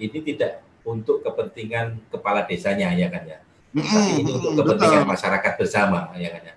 ini 0.00 0.18
tidak 0.24 0.64
untuk 0.82 1.22
kepentingan 1.22 2.00
kepala 2.10 2.48
desanya 2.48 2.90
ya 2.96 3.12
kan 3.12 3.22
ya. 3.28 3.38
Tapi 3.76 4.24
ini 4.24 4.30
untuk 4.32 4.56
kepentingan 4.64 5.04
betul. 5.04 5.12
masyarakat 5.12 5.52
bersama 5.60 6.10
ya 6.16 6.32
kan 6.32 6.42
ya. 6.42 6.54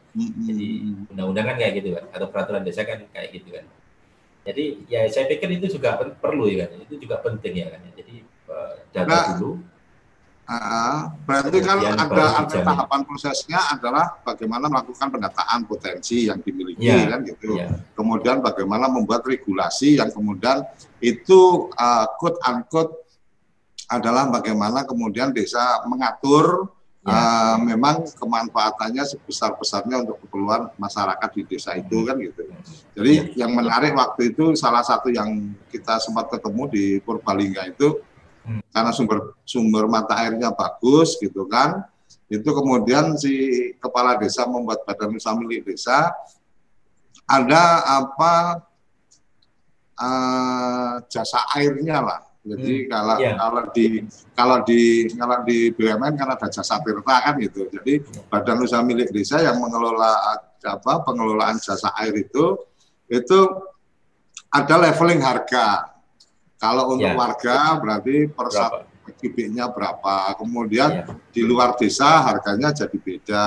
Jadi 0.49 0.67
undang-undang 1.13 1.45
kan 1.53 1.55
kayak 1.59 1.73
gitu 1.83 1.89
kan 1.99 2.05
atau 2.15 2.27
peraturan 2.31 2.63
desa 2.65 2.81
kan 2.87 3.03
kayak 3.13 3.29
gitu 3.35 3.53
kan. 3.53 3.65
Jadi 4.47 4.87
ya 4.87 5.05
saya 5.11 5.27
pikir 5.27 5.59
itu 5.59 5.79
juga 5.79 5.99
perlu 5.99 6.47
ya 6.47 6.67
kan. 6.67 6.79
Itu 6.83 6.95
juga 6.97 7.19
penting 7.19 7.53
ya 7.59 7.67
kan. 7.75 7.81
Jadi 7.93 8.15
uh, 8.47 8.73
data 8.91 9.07
nah, 9.07 9.25
dulu. 9.35 9.51
Uh, 10.49 11.13
berarti 11.29 11.61
kan 11.61 11.77
ada, 11.77 12.41
ada 12.41 12.57
tahapan 12.65 13.01
prosesnya 13.05 13.61
adalah 13.69 14.17
bagaimana 14.25 14.65
melakukan 14.65 15.13
pendataan 15.13 15.61
potensi 15.69 16.25
yang 16.25 16.41
dimiliki 16.41 16.89
ya, 16.89 17.05
kan 17.05 17.21
gitu. 17.21 17.53
Ya. 17.53 17.69
Kemudian 17.93 18.41
bagaimana 18.41 18.89
membuat 18.89 19.21
regulasi 19.29 20.01
yang 20.01 20.09
kemudian 20.09 20.65
itu 20.97 21.69
uh, 21.77 22.09
quote 22.17 22.41
unquote 22.41 22.97
adalah 23.89 24.25
bagaimana 24.33 24.89
kemudian 24.89 25.29
desa 25.29 25.85
mengatur 25.85 26.73
ya. 27.03 27.11
uh, 27.11 27.55
memang 27.63 28.07
kemanfaatannya 28.15 29.03
sebesar-besarnya 29.07 30.03
untuk 30.07 30.17
keperluan 30.25 30.71
masyarakat 30.75 31.29
di 31.35 31.41
desa 31.47 31.75
itu 31.75 32.03
kan 32.03 32.15
gitu. 32.19 32.43
Jadi 32.95 33.13
ya. 33.35 33.45
yang 33.45 33.55
menarik 33.55 33.95
waktu 33.95 34.35
itu 34.35 34.55
salah 34.55 34.83
satu 34.83 35.11
yang 35.11 35.55
kita 35.71 35.99
sempat 36.03 36.31
ketemu 36.31 36.63
di 36.71 36.83
Purbalingga 37.03 37.71
itu 37.71 37.99
hmm. 38.47 38.61
karena 38.71 38.91
sumber 38.91 39.37
sumber 39.47 39.85
mata 39.87 40.19
airnya 40.19 40.51
bagus 40.51 41.15
gitu 41.19 41.47
kan. 41.47 41.83
Itu 42.29 42.53
kemudian 42.53 43.17
si 43.17 43.33
kepala 43.81 44.13
desa 44.21 44.45
membuat 44.45 44.85
badan 44.85 45.17
usaha 45.17 45.33
milik 45.33 45.65
desa 45.65 46.13
ada 47.25 47.85
apa 48.01 48.65
uh, 49.97 50.93
jasa 51.09 51.41
airnya 51.57 52.01
lah 52.01 52.28
jadi 52.39 52.71
hmm, 52.71 52.87
kalau 52.87 53.17
yeah. 53.19 53.35
kalau 53.35 53.63
di 53.75 53.85
kalau 54.31 54.57
di 54.63 54.81
kalau 55.11 55.37
di 55.43 55.57
BUMN 55.75 56.13
kan 56.15 56.27
ada 56.31 56.47
jasa 56.47 56.79
tirta 56.79 57.15
kan 57.19 57.35
gitu. 57.35 57.67
Jadi 57.67 57.99
badan 58.31 58.63
usaha 58.63 58.79
milik 58.79 59.11
desa 59.11 59.43
yang 59.43 59.59
mengelola 59.59 60.39
apa 60.63 60.93
pengelolaan 61.03 61.59
jasa 61.59 61.91
air 61.99 62.15
itu 62.15 62.55
itu 63.11 63.39
ada 64.55 64.75
leveling 64.79 65.19
harga. 65.19 65.91
Kalau 66.55 66.95
untuk 66.95 67.11
yeah. 67.11 67.19
warga 67.19 67.75
berarti 67.75 68.31
per 68.31 68.47
kubiknya 69.19 69.67
berapa. 69.75 70.39
Kemudian 70.39 71.03
yeah. 71.03 71.15
di 71.35 71.43
luar 71.43 71.75
desa 71.75 72.23
harganya 72.23 72.71
jadi 72.71 72.95
beda 72.95 73.45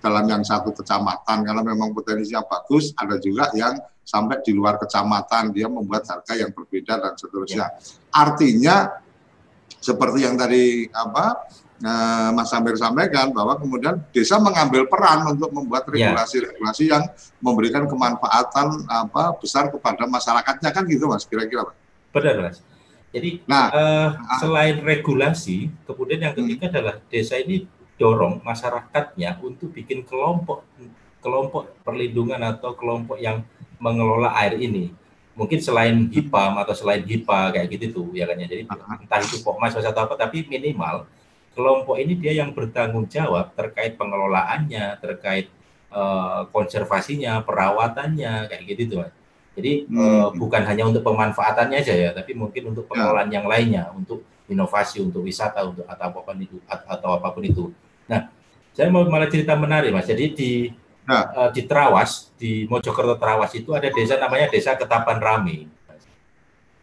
dalam 0.00 0.24
yang 0.24 0.42
satu 0.42 0.72
kecamatan 0.72 1.46
karena 1.46 1.62
memang 1.62 1.94
potensinya 1.94 2.42
bagus 2.48 2.90
ada 2.98 3.20
juga 3.22 3.52
yang 3.54 3.76
sampai 4.02 4.42
di 4.42 4.52
luar 4.52 4.76
kecamatan 4.82 5.54
dia 5.54 5.70
membuat 5.70 6.04
harga 6.04 6.34
yang 6.34 6.50
berbeda 6.50 6.98
dan 6.98 7.14
seterusnya 7.14 7.66
ya. 7.70 7.78
artinya 8.12 8.76
seperti 9.82 10.26
yang 10.26 10.34
tadi 10.38 10.86
apa 10.90 11.48
eh, 11.82 12.28
Mas 12.34 12.50
Samir 12.50 12.78
sampaikan 12.78 13.34
bahwa 13.34 13.58
kemudian 13.58 13.98
desa 14.14 14.38
mengambil 14.38 14.86
peran 14.86 15.26
untuk 15.34 15.50
membuat 15.50 15.86
ya. 15.90 16.10
regulasi-regulasi 16.10 16.90
yang 16.90 17.06
memberikan 17.42 17.86
kemanfaatan 17.86 18.86
apa 18.86 19.38
besar 19.38 19.70
kepada 19.70 20.06
masyarakatnya 20.06 20.70
kan 20.70 20.82
gitu 20.86 21.10
Mas 21.10 21.26
kira-kira 21.26 21.66
Mas. 21.66 21.76
Benar 22.14 22.36
Mas. 22.50 22.58
Jadi 23.12 23.44
nah, 23.44 23.68
uh, 23.68 24.08
selain 24.40 24.80
regulasi, 24.80 25.68
kemudian 25.84 26.24
yang 26.24 26.32
ketiga 26.32 26.64
hmm. 26.68 26.72
adalah 26.72 26.94
desa 27.12 27.36
ini 27.36 27.68
dorong 28.00 28.40
masyarakatnya 28.40 29.36
untuk 29.44 29.68
bikin 29.76 30.02
kelompok 30.08 30.64
kelompok 31.22 31.70
perlindungan 31.86 32.40
atau 32.42 32.74
kelompok 32.74 33.20
yang 33.20 33.46
mengelola 33.82 34.30
air 34.38 34.54
ini. 34.62 34.94
Mungkin 35.34 35.58
selain 35.58 36.06
HIPAM 36.12 36.60
atau 36.62 36.76
selain 36.76 37.02
HIPA 37.02 37.56
kayak 37.56 37.66
gitu 37.74 37.86
tuh 37.90 38.06
ya 38.14 38.30
kan 38.30 38.38
ya. 38.38 38.46
Jadi 38.46 38.62
entah 38.70 39.18
itu 39.18 39.42
Pokmas 39.42 39.74
atau 39.74 40.06
apa 40.06 40.14
tapi 40.14 40.46
minimal 40.46 41.10
kelompok 41.52 41.96
ini 42.00 42.16
dia 42.16 42.32
yang 42.32 42.54
bertanggung 42.56 43.08
jawab 43.08 43.52
terkait 43.52 43.96
pengelolaannya, 44.00 45.00
terkait 45.00 45.52
uh, 45.92 46.48
konservasinya, 46.48 47.44
perawatannya 47.44 48.48
kayak 48.48 48.62
gitu 48.72 48.96
tuh. 48.96 49.08
Jadi 49.52 49.84
hmm. 49.84 50.00
uh, 50.00 50.28
bukan 50.32 50.64
hanya 50.64 50.88
untuk 50.88 51.04
pemanfaatannya 51.04 51.84
aja 51.84 51.92
ya, 51.92 52.10
tapi 52.16 52.32
mungkin 52.32 52.72
untuk 52.72 52.88
pengelolaan 52.88 53.28
ya. 53.28 53.40
yang 53.40 53.46
lainnya, 53.48 53.84
untuk 53.92 54.24
inovasi, 54.48 55.04
untuk 55.04 55.28
wisata, 55.28 55.60
untuk 55.68 55.84
atau 55.84 56.04
apa 56.08 56.20
pun 56.24 56.36
itu 56.40 56.56
atau 56.68 57.10
apa 57.20 57.28
pun 57.28 57.44
itu. 57.44 57.64
Nah, 58.08 58.32
saya 58.72 58.88
mau 58.88 59.04
malah 59.04 59.28
cerita 59.28 59.52
menarik 59.52 59.92
mas. 59.92 60.08
Jadi 60.08 60.24
di 60.32 60.50
nah. 61.06 61.24
uh, 61.34 61.50
di 61.50 61.62
Trawas, 61.66 62.30
di 62.38 62.66
Mojokerto 62.66 63.18
Trawas 63.18 63.52
itu 63.54 63.74
ada 63.74 63.88
desa 63.90 64.18
namanya 64.18 64.50
Desa 64.50 64.74
Ketapan 64.74 65.18
Rame. 65.18 65.70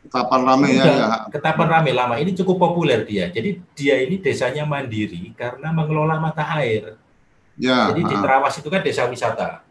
Ketapan 0.10 0.42
Rame 0.48 0.68
ya, 0.74 0.86
ya. 0.86 1.08
Ketapan 1.30 1.68
Rame 1.68 1.92
lama 1.92 2.16
ini 2.18 2.32
cukup 2.34 2.58
populer 2.58 3.04
dia. 3.04 3.28
Jadi 3.30 3.60
dia 3.76 4.00
ini 4.00 4.18
desanya 4.18 4.64
mandiri 4.64 5.36
karena 5.36 5.70
mengelola 5.70 6.18
mata 6.18 6.44
air. 6.58 6.96
Ya, 7.60 7.92
Jadi 7.92 8.08
di 8.08 8.16
Trawas 8.24 8.56
itu 8.56 8.72
kan 8.72 8.80
desa 8.80 9.04
wisata. 9.12 9.68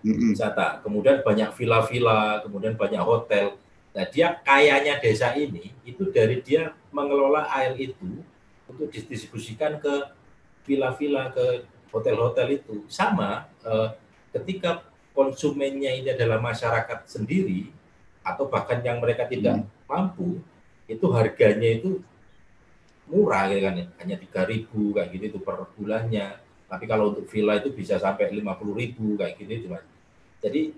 Wisata. 0.00 0.80
Kemudian 0.80 1.20
banyak 1.20 1.52
villa-villa, 1.52 2.40
kemudian 2.40 2.72
banyak 2.74 3.02
hotel. 3.04 3.60
Nah, 3.92 4.04
dia 4.08 4.40
kayanya 4.44 5.00
desa 5.00 5.36
ini 5.36 5.72
itu 5.84 6.08
dari 6.12 6.40
dia 6.40 6.72
mengelola 6.92 7.48
air 7.52 7.76
itu 7.76 8.24
untuk 8.68 8.88
didistribusikan 8.92 9.80
ke 9.80 10.12
villa-villa 10.66 11.32
ke 11.32 11.64
hotel-hotel 11.90 12.60
itu 12.62 12.84
sama 12.90 13.46
eh, 13.62 13.88
ketika 14.36 14.84
konsumennya 15.16 15.96
ini 15.96 16.12
adalah 16.12 16.36
masyarakat 16.42 17.08
sendiri 17.08 17.72
atau 18.20 18.50
bahkan 18.50 18.82
yang 18.84 19.00
mereka 19.00 19.24
tidak 19.24 19.62
hmm. 19.62 19.68
mampu 19.88 20.42
itu 20.86 21.06
harganya 21.14 21.70
itu 21.80 22.02
murah 23.06 23.46
gitu 23.48 23.62
kan 23.62 23.74
ya. 23.78 23.86
hanya 24.02 24.16
tiga 24.18 24.42
ribu 24.44 24.92
kayak 24.92 25.14
gitu 25.14 25.24
itu 25.34 25.38
per 25.40 25.62
bulannya 25.78 26.42
tapi 26.66 26.84
kalau 26.90 27.14
untuk 27.14 27.30
villa 27.30 27.54
itu 27.56 27.70
bisa 27.70 28.02
sampai 28.02 28.34
lima 28.34 28.58
puluh 28.58 28.74
ribu 28.74 29.14
kayak 29.14 29.38
gitu 29.38 29.52
itu 29.62 29.66
mas 29.70 29.86
jadi 30.42 30.74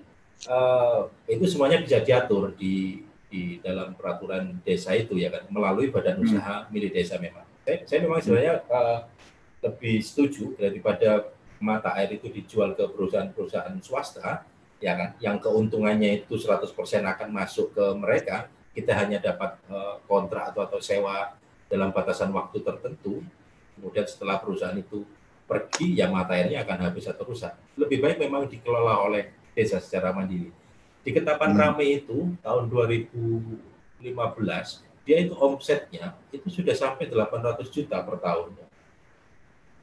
eh, 0.46 1.00
itu 1.32 1.44
semuanya 1.48 1.80
bisa 1.80 2.04
diatur 2.04 2.52
di 2.52 3.08
di 3.28 3.60
dalam 3.60 3.92
peraturan 3.92 4.60
desa 4.64 4.96
itu 4.96 5.20
ya 5.20 5.28
kan 5.28 5.44
melalui 5.52 5.92
badan 5.92 6.20
hmm. 6.20 6.24
usaha 6.24 6.64
milik 6.72 6.96
desa 6.96 7.20
memang 7.20 7.44
saya, 7.68 7.84
saya 7.84 7.98
memang 8.08 8.20
sebenarnya 8.24 8.54
uh, 8.72 9.04
lebih 9.58 9.98
setuju 10.02 10.54
daripada 10.54 11.34
mata 11.58 11.90
air 11.98 12.14
itu 12.14 12.30
dijual 12.30 12.78
ke 12.78 12.86
perusahaan-perusahaan 12.86 13.74
swasta 13.82 14.46
ya 14.78 14.94
kan? 14.94 15.18
Yang 15.18 15.50
keuntungannya 15.50 16.22
itu 16.22 16.38
100% 16.38 16.70
akan 17.02 17.28
masuk 17.34 17.74
ke 17.74 17.84
mereka. 17.98 18.46
Kita 18.70 18.94
hanya 18.94 19.18
dapat 19.18 19.58
uh, 19.66 19.98
kontrak 20.06 20.54
atau 20.54 20.62
atau 20.62 20.78
sewa 20.78 21.34
dalam 21.66 21.90
batasan 21.90 22.30
waktu 22.30 22.62
tertentu. 22.62 23.26
Kemudian 23.74 24.06
setelah 24.06 24.38
perusahaan 24.38 24.78
itu 24.78 25.02
pergi 25.48 25.96
ya 25.98 26.06
mata 26.06 26.38
airnya 26.38 26.62
akan 26.62 26.78
habis 26.86 27.10
atau 27.10 27.26
rusak. 27.26 27.58
Lebih 27.74 27.98
baik 27.98 28.22
memang 28.22 28.46
dikelola 28.46 29.02
oleh 29.02 29.34
desa 29.54 29.82
secara 29.82 30.14
mandiri. 30.14 30.54
Di 31.02 31.10
Ketapan 31.10 31.56
hmm. 31.56 31.58
Rame 31.58 31.86
itu 31.88 32.30
tahun 32.42 32.70
2015 32.70 34.88
dia 35.08 35.24
itu 35.24 35.32
omsetnya 35.40 36.12
itu 36.28 36.52
sudah 36.52 36.76
sampai 36.76 37.08
800 37.08 37.64
juta 37.72 37.96
per 38.04 38.20
tahun 38.20 38.67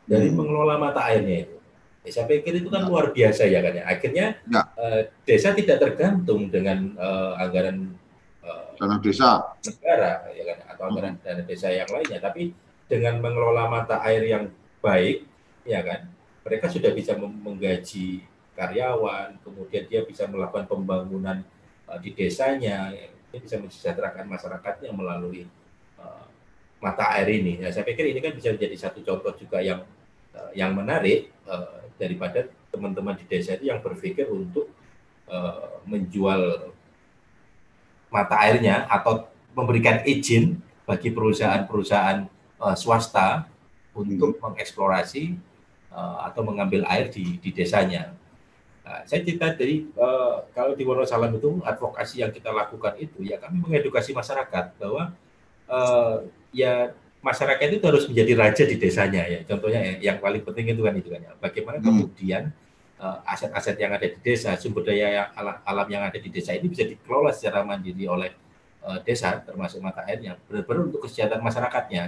dari 0.06 0.30
hmm. 0.30 0.38
mengelola 0.38 0.76
mata 0.78 1.02
airnya 1.10 1.50
itu. 1.50 1.58
Ya, 2.06 2.10
saya 2.14 2.26
pikir 2.30 2.62
itu 2.62 2.70
kan 2.70 2.86
ya. 2.86 2.88
luar 2.90 3.10
biasa 3.10 3.50
ya 3.50 3.60
kan 3.66 3.74
ya. 3.74 3.84
Akhirnya 3.90 4.26
ya. 4.46 4.62
Uh, 4.78 5.02
desa 5.26 5.58
tidak 5.58 5.82
tergantung 5.82 6.54
dengan 6.54 6.94
uh, 7.02 7.34
anggaran 7.42 7.98
uh, 8.46 8.78
dana 8.78 9.02
desa 9.02 9.58
negara 9.66 10.30
ya 10.38 10.44
kan 10.54 10.58
atau 10.70 10.84
anggaran 10.94 11.14
hmm. 11.18 11.26
dana 11.26 11.42
desa 11.44 11.68
yang 11.74 11.90
lainnya, 11.90 12.22
tapi 12.22 12.54
dengan 12.86 13.18
mengelola 13.18 13.66
mata 13.66 14.06
air 14.06 14.22
yang 14.22 14.54
baik 14.86 15.26
ya 15.66 15.82
kan 15.82 16.06
mereka 16.46 16.70
sudah 16.70 16.94
bisa 16.94 17.18
menggaji 17.18 18.22
karyawan, 18.54 19.42
kemudian 19.42 19.90
dia 19.90 20.06
bisa 20.06 20.30
melakukan 20.30 20.70
pembangunan 20.70 21.42
uh, 21.90 21.98
di 21.98 22.14
desanya, 22.14 22.94
ya, 22.94 23.10
dia 23.34 23.40
bisa 23.42 23.58
mensejahterakan 23.58 24.30
masyarakatnya 24.30 24.94
melalui 24.94 25.50
mata 26.86 27.18
air 27.18 27.42
ini. 27.42 27.66
Ya, 27.66 27.74
saya 27.74 27.82
pikir 27.82 28.14
ini 28.14 28.22
kan 28.22 28.38
bisa 28.38 28.54
menjadi 28.54 28.78
satu 28.78 29.02
contoh 29.02 29.34
juga 29.34 29.58
yang 29.58 29.82
uh, 30.36 30.52
yang 30.52 30.76
menarik 30.76 31.32
uh, 31.48 31.88
daripada 31.96 32.52
teman-teman 32.70 33.16
di 33.16 33.24
desa 33.26 33.56
itu 33.56 33.72
yang 33.72 33.80
berpikir 33.80 34.28
untuk 34.28 34.68
uh, 35.32 35.80
menjual 35.88 36.72
mata 38.12 38.36
airnya 38.44 38.84
atau 38.92 39.32
memberikan 39.56 40.04
izin 40.04 40.60
bagi 40.84 41.10
perusahaan-perusahaan 41.10 42.28
uh, 42.60 42.76
swasta 42.76 43.48
untuk 43.96 44.38
hmm. 44.38 44.42
mengeksplorasi 44.44 45.40
uh, 45.90 46.28
atau 46.28 46.44
mengambil 46.44 46.84
air 46.92 47.08
di, 47.08 47.40
di 47.40 47.50
desanya. 47.56 48.12
Nah, 48.86 49.02
saya 49.10 49.26
cerita 49.26 49.50
dari 49.58 49.90
uh, 49.98 50.46
kalau 50.54 50.78
di 50.78 50.86
Wonosalam 50.86 51.34
itu 51.34 51.58
advokasi 51.66 52.22
yang 52.22 52.30
kita 52.30 52.54
lakukan 52.54 52.94
itu 53.02 53.26
ya 53.26 53.42
kami 53.42 53.66
mengedukasi 53.66 54.14
masyarakat 54.14 54.78
bahwa 54.78 55.10
uh, 55.66 56.22
ya 56.54 56.94
masyarakat 57.26 57.68
itu 57.74 57.86
harus 57.90 58.06
menjadi 58.06 58.34
raja 58.38 58.64
di 58.70 58.78
desanya 58.78 59.26
ya. 59.26 59.42
Contohnya 59.50 59.82
ya, 59.82 60.14
yang 60.14 60.18
paling 60.22 60.46
penting 60.46 60.78
itu 60.78 60.82
kan 60.86 60.94
itu 60.94 61.10
kan 61.10 61.22
ya. 61.26 61.32
Bagaimana 61.42 61.82
hmm. 61.82 61.88
kemudian 61.90 62.44
aset-aset 63.26 63.76
uh, 63.76 63.82
yang 63.82 63.92
ada 63.98 64.06
di 64.06 64.18
desa, 64.22 64.54
sumber 64.62 64.86
daya 64.86 65.08
yang 65.10 65.30
alam, 65.34 65.58
alam 65.66 65.88
yang 65.90 66.04
ada 66.06 66.16
di 66.22 66.30
desa 66.30 66.54
ini 66.54 66.70
bisa 66.70 66.86
dikelola 66.86 67.34
secara 67.34 67.66
mandiri 67.66 68.06
oleh 68.06 68.32
uh, 68.86 69.02
desa 69.02 69.42
termasuk 69.42 69.82
mata 69.82 70.06
airnya 70.06 70.38
benar-benar 70.46 70.94
untuk 70.94 71.10
kesejahteraan 71.10 71.42
masyarakatnya. 71.42 72.04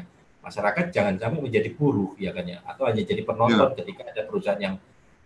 Masyarakat 0.45 0.85
jangan 0.95 1.19
sampai 1.19 1.43
menjadi 1.43 1.75
buruh 1.75 2.15
ya 2.15 2.31
kan 2.31 2.47
ya 2.47 2.63
atau 2.63 2.87
hanya 2.87 3.03
jadi 3.03 3.19
penonton 3.27 3.73
ya. 3.73 3.75
ketika 3.83 4.07
ada 4.07 4.21
perusahaan 4.23 4.61
yang 4.61 4.75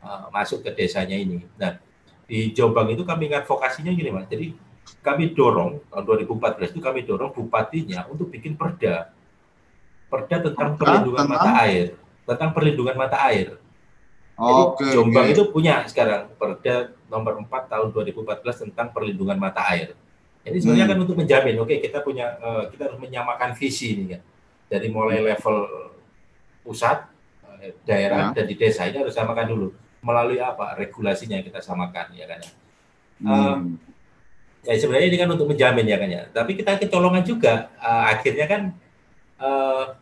uh, 0.02 0.32
masuk 0.34 0.66
ke 0.66 0.74
desanya 0.74 1.14
ini. 1.14 1.46
Nah, 1.60 1.78
di 2.26 2.56
Jombang 2.56 2.90
itu 2.90 3.04
kami 3.06 3.30
vokasinya 3.30 3.92
gini 3.94 4.10
Mas. 4.10 4.26
Jadi 4.32 4.56
kami 5.06 5.36
dorong 5.38 5.78
tahun 5.94 6.26
2014 6.26 6.74
itu 6.74 6.82
kami 6.82 7.06
dorong 7.06 7.32
bupatinya 7.36 8.10
untuk 8.10 8.34
bikin 8.34 8.58
perda. 8.58 9.14
Perda 10.12 10.38
tentang 10.44 10.76
perlindungan 10.76 11.24
tentang? 11.24 11.40
mata 11.40 11.52
air, 11.64 11.88
tentang 12.28 12.50
perlindungan 12.52 12.96
mata 13.00 13.18
air. 13.32 13.48
Jadi 14.42 14.62
okay, 14.74 14.92
Jombang 14.92 15.28
okay. 15.30 15.34
itu 15.38 15.44
punya 15.54 15.86
sekarang 15.86 16.34
perda 16.36 16.92
nomor 17.08 17.40
4 17.46 17.72
tahun 17.72 17.88
2014 17.94 18.64
tentang 18.68 18.88
perlindungan 18.92 19.38
mata 19.40 19.62
air. 19.70 19.96
Jadi 20.42 20.58
sebenarnya 20.58 20.86
hmm. 20.90 20.94
kan 20.98 21.04
untuk 21.06 21.18
menjamin, 21.22 21.56
oke 21.62 21.70
okay, 21.70 21.78
kita 21.80 22.02
punya 22.02 22.36
uh, 22.42 22.66
kita 22.74 22.90
harus 22.90 23.00
menyamakan 23.00 23.54
visi 23.54 23.94
ini 23.94 24.18
kan. 24.18 24.22
Dari 24.66 24.88
mulai 24.90 25.22
level 25.22 25.58
pusat, 26.66 27.06
eh, 27.62 27.78
daerah 27.86 28.34
ya. 28.34 28.42
dan 28.42 28.46
di 28.50 28.56
desa 28.58 28.90
ini 28.90 28.98
harus 28.98 29.14
samakan 29.14 29.48
dulu 29.52 29.68
melalui 30.02 30.42
apa 30.42 30.74
regulasinya 30.74 31.38
yang 31.38 31.46
kita 31.46 31.62
samakan 31.62 32.10
ya 32.18 32.26
kan 32.26 32.40
ya. 32.42 32.52
Hmm. 33.22 33.30
Uh, 33.30 33.58
ya 34.66 34.74
sebenarnya 34.82 35.08
ini 35.14 35.18
kan 35.22 35.30
untuk 35.30 35.54
menjamin 35.54 35.86
ya 35.86 35.98
kan 36.02 36.10
ya. 36.10 36.22
Tapi 36.34 36.58
kita 36.58 36.82
kecolongan 36.82 37.22
juga 37.22 37.70
uh, 37.78 38.10
akhirnya 38.10 38.50
kan 38.50 38.62
uh, 39.38 40.01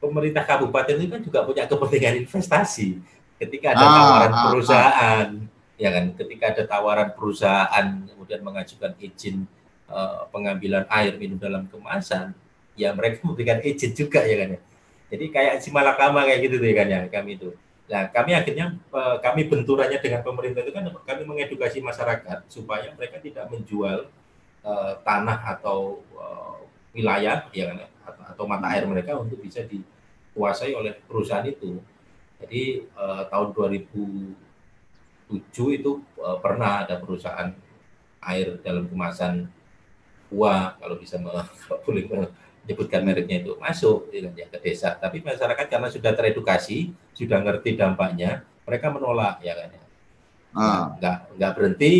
pemerintah 0.00 0.44
kabupaten 0.44 0.96
itu 0.96 1.10
kan 1.10 1.22
juga 1.22 1.38
punya 1.44 1.64
kepentingan 1.64 2.14
investasi. 2.24 3.00
Ketika 3.36 3.76
ada 3.76 3.84
ah, 3.84 3.92
tawaran 3.92 4.32
ah, 4.32 4.42
perusahaan, 4.48 5.26
ah. 5.28 5.76
ya 5.76 5.90
kan, 5.92 6.04
ketika 6.16 6.44
ada 6.56 6.62
tawaran 6.64 7.08
perusahaan 7.12 7.86
kemudian 8.08 8.40
mengajukan 8.40 8.92
izin 8.96 9.44
uh, 9.92 10.24
pengambilan 10.32 10.88
air 10.88 11.20
minum 11.20 11.36
dalam 11.36 11.68
kemasan, 11.68 12.32
ya 12.76 12.96
mereka 12.96 13.20
memberikan 13.24 13.60
izin 13.60 13.92
juga 13.92 14.24
ya 14.24 14.36
kan 14.40 14.48
ya. 14.56 14.60
Jadi 15.06 15.24
kayak 15.30 15.54
si 15.62 15.68
Malakama 15.70 16.26
kayak 16.26 16.40
gitu 16.48 16.56
tuh 16.58 16.66
ya 16.66 16.76
kan 16.76 16.88
ya 16.88 17.00
kami 17.12 17.38
itu. 17.38 17.50
Nah, 17.86 18.10
kami 18.10 18.34
akhirnya 18.34 18.74
eh, 18.74 19.16
kami 19.22 19.46
benturannya 19.46 20.02
dengan 20.02 20.18
pemerintah 20.26 20.58
itu 20.58 20.74
kan 20.74 20.90
kami 21.06 21.22
mengedukasi 21.22 21.78
masyarakat 21.78 22.50
supaya 22.50 22.90
mereka 22.98 23.22
tidak 23.22 23.46
menjual 23.46 24.10
uh, 24.66 24.92
tanah 25.06 25.38
atau 25.54 26.02
uh, 26.18 26.58
wilayah 26.90 27.46
ya 27.54 27.70
kan 27.70 27.86
atau 28.26 28.44
mata 28.44 28.66
air 28.74 28.84
mereka 28.86 29.16
untuk 29.16 29.38
bisa 29.38 29.62
dikuasai 29.62 30.74
oleh 30.74 30.98
perusahaan 31.06 31.46
itu. 31.46 31.78
Jadi 32.42 32.84
uh, 32.98 33.24
tahun 33.32 33.54
2007 33.56 35.78
itu 35.78 35.92
uh, 36.20 36.36
pernah 36.42 36.84
ada 36.84 37.00
perusahaan 37.00 37.48
air 38.26 38.58
dalam 38.60 38.90
kemasan 38.90 39.46
UA 40.28 40.82
kalau 40.82 40.96
bisa 40.98 41.16
boleh 41.86 42.04
menyebutkan 42.66 43.06
mereknya 43.06 43.46
itu 43.46 43.54
masuk 43.62 44.10
ya, 44.10 44.46
ke 44.50 44.58
desa. 44.58 44.98
Tapi 44.98 45.22
masyarakat 45.22 45.66
karena 45.70 45.88
sudah 45.88 46.12
teredukasi, 46.12 46.90
sudah 47.14 47.38
ngerti 47.40 47.78
dampaknya, 47.78 48.42
mereka 48.66 48.90
menolak 48.90 49.38
ya 49.40 49.54
kan 49.54 49.68
ya. 49.70 49.82
Ah. 50.56 50.84
Nggak 50.98 51.16
nggak 51.38 51.52
berhenti, 51.54 51.94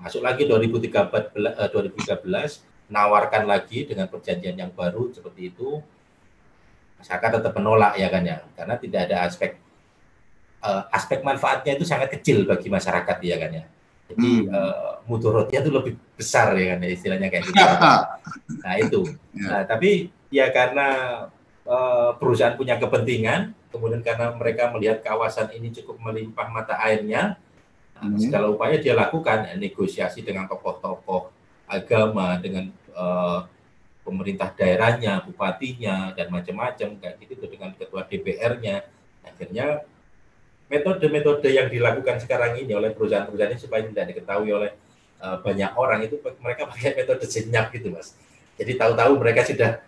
masuk 0.00 0.24
lagi 0.24 0.48
2013, 0.48 1.36
2013 1.70 2.71
nawarkan 2.92 3.48
lagi 3.48 3.88
dengan 3.88 4.06
perjanjian 4.12 4.54
yang 4.54 4.70
baru 4.70 5.08
seperti 5.16 5.48
itu. 5.48 5.80
Masyarakat 7.00 7.30
tetap 7.40 7.52
menolak 7.56 7.96
ya 7.98 8.12
kan 8.12 8.22
ya, 8.22 8.44
karena 8.54 8.74
tidak 8.78 9.00
ada 9.10 9.16
aspek 9.26 9.58
uh, 10.62 10.86
aspek 10.94 11.24
manfaatnya 11.26 11.74
itu 11.74 11.84
sangat 11.88 12.14
kecil 12.14 12.46
bagi 12.46 12.70
masyarakat 12.70 13.16
ya 13.24 13.36
kan 13.40 13.50
ya. 13.50 13.64
Jadi 14.12 14.30
hmm. 14.44 14.52
uh, 14.52 14.92
mudorotnya 15.08 15.64
itu 15.64 15.70
lebih 15.72 15.94
besar 16.14 16.52
ya 16.54 16.76
kan 16.76 16.78
ya, 16.84 16.90
istilahnya 16.92 17.28
kayak 17.32 17.44
gitu. 17.48 17.64
nah 18.62 18.74
itu. 18.78 19.00
Ya. 19.34 19.46
Nah, 19.48 19.62
tapi 19.66 19.90
ya 20.28 20.46
karena 20.52 20.88
uh, 21.66 22.10
perusahaan 22.20 22.54
punya 22.54 22.76
kepentingan, 22.78 23.56
kemudian 23.72 24.04
karena 24.04 24.36
mereka 24.36 24.70
melihat 24.70 25.00
kawasan 25.02 25.50
ini 25.56 25.72
cukup 25.72 25.98
melimpah 25.98 26.46
mata 26.52 26.78
airnya, 26.78 27.40
nah, 27.98 28.06
hmm. 28.06 28.20
segala 28.20 28.52
upaya 28.52 28.78
dia 28.78 28.92
lakukan 28.92 29.48
ya, 29.48 29.54
negosiasi 29.56 30.22
dengan 30.22 30.46
tokoh-tokoh 30.46 31.32
agama, 31.72 32.36
dengan 32.36 32.68
uh, 32.96 33.46
pemerintah 34.02 34.50
daerahnya, 34.52 35.22
bupatinya 35.22 36.10
dan 36.12 36.28
macam-macam 36.28 36.88
kayak 36.98 37.16
gitu 37.22 37.46
dengan 37.46 37.70
ketua 37.78 38.02
DPR-nya. 38.06 38.82
Akhirnya 39.22 39.86
metode-metode 40.66 41.48
yang 41.52 41.68
dilakukan 41.68 42.18
sekarang 42.18 42.58
ini 42.58 42.72
oleh 42.74 42.90
perusahaan-perusahaan 42.96 43.52
ini 43.52 43.60
supaya 43.60 43.84
tidak 43.84 44.04
diketahui 44.16 44.50
oleh 44.50 44.70
uh, 45.22 45.38
banyak 45.44 45.70
orang 45.76 46.00
itu 46.08 46.16
mereka 46.42 46.66
pakai 46.66 46.96
metode 46.98 47.24
senyap 47.28 47.70
gitu 47.70 47.92
mas. 47.94 48.16
Jadi 48.56 48.76
tahu-tahu 48.76 49.12
mereka 49.20 49.44
sudah 49.46 49.80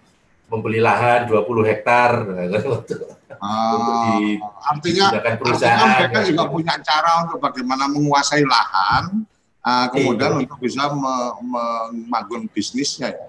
membeli 0.48 0.78
lahan 0.78 1.24
20 1.26 1.70
hektar 1.72 2.10
untuk, 2.78 3.00
uh, 3.40 3.72
untuk 3.74 3.94
di, 4.06 4.36
artinya, 4.38 5.06
perusahaan. 5.40 5.74
Artinya 5.74 5.96
mereka 5.98 6.20
ya. 6.20 6.26
juga 6.30 6.44
punya 6.52 6.74
cara 6.84 7.10
untuk 7.26 7.38
bagaimana 7.40 7.84
menguasai 7.88 8.44
lahan, 8.44 9.24
uh, 9.64 9.86
kemudian 9.90 10.44
untuk 10.44 10.60
bisa 10.60 10.92
membangun 10.92 12.46
bisnisnya 12.52 13.10
ya. 13.16 13.26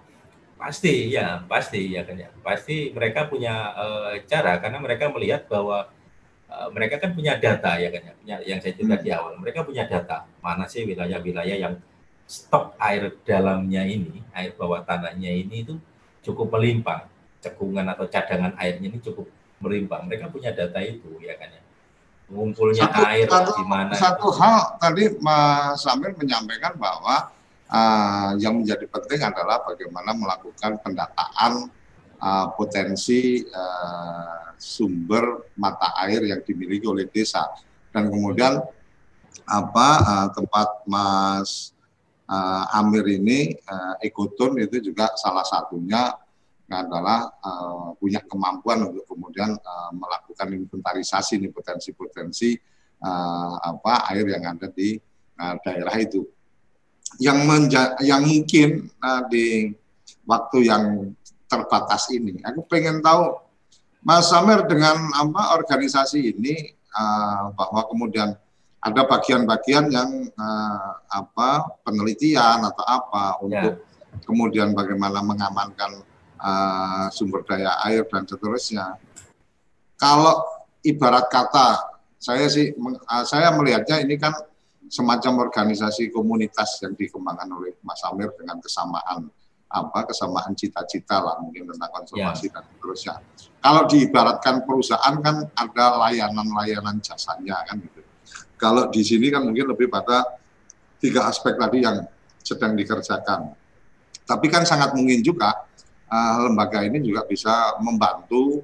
Pasti 0.55 0.93
ya, 1.11 1.43
pasti 1.47 1.95
ya 1.95 2.03
kan 2.03 2.15
ya. 2.19 2.29
Pasti 2.43 2.91
mereka 2.91 3.27
punya 3.31 3.71
uh, 3.75 4.13
cara 4.27 4.59
karena 4.59 4.79
mereka 4.83 5.11
melihat 5.11 5.47
bahwa 5.47 5.89
Eh, 6.55 6.69
mereka 6.71 6.95
kan 7.03 7.11
punya 7.11 7.35
data 7.35 7.75
ya 7.75 7.89
kan 7.91 8.01
ya, 8.05 8.13
punya 8.15 8.35
yang 8.47 8.59
saya 8.63 8.73
cerita 8.77 8.95
di 9.01 9.09
hmm. 9.11 9.17
awal. 9.19 9.33
Mereka 9.43 9.67
punya 9.67 9.83
data 9.89 10.23
mana 10.39 10.69
sih 10.71 10.87
wilayah-wilayah 10.87 11.57
yang 11.57 11.73
stok 12.23 12.77
air 12.79 13.11
dalamnya 13.27 13.83
ini, 13.83 14.23
air 14.31 14.55
bawah 14.55 14.85
tanahnya 14.87 15.35
ini 15.35 15.67
itu 15.67 15.75
cukup 16.23 16.55
melimpah, 16.55 17.11
cekungan 17.43 17.85
atau 17.91 18.07
cadangan 18.07 18.55
airnya 18.55 18.87
ini 18.87 18.99
cukup 19.03 19.27
melimpah. 19.59 20.05
Mereka 20.07 20.31
punya 20.31 20.55
data 20.55 20.79
itu 20.79 21.17
ya 21.19 21.35
kan 21.35 21.49
ya. 21.51 21.61
Ngumpulnya 22.25 22.89
satu, 22.89 23.01
air 23.05 23.27
di 23.29 23.65
mana. 23.69 23.93
Satu 23.93 24.29
itu. 24.33 24.39
hal 24.41 24.57
tadi 24.81 25.03
Mas 25.21 25.77
Samir 25.85 26.17
menyampaikan 26.17 26.73
bahwa 26.73 27.29
uh, 27.69 28.31
yang 28.41 28.57
menjadi 28.61 28.85
penting 28.89 29.21
adalah 29.21 29.61
bagaimana 29.61 30.09
melakukan 30.17 30.81
pendataan 30.81 31.69
uh, 32.17 32.47
potensi 32.57 33.45
uh, 33.45 34.57
sumber 34.57 35.53
mata 35.59 35.93
air 36.01 36.25
yang 36.25 36.41
dimiliki 36.41 36.89
oleh 36.89 37.05
desa 37.13 37.45
dan 37.93 38.09
kemudian 38.09 38.57
apa 39.45 39.87
uh, 40.01 40.27
tempat 40.33 40.81
Mas 40.89 41.77
uh, 42.25 42.65
Amir 42.81 43.05
ini 43.05 43.53
uh, 43.69 44.01
Ekoton 44.01 44.57
itu 44.57 44.81
juga 44.81 45.13
salah 45.13 45.45
satunya 45.45 46.24
adalah 46.65 47.29
uh, 47.45 47.93
punya 48.01 48.21
kemampuan 48.25 48.89
untuk 48.89 49.05
kemudian 49.05 49.53
uh, 49.53 49.91
melakukan 49.93 50.49
inventarisasi 50.49 51.37
nih 51.37 51.53
potensi-potensi 51.53 52.57
uh, 53.05 53.55
apa 53.61 54.09
air 54.09 54.25
yang 54.25 54.43
ada 54.57 54.67
di 54.73 54.97
uh, 55.37 55.55
daerah 55.61 55.93
itu 56.01 56.25
yang 57.21 57.45
menja 57.45 57.95
yang 58.01 58.25
mungkin 58.25 58.89
uh, 58.97 59.23
di 59.29 59.71
waktu 60.25 60.57
yang 60.65 61.13
terbatas 61.45 62.09
ini. 62.09 62.41
Aku 62.41 62.65
pengen 62.65 62.99
tahu 63.05 63.37
Mas 64.01 64.29
Samer 64.29 64.65
dengan 64.65 65.13
apa 65.13 65.57
organisasi 65.61 66.33
ini 66.33 66.73
uh, 66.93 67.53
bahwa 67.53 67.85
kemudian 67.89 68.33
ada 68.85 69.01
bagian-bagian 69.01 69.89
yang 69.89 70.09
uh, 70.37 70.91
apa 71.09 71.73
penelitian 71.81 72.61
atau 72.69 72.85
apa 72.85 73.41
untuk 73.41 73.81
ya. 73.81 74.21
kemudian 74.29 74.77
bagaimana 74.77 75.25
mengamankan 75.25 76.05
uh, 76.39 77.07
sumber 77.11 77.43
daya 77.47 77.79
air 77.87 78.03
dan 78.07 78.23
seterusnya. 78.27 78.99
Kalau 79.95 80.43
ibarat 80.83 81.31
kata 81.31 81.95
saya 82.19 82.49
sih 82.49 82.73
uh, 82.75 83.25
saya 83.25 83.53
melihatnya 83.53 84.01
ini 84.01 84.15
kan 84.17 84.33
semacam 84.89 85.49
organisasi 85.49 86.13
komunitas 86.13 86.77
yang 86.85 86.93
dikembangkan 86.93 87.49
oleh 87.49 87.73
Mas 87.81 88.01
Amir 88.05 88.31
dengan 88.37 88.61
kesamaan 88.61 89.29
apa 89.65 90.07
kesamaan 90.07 90.53
cita-cita 90.53 91.19
lah 91.19 91.41
mungkin 91.41 91.67
tentang 91.73 91.91
konservasi 91.91 92.47
ya. 92.47 92.61
dan 92.61 92.63
seterusnya. 92.69 93.13
Kalau 93.59 93.83
diibaratkan 93.89 94.61
perusahaan 94.61 95.15
kan 95.19 95.49
ada 95.57 95.85
layanan-layanan 96.05 97.01
jasanya 97.01 97.65
kan 97.65 97.81
gitu. 97.81 97.99
Kalau 98.55 98.87
di 98.87 99.01
sini 99.01 99.33
kan 99.33 99.43
mungkin 99.43 99.73
lebih 99.73 99.89
pada 99.89 100.23
tiga 101.01 101.27
aspek 101.27 101.57
tadi 101.57 101.83
yang 101.83 102.05
sedang 102.45 102.77
dikerjakan. 102.77 103.51
Tapi 104.25 104.47
kan 104.47 104.63
sangat 104.63 104.93
mungkin 104.93 105.19
juga 105.25 105.64
uh, 106.15 106.47
lembaga 106.47 106.79
ini 106.87 107.03
juga 107.03 107.27
bisa 107.27 107.75
membantu 107.83 108.63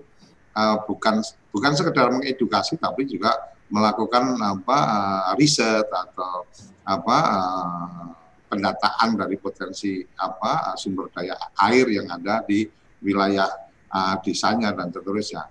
uh, 0.56 0.80
bukan 0.88 1.20
bukan 1.52 1.72
sekedar 1.76 2.08
mengedukasi 2.16 2.80
tapi 2.80 3.04
juga 3.04 3.36
melakukan 3.68 4.40
apa 4.40 4.78
uh, 4.80 5.32
riset 5.36 5.88
atau 5.88 6.48
apa 6.88 7.18
uh, 7.20 8.08
pendataan 8.52 9.16
dari 9.16 9.40
potensi 9.40 10.04
apa 10.20 10.76
sumber 10.76 11.08
daya 11.16 11.36
air 11.72 11.88
yang 11.88 12.08
ada 12.12 12.44
di 12.44 12.68
wilayah 13.00 13.48
uh, 13.92 14.16
desanya 14.20 14.76
dan 14.76 14.92
seterusnya. 14.92 15.48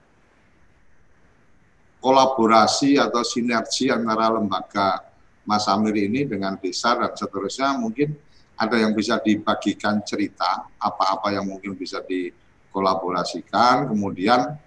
Kolaborasi 2.00 2.96
atau 2.96 3.20
sinergi 3.20 3.92
antara 3.92 4.32
lembaga 4.32 5.04
Mas 5.44 5.68
Amir 5.68 5.96
ini 6.00 6.24
dengan 6.24 6.56
desa 6.56 6.96
dan 6.96 7.12
seterusnya 7.12 7.76
mungkin 7.76 8.16
ada 8.60 8.76
yang 8.76 8.92
bisa 8.92 9.16
dibagikan 9.24 10.04
cerita 10.04 10.68
apa-apa 10.76 11.32
yang 11.32 11.48
mungkin 11.48 11.72
bisa 11.72 12.04
dikolaborasikan 12.04 13.88
kemudian 13.88 14.60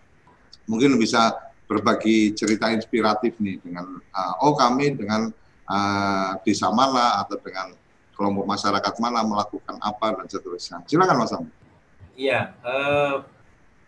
mungkin 0.65 0.97
bisa 0.97 1.37
berbagi 1.69 2.33
cerita 2.33 2.73
inspiratif 2.73 3.37
nih 3.37 3.61
dengan 3.61 4.01
uh, 4.01 4.33
oh 4.41 4.57
kami 4.57 4.97
dengan 4.97 5.29
uh, 5.69 6.31
desa 6.41 6.73
mana 6.73 7.21
atau 7.21 7.37
dengan 7.37 7.77
kelompok 8.17 8.45
masyarakat 8.49 8.93
mana 8.97 9.21
melakukan 9.21 9.77
apa 9.77 10.17
dan 10.17 10.25
seterusnya 10.25 10.81
silakan 10.89 11.21
Mas 11.21 11.33
Amir. 11.33 11.53
Iya, 12.13 12.53
uh, 12.61 13.25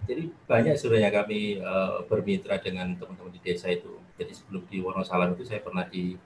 jadi 0.06 0.30
banyak 0.50 0.76
sebenarnya 0.78 1.14
kami 1.14 1.62
uh, 1.62 2.06
bermitra 2.10 2.58
dengan 2.62 2.94
teman-teman 2.98 3.34
di 3.34 3.42
desa 3.42 3.70
itu. 3.70 4.02
Jadi 4.18 4.32
sebelum 4.34 4.64
di 4.66 4.82
Wonosalam 4.82 5.38
itu 5.38 5.46
saya 5.46 5.62
pernah 5.62 5.86
di 5.86 6.18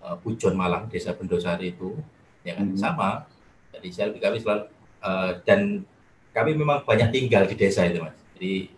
uh, 0.00 0.16
Pujon 0.20 0.56
Malang, 0.56 0.88
desa 0.88 1.12
Bendosari 1.12 1.76
itu 1.76 1.96
ya 2.44 2.52
kan? 2.54 2.66
Hmm. 2.70 2.78
sama. 2.78 3.08
Jadi 3.74 3.88
saya 3.90 4.06
kami 4.14 4.38
selalu 4.38 4.70
uh, 5.02 5.32
dan 5.42 5.82
kami 6.30 6.50
memang 6.54 6.86
banyak 6.86 7.10
tinggal 7.10 7.48
di 7.48 7.56
desa 7.58 7.88
itu 7.88 7.98
mas. 8.04 8.14
Jadi 8.36 8.70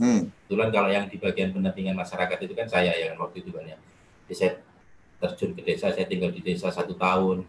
hmm. 0.00 0.22
kebetulan 0.46 0.68
kalau 0.72 0.88
yang 0.88 1.04
di 1.10 1.16
bagian 1.20 1.50
pendampingan 1.52 1.98
masyarakat 1.98 2.38
itu 2.46 2.54
kan 2.56 2.70
saya 2.70 2.94
ya 2.94 3.12
kan 3.12 3.18
waktu 3.20 3.44
itu 3.44 3.52
ya 3.52 3.76
jadi 4.28 4.34
saya 4.36 4.52
terjun 5.18 5.50
ke 5.56 5.62
desa 5.64 5.90
saya 5.90 6.04
tinggal 6.04 6.30
di 6.30 6.40
desa 6.44 6.68
satu 6.68 6.94
tahun. 6.94 7.42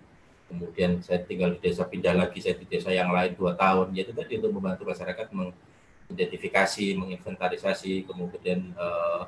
Kemudian 0.49 0.97
saya 1.05 1.21
tinggal 1.21 1.53
di 1.53 1.69
desa 1.69 1.85
pindah 1.85 2.17
lagi 2.17 2.41
saya 2.41 2.57
di 2.57 2.65
desa 2.65 2.89
yang 2.89 3.13
lain 3.13 3.37
dua 3.37 3.53
tahun. 3.53 3.93
Yaitu 3.93 4.15
tadi 4.15 4.41
untuk 4.41 4.55
membantu 4.55 4.87
masyarakat 4.87 5.27
mengidentifikasi 5.29 6.85
menginventarisasi 6.97 8.07
kemudian 8.09 8.73
uh, 8.79 9.27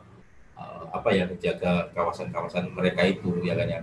uh, 0.58 0.86
apa 0.96 1.12
ya 1.14 1.28
menjaga 1.28 1.92
kawasan-kawasan 1.94 2.72
mereka 2.74 3.06
itu 3.06 3.30
ya 3.44 3.54
kan 3.54 3.68
ya. 3.70 3.82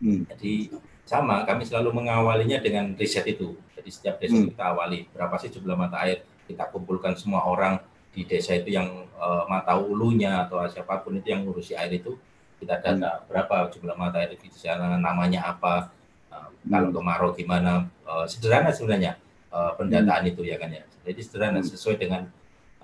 Hmm. 0.00 0.24
jadi 0.32 0.72
sama 1.10 1.42
kami 1.42 1.66
selalu 1.66 1.90
mengawalinya 1.90 2.62
dengan 2.62 2.94
riset 2.94 3.26
itu 3.26 3.58
jadi 3.74 3.90
setiap 3.90 4.16
desa 4.22 4.38
hmm. 4.38 4.54
kita 4.54 4.62
awali 4.70 5.10
berapa 5.10 5.34
sih 5.42 5.50
jumlah 5.50 5.74
mata 5.74 6.06
air 6.06 6.22
kita 6.46 6.70
kumpulkan 6.70 7.18
semua 7.18 7.50
orang 7.50 7.82
di 8.14 8.22
desa 8.22 8.54
itu 8.54 8.70
yang 8.78 9.10
uh, 9.18 9.42
mata 9.50 9.74
ulunya 9.74 10.46
atau 10.46 10.62
siapa 10.70 11.02
pun 11.02 11.18
itu 11.18 11.34
yang 11.34 11.42
ngurusi 11.42 11.74
air 11.74 11.98
itu 11.98 12.14
kita 12.62 12.78
data 12.78 12.94
hmm. 12.94 13.26
berapa 13.26 13.74
jumlah 13.74 13.98
mata 13.98 14.22
air 14.22 14.38
di 14.38 14.48
sana 14.54 14.94
namanya 15.02 15.50
apa 15.50 15.90
uh, 16.30 16.46
hmm. 16.46 16.70
kalau 16.70 16.88
kemarau 16.94 17.30
gimana 17.34 17.90
uh, 18.06 18.30
sederhana 18.30 18.70
sebenarnya 18.70 19.18
uh, 19.50 19.74
pendataan 19.74 20.22
hmm. 20.22 20.30
itu 20.30 20.46
ya 20.46 20.62
kan 20.62 20.70
ya 20.70 20.86
jadi 21.02 21.20
sederhana 21.26 21.58
hmm. 21.58 21.74
sesuai 21.74 21.98
dengan 21.98 22.30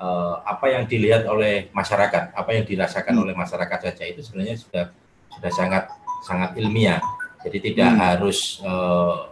uh, 0.02 0.42
apa 0.42 0.66
yang 0.74 0.82
dilihat 0.90 1.30
oleh 1.30 1.70
masyarakat 1.70 2.34
apa 2.34 2.50
yang 2.50 2.66
dirasakan 2.66 3.14
hmm. 3.14 3.22
oleh 3.22 3.34
masyarakat 3.38 3.78
saja 3.86 4.02
itu 4.02 4.18
sebenarnya 4.18 4.58
sudah 4.58 4.90
sudah 5.30 5.52
sangat 5.54 5.86
sangat 6.26 6.58
ilmiah 6.58 6.98
jadi 7.46 7.58
tidak 7.62 7.90
hmm. 7.94 8.00
harus 8.02 8.58
uh, 8.66 9.30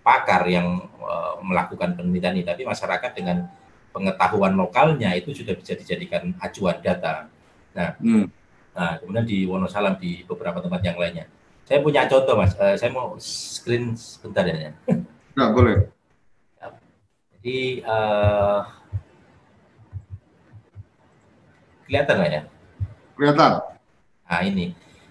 pakar 0.00 0.48
yang 0.48 0.88
uh, 0.98 1.36
melakukan 1.44 1.92
penelitian 1.92 2.40
ini, 2.40 2.44
tapi 2.48 2.64
masyarakat 2.64 3.12
dengan 3.12 3.44
pengetahuan 3.92 4.56
lokalnya 4.56 5.12
itu 5.12 5.36
sudah 5.36 5.52
bisa 5.52 5.76
dijadikan 5.76 6.32
acuan 6.40 6.80
data. 6.80 7.28
Nah, 7.76 7.92
hmm. 8.00 8.26
nah 8.72 8.96
kemudian 8.96 9.28
di 9.28 9.44
Wonosalam 9.44 10.00
di 10.00 10.24
beberapa 10.24 10.64
tempat 10.64 10.80
yang 10.80 10.96
lainnya. 10.96 11.28
Saya 11.68 11.84
punya 11.84 12.08
contoh, 12.08 12.34
Mas. 12.40 12.56
Uh, 12.56 12.74
saya 12.80 12.88
mau 12.88 13.14
screen 13.20 13.92
sebentar 13.94 14.48
ya. 14.48 14.72
Nah, 15.36 15.52
boleh. 15.52 15.92
Jadi 17.42 17.82
uh, 17.82 18.62
kelihatan 21.90 22.14
nggak 22.22 22.30
ya? 22.30 22.42
Kelihatan. 23.18 23.52
Nah 24.30 24.40
ini. 24.46 24.66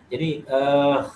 Jadi 0.08 0.48
uh, 0.48 1.12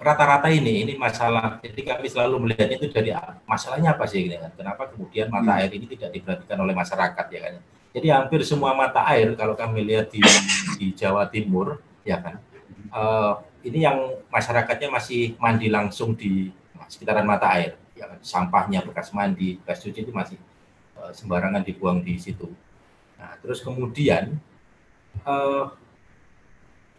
rata-rata 0.00 0.48
ini 0.48 0.88
ini 0.88 0.96
masalah. 0.96 1.60
Jadi 1.60 1.84
kami 1.84 2.08
selalu 2.08 2.48
melihatnya 2.48 2.80
itu 2.80 2.88
dari 2.88 3.12
masalahnya 3.44 3.92
apa 3.92 4.08
sih 4.08 4.24
gitu 4.24 4.40
kan? 4.40 4.50
Kenapa 4.56 4.88
kemudian 4.88 5.28
mata 5.28 5.52
hmm. 5.52 5.60
air 5.60 5.70
ini 5.76 5.86
tidak 5.92 6.10
diperhatikan 6.16 6.58
oleh 6.58 6.74
masyarakat 6.74 7.26
ya 7.28 7.40
kan? 7.44 7.54
Jadi 7.90 8.06
hampir 8.08 8.40
semua 8.48 8.72
mata 8.72 9.04
air 9.12 9.36
kalau 9.36 9.52
kami 9.52 9.84
lihat 9.84 10.08
di, 10.08 10.24
di 10.80 10.96
Jawa 10.96 11.28
Timur 11.28 11.84
ya 12.02 12.16
kan? 12.16 12.40
Uh, 12.90 13.44
ini 13.60 13.84
yang 13.84 14.18
masyarakatnya 14.32 14.88
masih 14.88 15.36
mandi 15.36 15.68
langsung 15.68 16.16
di 16.16 16.48
sekitaran 16.88 17.28
mata 17.28 17.52
air 17.52 17.76
ya 17.92 18.08
kan? 18.08 18.18
Sampahnya 18.24 18.80
bekas 18.80 19.12
mandi 19.12 19.60
bekas 19.60 19.84
cuci 19.84 20.00
itu 20.08 20.12
masih 20.16 20.40
uh, 20.96 21.12
sembarangan 21.12 21.60
dibuang 21.60 22.00
di 22.00 22.16
situ. 22.16 22.48
Nah 23.20 23.36
terus 23.44 23.60
kemudian 23.60 24.40
uh, 25.28 25.76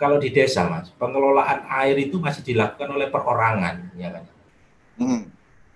kalau 0.01 0.17
di 0.17 0.33
desa 0.33 0.65
mas 0.65 0.89
pengelolaan 0.97 1.61
air 1.69 1.93
itu 2.01 2.17
masih 2.17 2.41
dilakukan 2.41 2.89
oleh 2.89 3.05
perorangan 3.13 3.93
ya 3.93 4.09
kan? 4.09 4.23
Hmm. 4.97 5.21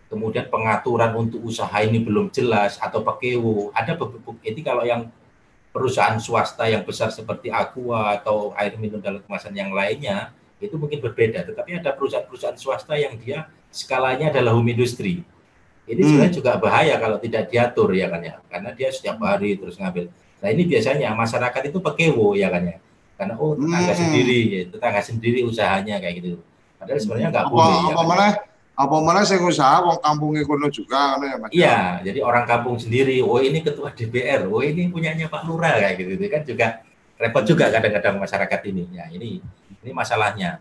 kemudian 0.10 0.50
pengaturan 0.50 1.14
untuk 1.14 1.46
usaha 1.46 1.78
ini 1.86 2.02
belum 2.02 2.34
jelas 2.34 2.82
atau 2.82 3.06
pakewo 3.06 3.70
ada 3.70 3.94
beberapa 3.94 4.34
ini 4.42 4.62
kalau 4.66 4.82
yang 4.82 5.06
perusahaan 5.70 6.18
swasta 6.18 6.66
yang 6.66 6.82
besar 6.82 7.14
seperti 7.14 7.54
Aqua 7.54 8.18
atau 8.18 8.56
air 8.58 8.74
minum 8.82 8.98
dalam 8.98 9.22
kemasan 9.22 9.54
yang 9.54 9.76
lainnya 9.76 10.32
itu 10.64 10.80
mungkin 10.80 11.04
berbeda. 11.04 11.44
Tetapi 11.44 11.84
ada 11.84 11.92
perusahaan-perusahaan 11.92 12.56
swasta 12.56 12.96
yang 12.96 13.20
dia 13.20 13.52
skalanya 13.68 14.32
adalah 14.32 14.56
home 14.56 14.72
industry. 14.72 15.20
Ini 15.84 16.00
hmm. 16.00 16.08
sebenarnya 16.08 16.32
juga 16.32 16.52
bahaya 16.56 16.96
kalau 16.96 17.20
tidak 17.20 17.52
diatur 17.52 17.92
ya 17.92 18.08
kan 18.08 18.24
ya? 18.24 18.40
Karena 18.48 18.72
dia 18.72 18.88
setiap 18.88 19.20
hari 19.20 19.60
terus 19.60 19.76
ngambil. 19.76 20.08
Nah 20.40 20.48
ini 20.48 20.64
biasanya 20.64 21.12
masyarakat 21.12 21.62
itu 21.68 21.84
pakewo 21.84 22.40
ya 22.40 22.48
kan 22.48 22.64
ya 22.64 22.78
karena 23.16 23.34
oh 23.40 23.56
tetangga 23.56 23.94
hmm. 23.96 24.02
sendiri 24.04 24.40
ya, 24.48 24.62
tetangga 24.68 25.02
sendiri 25.02 25.40
usahanya 25.48 25.96
kayak 26.04 26.16
gitu. 26.20 26.40
Padahal 26.76 27.00
sebenarnya 27.00 27.30
nggak 27.32 27.48
boleh 27.48 27.64
apa, 27.64 27.88
ya, 27.88 27.94
apa 27.96 28.04
mana 28.04 28.28
apa 28.76 28.96
mana 29.00 29.24
saya 29.24 29.40
usaha 29.40 29.80
wong 29.80 30.04
kampung 30.04 30.36
kono 30.44 30.68
juga 30.68 31.16
kan 31.16 31.24
ya 31.24 31.36
Mas? 31.40 31.50
Iya 31.56 31.78
jadi 32.04 32.20
orang 32.20 32.44
kampung 32.44 32.76
sendiri 32.76 33.24
oh 33.24 33.40
ini 33.40 33.64
ketua 33.64 33.96
DPR 33.96 34.52
oh 34.52 34.60
ini 34.60 34.92
punyanya 34.92 35.32
Pak 35.32 35.48
Lurah 35.48 35.80
kayak 35.80 35.96
gitu 35.96 36.12
itu 36.20 36.28
kan 36.28 36.44
juga 36.44 36.68
repot 37.16 37.44
juga 37.48 37.72
kadang-kadang 37.72 38.20
masyarakat 38.20 38.60
ini. 38.68 38.84
Ya 38.92 39.08
ini 39.08 39.40
ini 39.80 39.92
masalahnya. 39.96 40.60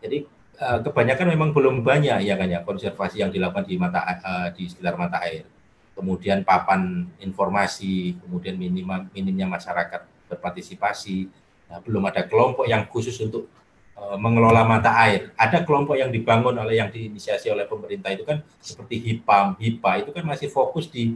Jadi 0.00 0.24
eh, 0.56 0.78
kebanyakan 0.80 1.26
memang 1.36 1.52
belum 1.52 1.84
banyak 1.84 2.24
ya 2.24 2.34
kan 2.40 2.48
ya 2.48 2.64
konservasi 2.64 3.20
yang 3.20 3.28
dilakukan 3.28 3.68
di 3.68 3.76
mata 3.76 4.00
uh, 4.08 4.48
di 4.56 4.64
sekitar 4.64 4.96
mata 4.96 5.20
air. 5.20 5.44
Kemudian 5.92 6.48
papan 6.48 7.12
informasi 7.20 8.16
kemudian 8.24 8.56
minimum 8.56 9.12
minimnya 9.12 9.44
masyarakat 9.44 10.32
berpartisipasi 10.32 11.28
Nah, 11.70 11.78
belum 11.78 12.02
ada 12.02 12.26
kelompok 12.26 12.66
yang 12.66 12.82
khusus 12.90 13.14
untuk 13.22 13.46
uh, 13.94 14.18
mengelola 14.18 14.66
mata 14.66 14.90
air. 15.06 15.30
Ada 15.38 15.62
kelompok 15.62 15.94
yang 15.94 16.10
dibangun 16.10 16.58
oleh 16.58 16.82
yang 16.82 16.90
diinisiasi 16.90 17.46
oleh 17.46 17.62
pemerintah 17.70 18.10
itu 18.10 18.26
kan 18.26 18.42
seperti 18.58 18.98
HIPAM, 18.98 19.54
HIPA 19.54 19.90
itu 20.02 20.10
kan 20.10 20.24
masih 20.26 20.50
fokus 20.50 20.90
di 20.90 21.14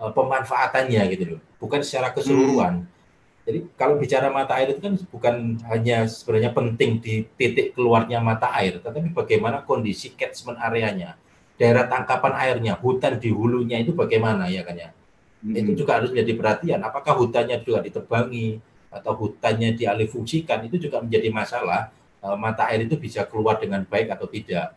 uh, 0.00 0.08
pemanfaatannya 0.08 1.02
gitu 1.12 1.24
loh, 1.36 1.40
bukan 1.60 1.84
secara 1.84 2.16
keseluruhan. 2.16 2.88
Hmm. 2.88 2.98
Jadi 3.44 3.58
kalau 3.76 4.00
bicara 4.00 4.32
mata 4.32 4.56
air 4.56 4.72
itu 4.72 4.80
kan 4.80 4.94
bukan 5.10 5.34
hanya 5.68 6.08
sebenarnya 6.08 6.52
penting 6.52 7.00
di 7.00 7.24
titik 7.36 7.76
keluarnya 7.76 8.24
mata 8.24 8.52
air, 8.56 8.80
tetapi 8.80 9.12
bagaimana 9.12 9.64
kondisi 9.64 10.16
catchment 10.16 10.60
areanya, 10.60 11.20
daerah 11.60 11.84
tangkapan 11.88 12.36
airnya, 12.40 12.72
hutan 12.80 13.20
di 13.20 13.28
hulunya 13.28 13.80
itu 13.80 13.92
bagaimana 13.92 14.48
ya 14.48 14.64
kan 14.64 14.76
ya. 14.80 14.90
Hmm. 15.40 15.56
Itu 15.56 15.72
juga 15.84 16.00
harus 16.00 16.12
menjadi 16.12 16.32
perhatian. 16.36 16.80
Apakah 16.84 17.16
hutannya 17.16 17.60
juga 17.64 17.80
ditebangi, 17.80 18.60
atau 18.90 19.14
hutannya 19.14 19.78
dialih 19.78 20.10
fungsikan 20.10 20.66
itu 20.66 20.76
juga 20.90 20.98
menjadi 20.98 21.30
masalah 21.30 21.94
uh, 22.20 22.34
mata 22.34 22.66
air 22.68 22.84
itu 22.84 22.98
bisa 22.98 23.22
keluar 23.24 23.56
dengan 23.62 23.86
baik 23.86 24.10
atau 24.12 24.26
tidak. 24.26 24.74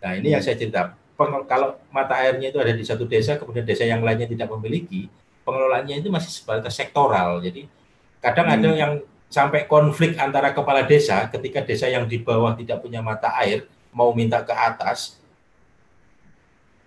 Nah 0.00 0.16
ini 0.16 0.32
hmm. 0.32 0.34
yang 0.34 0.42
saya 0.42 0.56
cerita. 0.56 0.96
Peng 1.14 1.30
kalau 1.46 1.78
mata 1.94 2.18
airnya 2.18 2.50
itu 2.50 2.58
ada 2.58 2.74
di 2.74 2.82
satu 2.82 3.06
desa, 3.06 3.38
kemudian 3.38 3.62
desa 3.62 3.86
yang 3.86 4.02
lainnya 4.02 4.26
tidak 4.26 4.50
memiliki, 4.50 5.06
pengelolaannya 5.46 6.02
itu 6.02 6.10
masih 6.10 6.32
sebatas 6.32 6.74
sektoral. 6.74 7.38
Jadi 7.38 7.70
kadang 8.18 8.50
hmm. 8.50 8.56
ada 8.58 8.68
yang 8.74 8.92
sampai 9.30 9.66
konflik 9.66 10.14
antara 10.18 10.50
kepala 10.54 10.86
desa 10.86 11.26
ketika 11.30 11.62
desa 11.62 11.86
yang 11.90 12.06
di 12.06 12.22
bawah 12.22 12.54
tidak 12.54 12.82
punya 12.82 13.02
mata 13.02 13.34
air 13.42 13.66
mau 13.90 14.14
minta 14.14 14.38
ke 14.46 14.54
atas 14.54 15.18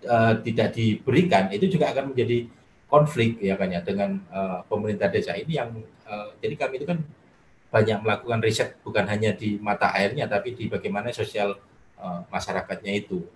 uh, 0.04 0.32
tidak 0.40 0.72
diberikan 0.72 1.52
itu 1.52 1.68
juga 1.68 1.92
akan 1.92 2.12
menjadi 2.12 2.48
konflik 2.88 3.36
ya 3.44 3.54
kan 3.54 3.68
ya 3.68 3.84
dengan 3.84 4.16
uh, 4.32 4.64
pemerintah 4.64 5.12
desa 5.12 5.36
ini 5.36 5.60
yang 5.60 5.70
uh, 6.08 6.32
jadi 6.40 6.56
kami 6.56 6.80
itu 6.80 6.88
kan 6.88 6.98
banyak 7.68 8.00
melakukan 8.00 8.40
riset 8.40 8.80
bukan 8.80 9.04
hanya 9.04 9.36
di 9.36 9.60
mata 9.60 9.92
airnya 9.92 10.24
tapi 10.24 10.56
di 10.56 10.72
bagaimana 10.72 11.12
sosial 11.12 11.60
uh, 12.00 12.24
masyarakatnya 12.32 12.92
itu. 12.96 13.28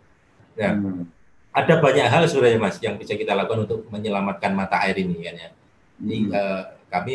Nah, 0.56 0.72
hmm. 0.72 1.04
ada 1.52 1.74
banyak 1.76 2.06
hal 2.08 2.24
sebenarnya 2.24 2.60
Mas 2.60 2.80
yang 2.80 2.96
bisa 2.96 3.12
kita 3.12 3.36
lakukan 3.36 3.68
untuk 3.68 3.84
menyelamatkan 3.92 4.56
mata 4.56 4.80
air 4.88 4.96
ini 5.04 5.20
kan 5.20 5.36
ya. 5.36 5.50
Jadi 6.00 6.18
hmm. 6.24 6.32
uh, 6.32 6.64
kami 6.88 7.14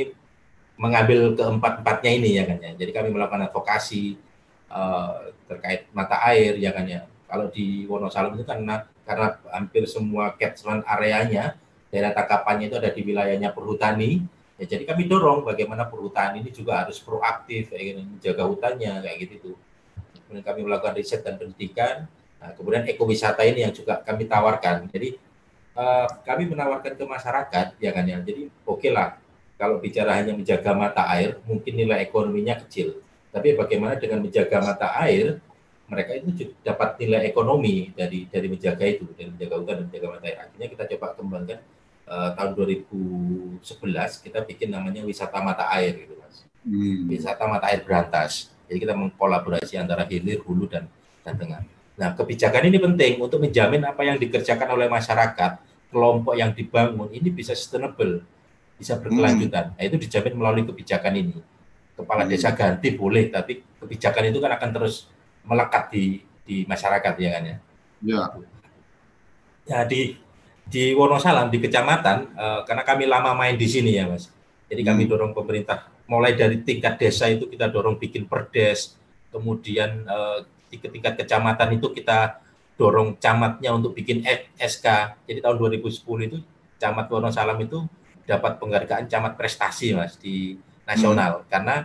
mengambil 0.78 1.34
keempat-empatnya 1.34 2.12
ini 2.22 2.30
ya 2.38 2.44
kan 2.46 2.58
ya. 2.62 2.72
Jadi 2.78 2.92
kami 2.94 3.10
melakukan 3.10 3.50
advokasi 3.50 4.22
uh, 4.70 5.34
terkait 5.50 5.90
mata 5.98 6.22
air 6.30 6.54
ya 6.62 6.70
kan 6.70 6.86
ya. 6.86 7.02
Kalau 7.26 7.50
di 7.50 7.90
Wonosalam 7.90 8.38
itu 8.38 8.46
karena 8.46 8.86
karena 9.04 9.42
hampir 9.50 9.90
semua 9.90 10.38
catchment 10.38 10.86
areanya 10.86 11.58
daerah 11.98 12.14
tangkapannya 12.14 12.70
itu 12.70 12.78
ada 12.78 12.94
di 12.94 13.02
wilayahnya 13.02 13.50
perhutani. 13.58 14.22
Ya, 14.62 14.66
jadi 14.70 14.86
kami 14.86 15.10
dorong 15.10 15.42
bagaimana 15.42 15.90
perhutani 15.90 16.46
ini 16.46 16.54
juga 16.54 16.86
harus 16.86 17.02
proaktif 17.02 17.74
ya, 17.74 17.98
menjaga 17.98 18.46
hutannya 18.46 19.02
kayak 19.02 19.18
gitu 19.26 19.36
tuh. 19.42 19.58
Kemudian 20.30 20.46
kami 20.46 20.60
melakukan 20.62 20.94
riset 20.94 21.26
dan 21.26 21.42
pendidikan 21.42 22.06
Nah, 22.38 22.54
kemudian 22.54 22.86
ekowisata 22.86 23.42
ini 23.46 23.66
yang 23.66 23.74
juga 23.74 24.02
kami 24.06 24.30
tawarkan. 24.30 24.86
Jadi 24.94 25.18
uh, 25.74 26.06
kami 26.22 26.46
menawarkan 26.50 26.94
ke 26.94 27.06
masyarakat, 27.06 27.68
ya 27.82 27.92
kan 27.94 28.06
ya. 28.06 28.18
Jadi 28.22 28.50
oke 28.64 28.88
lah, 28.94 29.18
kalau 29.58 29.82
bicara 29.82 30.14
hanya 30.22 30.38
menjaga 30.38 30.72
mata 30.78 31.04
air, 31.18 31.42
mungkin 31.50 31.74
nilai 31.74 32.06
ekonominya 32.06 32.62
kecil. 32.66 33.02
Tapi 33.34 33.58
bagaimana 33.58 33.98
dengan 33.98 34.22
menjaga 34.22 34.58
mata 34.62 34.88
air, 35.02 35.42
mereka 35.88 36.20
itu 36.20 36.54
dapat 36.62 37.00
nilai 37.02 37.26
ekonomi 37.26 37.90
dari 37.98 38.30
dari 38.30 38.48
menjaga 38.52 38.86
itu, 38.86 39.08
dari 39.18 39.34
menjaga 39.34 39.56
hutan 39.58 39.76
dan 39.82 39.86
menjaga 39.90 40.08
mata 40.14 40.26
air. 40.30 40.38
Akhirnya 40.46 40.68
kita 40.70 40.84
coba 40.96 41.08
kembangkan 41.18 41.60
uh, 42.08 42.32
tahun 42.34 42.52
2011 42.56 43.62
kita 44.24 44.40
bikin 44.48 44.72
namanya 44.72 45.04
wisata 45.04 45.38
mata 45.44 45.68
air 45.76 46.08
gitu 46.08 46.16
mas. 46.18 46.48
Hmm. 46.64 47.06
Wisata 47.12 47.44
mata 47.46 47.70
air 47.70 47.84
berantas. 47.84 48.50
Jadi 48.68 48.84
kita 48.84 48.96
mengkolaborasi 48.96 49.80
antara 49.80 50.04
hilir, 50.08 50.44
hulu 50.44 50.68
dan 50.68 50.88
dan 51.24 51.36
tengah. 51.36 51.62
Nah, 51.98 52.14
kebijakan 52.14 52.68
ini 52.68 52.78
penting 52.78 53.14
untuk 53.20 53.40
menjamin 53.42 53.84
apa 53.88 54.04
yang 54.06 54.20
dikerjakan 54.20 54.76
oleh 54.76 54.88
masyarakat, 54.92 55.52
kelompok 55.90 56.36
yang 56.36 56.52
dibangun 56.54 57.10
ini 57.10 57.32
bisa 57.32 57.56
sustainable, 57.56 58.22
bisa 58.76 59.00
berkelanjutan. 59.00 59.74
Hmm. 59.74 59.76
Nah, 59.80 59.84
itu 59.84 59.96
dijamin 59.98 60.34
melalui 60.36 60.64
kebijakan 60.68 61.14
ini. 61.16 61.40
Kepala 61.98 62.28
hmm. 62.28 62.32
desa 62.32 62.54
ganti 62.54 62.94
boleh, 62.94 63.34
tapi 63.34 63.66
kebijakan 63.82 64.30
itu 64.30 64.40
kan 64.44 64.52
akan 64.60 64.70
terus 64.76 65.10
melekat 65.48 65.90
di 65.90 66.22
di 66.48 66.64
masyarakat 66.64 67.14
ya 67.20 67.30
kan 67.34 67.44
ya. 67.44 67.58
Ya. 68.04 68.22
Ya 69.68 69.80
di 69.84 70.16
di 70.68 70.92
Wonosalam 70.92 71.48
di 71.48 71.64
kecamatan 71.64 72.36
uh, 72.36 72.62
karena 72.68 72.84
kami 72.84 73.08
lama 73.08 73.32
main 73.34 73.56
di 73.56 73.68
sini 73.68 73.96
ya 73.96 74.08
Mas. 74.08 74.28
Jadi 74.68 74.84
kami 74.84 75.08
hmm. 75.08 75.12
dorong 75.12 75.32
pemerintah 75.32 75.88
mulai 76.08 76.36
dari 76.36 76.60
tingkat 76.64 77.00
desa 77.00 77.28
itu 77.32 77.48
kita 77.48 77.72
dorong 77.72 77.96
bikin 77.96 78.28
perdes, 78.28 78.96
kemudian 79.32 80.04
uh, 80.08 80.44
di 80.68 80.76
tingkat 80.80 81.16
kecamatan 81.16 81.80
itu 81.80 81.92
kita 81.96 82.44
dorong 82.76 83.16
camatnya 83.18 83.72
untuk 83.72 83.96
bikin 83.96 84.24
SK. 84.60 85.18
Jadi 85.24 85.40
tahun 85.40 85.56
2010 85.56 86.28
itu 86.28 86.38
camat 86.78 87.06
Wonosalam 87.08 87.58
itu 87.64 87.88
dapat 88.28 88.60
penghargaan 88.60 89.08
camat 89.08 89.40
prestasi 89.40 89.96
mas 89.96 90.20
di 90.20 90.60
nasional 90.84 91.42
hmm. 91.42 91.48
karena 91.48 91.76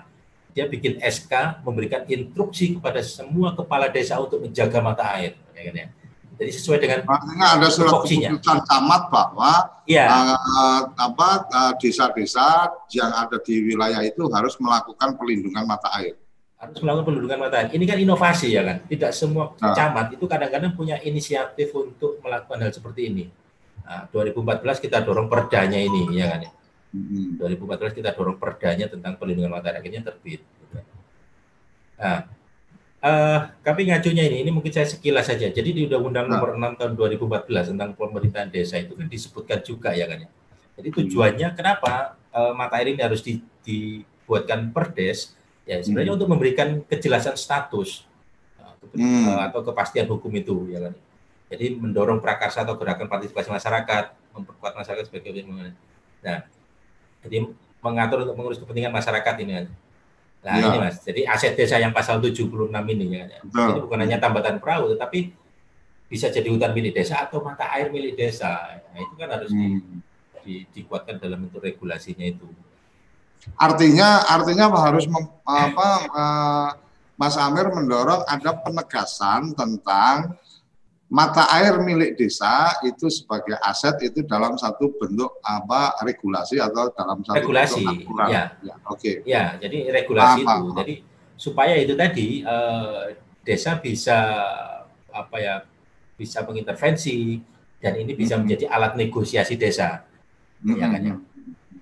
dia 0.53 0.69
bikin 0.69 1.01
SK 1.01 1.65
memberikan 1.65 2.05
instruksi 2.05 2.77
kepada 2.77 3.01
semua 3.01 3.57
kepala 3.57 3.89
desa 3.89 4.21
untuk 4.21 4.43
menjaga 4.45 4.85
mata 4.85 5.07
air. 5.17 5.39
Ya 5.57 5.63
kan 5.71 5.75
ya. 5.75 5.89
Jadi 6.43 6.53
sesuai 6.59 6.79
dengan 6.83 6.99
artinya 7.07 7.47
ada 7.55 7.71
surat 7.71 8.03
keputusan 8.03 8.59
camat 8.67 9.03
bahwa 9.15 9.53
ya. 9.87 10.11
uh, 10.11 10.91
apa 10.99 11.47
uh, 11.47 11.73
desa-desa 11.79 12.67
yang 12.91 13.15
ada 13.15 13.39
di 13.39 13.63
wilayah 13.63 14.03
itu 14.03 14.27
harus 14.35 14.59
melakukan 14.59 15.15
perlindungan 15.15 15.63
mata 15.63 15.87
air 16.03 16.19
harus 16.63 16.79
melakukan 16.79 17.07
pendudukan 17.11 17.39
mata 17.43 17.57
air. 17.59 17.75
Ini 17.75 17.85
kan 17.91 17.99
inovasi 17.99 18.55
ya 18.55 18.63
kan. 18.63 18.87
Tidak 18.87 19.11
semua 19.11 19.51
nah. 19.59 19.75
camat 19.75 20.15
itu 20.15 20.25
kadang-kadang 20.31 20.71
punya 20.79 20.95
inisiatif 21.03 21.75
untuk 21.75 22.23
melakukan 22.23 22.63
hal 22.63 22.71
seperti 22.71 23.11
ini. 23.11 23.25
Nah, 23.83 24.07
2014 24.15 24.79
kita 24.79 25.03
dorong 25.03 25.27
perdanya 25.27 25.83
ini 25.83 26.15
ya 26.15 26.31
kan 26.31 26.47
ya. 26.47 26.51
Hmm. 26.95 27.35
2014 27.43 27.99
kita 27.99 28.11
dorong 28.15 28.39
perdanya 28.39 28.87
tentang 28.87 29.19
perlindungan 29.19 29.59
mata 29.59 29.75
air 29.75 29.83
akhirnya 29.83 30.07
terbit. 30.07 30.47
Nah, 31.99 32.31
uh, 33.03 33.39
kami 33.67 33.91
ngacunya 33.91 34.25
ini, 34.31 34.47
ini 34.47 34.51
mungkin 34.55 34.73
saya 34.73 34.87
sekilas 34.87 35.29
saja. 35.29 35.51
Jadi 35.51 35.69
di 35.75 35.81
Undang-Undang 35.85 36.27
nah. 36.31 36.39
Nomor 36.39 36.57
6 36.57 36.79
tahun 36.79 36.93
2014 36.97 37.75
tentang 37.75 37.91
pemerintahan 37.99 38.49
desa 38.49 38.79
itu 38.79 38.95
kan 38.95 39.07
disebutkan 39.11 39.59
juga 39.61 39.91
ya 39.93 40.07
kan 40.07 40.25
ya. 40.25 40.29
Jadi 40.81 40.89
tujuannya 40.89 41.49
hmm. 41.53 41.57
kenapa 41.59 42.17
uh, 42.33 42.57
mata 42.57 42.81
air 42.81 42.95
ini 42.95 43.03
harus 43.05 43.21
di, 43.21 43.45
dibuatkan 43.67 44.73
perdes 44.73 45.37
ya 45.63 45.79
sebenarnya 45.79 46.15
hmm. 46.15 46.19
untuk 46.19 46.31
memberikan 46.31 46.69
kejelasan 46.89 47.39
status 47.39 48.09
uh, 48.59 48.75
hmm. 48.97 49.39
Atau 49.51 49.63
kepastian 49.63 50.11
hukum 50.11 50.33
itu 50.35 50.73
ya 50.73 50.83
kan 50.91 50.95
jadi 51.53 51.77
mendorong 51.77 52.25
prakarsa 52.25 52.65
atau 52.65 52.81
gerakan 52.81 53.13
partisipasi 53.13 53.53
masyarakat 53.53 54.05
memperkuat 54.33 54.73
masyarakat 54.73 55.05
sebagai 55.13 55.45
nah 56.25 56.49
jadi 57.21 57.47
mengatur 57.85 58.25
untuk 58.25 58.37
mengurus 58.41 58.59
kepentingan 58.59 58.95
masyarakat 58.95 59.35
ini 59.45 59.53
kan 59.61 59.67
nah 60.43 60.59
ya. 60.59 60.75
ini 60.75 60.79
mas 60.83 60.99
jadi 61.07 61.23
aset 61.31 61.55
desa 61.55 61.79
yang 61.79 61.95
pasal 61.95 62.19
76 62.19 62.51
ini 62.67 63.05
ya, 63.15 63.25
kan? 63.31 63.43
jadi 63.47 63.81
bukan 63.81 63.99
hanya 64.03 64.19
tambatan 64.19 64.59
perahu 64.59 64.91
tetapi 64.95 65.31
bisa 66.11 66.29
jadi 66.29 66.51
hutan 66.51 66.75
milik 66.75 66.99
desa 66.99 67.23
atau 67.25 67.41
mata 67.41 67.71
air 67.73 67.89
milik 67.89 68.19
desa 68.19 68.83
nah, 68.91 68.99
itu 68.99 69.15
kan 69.15 69.29
harus 69.31 69.51
hmm. 69.55 69.63
di, 69.63 69.71
di, 70.43 70.55
dikuatkan 70.75 71.23
dalam 71.23 71.47
bentuk 71.47 71.63
regulasinya 71.63 72.27
itu 72.27 72.51
Artinya 73.59 74.23
artinya 74.31 74.71
harus 74.71 75.11
mem, 75.11 75.27
apa 75.43 75.89
uh, 76.15 76.71
Mas 77.19 77.35
Amir 77.35 77.71
mendorong 77.75 78.23
ada 78.27 78.55
penegasan 78.55 79.51
tentang 79.55 80.39
mata 81.13 81.45
air 81.53 81.77
milik 81.85 82.17
desa 82.17 82.73
itu 82.89 83.13
sebagai 83.13 83.53
aset 83.61 84.01
itu 84.01 84.25
dalam 84.25 84.57
satu 84.57 84.97
bentuk 84.97 85.37
apa 85.45 85.93
regulasi 86.01 86.57
atau 86.57 86.89
dalam 86.97 87.21
satu 87.21 87.37
regulasi 87.37 87.85
bentuk 87.85 88.17
ya, 88.33 88.57
ya 88.65 88.75
oke 88.89 88.97
okay. 88.97 89.15
ya 89.29 89.61
jadi 89.61 89.93
regulasi 89.93 90.41
apa, 90.41 90.53
itu 90.57 90.71
jadi 90.81 90.95
supaya 91.37 91.75
itu 91.77 91.93
tadi 91.93 92.41
uh, 92.49 93.13
desa 93.45 93.77
bisa 93.77 94.19
apa 95.13 95.37
ya 95.37 95.55
bisa 96.17 96.41
mengintervensi 96.49 97.45
dan 97.77 98.01
ini 98.01 98.17
bisa 98.17 98.41
hmm. 98.41 98.49
menjadi 98.49 98.65
alat 98.73 98.97
negosiasi 98.97 99.61
desa 99.61 100.09
hmm. 100.65 100.81
ya 100.81 100.87
kan 100.89 101.03
ya 101.05 101.17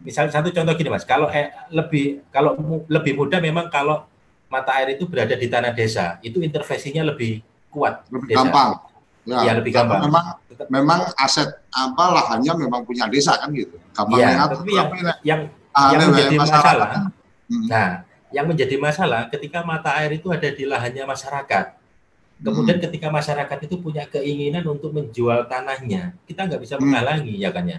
misalnya 0.01 0.33
satu 0.33 0.49
contoh 0.51 0.75
gini 0.77 0.89
mas, 0.89 1.05
kalau 1.05 1.29
eh, 1.29 1.53
lebih 1.73 2.25
kalau 2.33 2.57
mu, 2.57 2.77
lebih 2.89 3.17
mudah 3.17 3.39
memang 3.41 3.69
kalau 3.69 4.09
mata 4.51 4.75
air 4.81 4.97
itu 4.97 5.07
berada 5.07 5.37
di 5.37 5.47
tanah 5.47 5.73
desa, 5.77 6.19
itu 6.25 6.43
intervensinya 6.43 7.07
lebih 7.07 7.45
kuat. 7.71 8.09
Lebih 8.11 8.35
desa. 8.35 8.39
gampang. 8.49 8.71
Ya, 9.29 9.45
ya 9.45 9.53
lebih 9.61 9.73
gampang. 9.77 10.09
Memang 10.09 10.25
memang 10.73 11.01
aset 11.21 11.49
apa 11.71 12.05
lahannya 12.09 12.53
memang 12.57 12.89
punya 12.89 13.05
desa 13.07 13.37
kan 13.37 13.53
gitu. 13.53 13.77
Gampang 13.93 14.19
ya, 14.19 14.49
tapi 14.49 14.71
yang 14.73 14.89
yang, 15.23 15.41
ah, 15.77 15.93
yang 15.93 16.01
menjadi 16.09 16.37
masalah. 16.41 16.89
Hmm. 17.51 17.65
Nah, 17.69 17.89
yang 18.31 18.47
menjadi 18.47 18.77
masalah 18.79 19.27
ketika 19.29 19.61
mata 19.67 19.93
air 20.01 20.17
itu 20.17 20.31
ada 20.33 20.49
di 20.49 20.65
lahannya 20.65 21.05
masyarakat. 21.05 21.67
Kemudian 22.41 22.81
hmm. 22.81 22.85
ketika 22.89 23.13
masyarakat 23.13 23.59
itu 23.69 23.77
punya 23.77 24.09
keinginan 24.09 24.65
untuk 24.65 24.97
menjual 24.97 25.45
tanahnya, 25.45 26.17
kita 26.25 26.49
nggak 26.49 26.61
bisa 26.65 26.75
hmm. 26.81 26.83
menghalangi 26.89 27.35
hmm. 27.37 27.45
ya 27.45 27.51
kan 27.53 27.65
ya. 27.69 27.79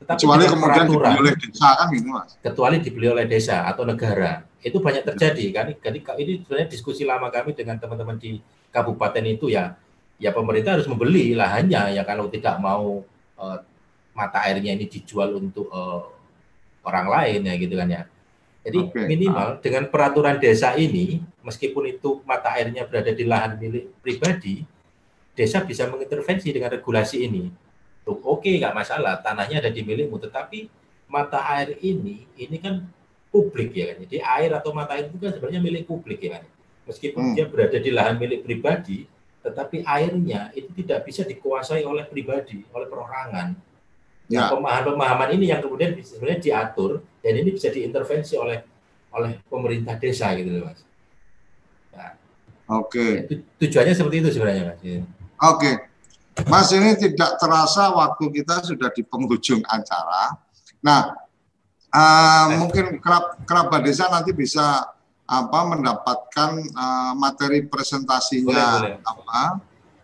Tetapi 0.00 0.18
kecuali 0.20 0.44
kemudian 0.48 0.84
dibeli 0.88 1.16
oleh 1.20 1.34
desa 1.36 1.68
kan 1.76 1.86
gitu 1.92 2.08
mas. 2.08 2.30
Kecuali 2.40 2.76
dibeli 2.80 3.06
oleh 3.12 3.24
desa 3.28 3.56
atau 3.68 3.84
negara 3.84 4.42
itu 4.64 4.80
banyak 4.80 5.04
terjadi 5.04 5.44
kan. 5.52 5.66
Jadi 5.76 5.98
ini 6.24 6.32
sebenarnya 6.40 6.68
diskusi 6.72 7.02
lama 7.04 7.28
kami 7.28 7.52
dengan 7.52 7.76
teman-teman 7.76 8.16
di 8.16 8.40
kabupaten 8.72 9.22
itu 9.22 9.52
ya, 9.52 9.76
ya 10.18 10.30
pemerintah 10.30 10.78
harus 10.78 10.88
membeli 10.88 11.34
lahannya 11.34 11.98
ya 11.98 12.02
kalau 12.06 12.30
tidak 12.30 12.56
mau 12.62 13.02
uh, 13.38 13.58
mata 14.14 14.38
airnya 14.46 14.74
ini 14.74 14.86
dijual 14.86 15.38
untuk 15.38 15.66
uh, 15.74 16.06
orang 16.86 17.06
lain 17.10 17.40
ya 17.50 17.54
gitu 17.58 17.74
kan 17.74 17.88
ya. 17.90 18.02
Jadi 18.64 18.78
okay. 18.80 19.04
minimal 19.04 19.60
dengan 19.60 19.92
peraturan 19.92 20.40
desa 20.40 20.72
ini, 20.72 21.20
meskipun 21.44 21.84
itu 21.84 22.24
mata 22.24 22.56
airnya 22.56 22.88
berada 22.88 23.12
di 23.12 23.24
lahan 23.28 23.60
milik 23.60 23.92
pribadi, 24.00 24.64
desa 25.36 25.60
bisa 25.60 25.84
mengintervensi 25.84 26.48
dengan 26.48 26.72
regulasi 26.72 27.28
ini 27.28 27.52
Oke, 28.04 28.20
okay, 28.20 28.54
nggak 28.60 28.76
masalah, 28.76 29.16
tanahnya 29.24 29.64
ada 29.64 29.72
di 29.72 29.80
milikmu, 29.80 30.20
tetapi 30.20 30.68
mata 31.08 31.40
air 31.56 31.80
ini, 31.80 32.28
ini 32.36 32.60
kan 32.60 32.84
publik 33.32 33.72
ya 33.72 33.96
kan. 33.96 34.04
Jadi 34.04 34.20
air 34.20 34.50
atau 34.52 34.76
mata 34.76 34.92
air 34.92 35.08
itu 35.08 35.16
kan 35.16 35.32
sebenarnya 35.32 35.60
milik 35.64 35.88
publik 35.88 36.20
ya 36.20 36.36
kan. 36.36 36.44
Meskipun 36.84 37.32
hmm. 37.32 37.34
dia 37.34 37.48
berada 37.48 37.80
di 37.80 37.88
lahan 37.88 38.20
milik 38.20 38.44
pribadi, 38.44 39.08
tetapi 39.44 39.84
airnya 39.84 40.48
itu 40.56 40.72
tidak 40.72 41.04
bisa 41.04 41.20
dikuasai 41.20 41.84
oleh 41.84 42.08
pribadi, 42.08 42.64
oleh 42.72 42.88
perorangan. 42.88 43.52
Ya. 44.32 44.48
Nah, 44.48 44.56
pemahaman-pemahaman 44.56 45.36
ini 45.36 45.52
yang 45.52 45.60
kemudian 45.60 45.92
sebenarnya 46.00 46.40
diatur 46.40 47.04
dan 47.20 47.32
ini 47.36 47.52
bisa 47.52 47.68
diintervensi 47.68 48.40
oleh 48.40 48.64
oleh 49.12 49.36
pemerintah 49.46 50.00
desa 50.00 50.32
gitu 50.32 50.48
loh 50.58 50.72
mas. 50.72 50.80
Nah, 51.92 52.10
Oke. 52.80 53.28
Okay. 53.28 53.44
Tujuannya 53.60 53.92
seperti 53.92 54.16
itu 54.24 54.28
sebenarnya 54.32 54.62
mas. 54.72 54.80
Oke. 54.80 55.04
Okay. 55.38 55.74
Mas 56.50 56.72
ini 56.74 56.98
tidak 56.98 57.38
terasa 57.38 57.94
waktu 57.94 58.24
kita 58.32 58.66
sudah 58.66 58.90
di 58.90 59.06
penghujung 59.06 59.62
acara. 59.70 60.34
Nah, 60.82 61.14
uh, 61.94 62.46
mungkin 62.58 62.98
kerap, 62.98 63.38
kerabat 63.46 63.86
desa 63.86 64.10
nanti 64.10 64.34
bisa 64.34 64.82
apa 65.24 65.60
mendapatkan 65.72 66.50
uh, 66.76 67.12
materi 67.16 67.64
presentasinya 67.64 68.80
boleh, 68.80 69.00
boleh. 69.00 69.08
apa 69.08 69.42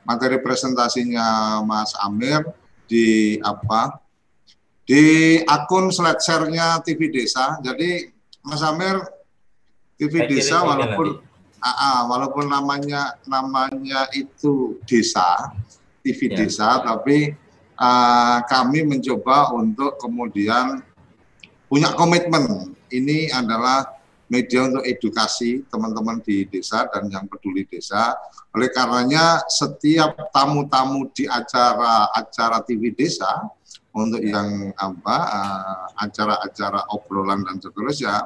materi 0.09 0.37
presentasinya 0.41 1.61
Mas 1.63 1.93
Amir 2.01 2.49
di 2.89 3.37
apa 3.45 4.01
di 4.89 5.39
akun 5.47 5.95
slide 5.95 6.19
share-nya 6.19 6.83
TV 6.83 7.15
Desa. 7.15 7.61
Jadi 7.63 8.11
Mas 8.43 8.65
Amir 8.65 8.99
TV 10.01 10.27
Desa 10.27 10.65
walaupun 10.65 11.21
uh, 11.63 12.03
walaupun 12.09 12.49
namanya 12.49 13.21
namanya 13.29 14.09
itu 14.17 14.81
desa 14.89 15.53
TV 16.01 16.33
ya. 16.33 16.37
Desa, 16.43 16.69
tapi 16.81 17.37
uh, 17.77 18.39
kami 18.49 18.89
mencoba 18.89 19.53
untuk 19.53 20.01
kemudian 20.01 20.81
punya 21.69 21.93
komitmen. 21.95 22.75
Ini 22.91 23.31
adalah 23.31 24.00
media 24.31 24.71
untuk 24.71 24.87
edukasi 24.87 25.67
teman-teman 25.67 26.23
di 26.23 26.47
desa 26.47 26.87
dan 26.89 27.11
yang 27.11 27.27
peduli 27.27 27.67
desa. 27.67 28.15
Oleh 28.55 28.71
karenanya 28.71 29.43
setiap 29.51 30.31
tamu-tamu 30.31 31.11
di 31.11 31.27
acara-acara 31.27 32.63
TV 32.63 32.95
desa 32.95 33.51
untuk 33.91 34.23
yang 34.23 34.71
apa 34.79 35.19
eh, 35.27 35.87
acara-acara 36.07 36.95
obrolan 36.95 37.43
dan 37.43 37.59
seterusnya 37.59 38.23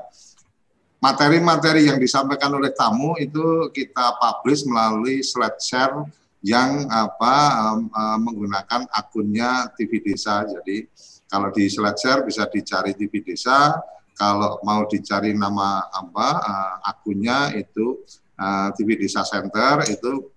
materi-materi 1.04 1.92
yang 1.92 2.00
disampaikan 2.00 2.56
oleh 2.56 2.72
tamu 2.72 3.12
itu 3.20 3.68
kita 3.76 4.16
publish 4.16 4.64
melalui 4.64 5.20
slide 5.20 5.60
share 5.60 6.00
yang 6.40 6.88
apa 6.88 7.34
um, 7.60 7.92
uh, 7.92 8.16
menggunakan 8.20 8.88
akunnya 8.88 9.68
TV 9.76 10.00
Desa. 10.00 10.48
Jadi 10.48 10.88
kalau 11.28 11.52
di 11.52 11.68
slide 11.68 12.00
share 12.00 12.20
bisa 12.24 12.48
dicari 12.48 12.96
TV 12.96 13.20
Desa, 13.20 13.76
kalau 14.14 14.62
mau 14.62 14.86
dicari 14.86 15.34
nama 15.34 15.84
apa 15.90 16.28
uh, 16.38 16.74
akunnya 16.86 17.50
itu 17.58 18.02
uh, 18.38 18.70
TV 18.78 18.98
Desa 18.98 19.26
Center 19.26 19.82
itu 19.90 20.30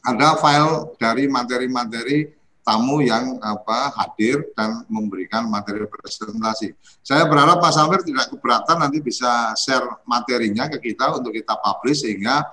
ada 0.00 0.36
file 0.40 0.96
dari 0.96 1.28
materi-materi 1.28 2.32
tamu 2.64 3.00
yang 3.04 3.40
apa 3.40 3.92
hadir 3.96 4.52
dan 4.56 4.84
memberikan 4.88 5.48
materi 5.48 5.84
presentasi. 5.88 6.76
Saya 7.00 7.24
berharap 7.24 7.60
Pak 7.60 7.72
Samir 7.72 8.00
tidak 8.04 8.30
keberatan 8.32 8.84
nanti 8.84 9.00
bisa 9.00 9.52
share 9.56 10.04
materinya 10.04 10.68
ke 10.68 10.92
kita 10.92 11.16
untuk 11.16 11.34
kita 11.34 11.56
publish 11.56 12.04
sehingga 12.04 12.44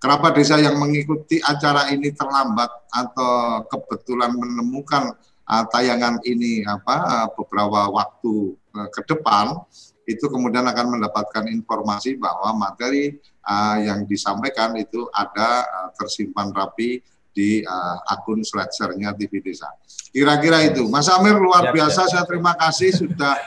kerabat 0.00 0.32
desa 0.32 0.56
yang 0.56 0.80
mengikuti 0.80 1.44
acara 1.44 1.92
ini 1.92 2.08
terlambat 2.10 2.72
atau 2.88 3.62
kebetulan 3.68 4.32
menemukan 4.32 5.12
uh, 5.44 5.64
tayangan 5.68 6.18
ini 6.24 6.64
apa 6.64 6.96
uh, 7.04 7.28
beberapa 7.36 7.92
waktu 7.92 8.56
uh, 8.74 8.88
ke 8.88 9.04
depan 9.12 9.60
itu 10.08 10.24
kemudian 10.26 10.64
akan 10.64 10.98
mendapatkan 10.98 11.44
informasi 11.48 12.16
bahwa 12.16 12.56
materi 12.56 13.20
uh, 13.44 13.76
yang 13.80 14.04
disampaikan 14.08 14.74
itu 14.76 15.06
ada 15.12 15.64
uh, 15.64 15.88
tersimpan 15.96 16.50
rapi 16.50 17.00
di 17.30 17.62
uh, 17.62 17.96
akun 18.10 18.42
Sledger-nya 18.42 19.14
TV 19.14 19.38
Desa. 19.38 19.70
Kira-kira 20.10 20.66
itu. 20.66 20.90
Mas 20.90 21.06
Amir 21.06 21.38
luar 21.38 21.70
ya, 21.70 21.72
biasa. 21.72 22.06
Ya. 22.06 22.10
Saya 22.18 22.24
terima 22.26 22.58
kasih 22.58 22.90
sudah 22.90 23.38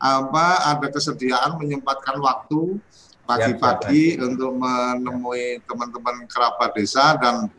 apa 0.00 0.76
ada 0.76 0.88
kesediaan 0.88 1.60
menyempatkan 1.60 2.16
waktu 2.20 2.80
pagi-pagi 3.28 4.16
ya, 4.16 4.24
untuk 4.26 4.56
menemui 4.56 5.60
teman-teman 5.68 6.24
kerabat 6.24 6.72
desa 6.72 7.14
dan 7.20 7.52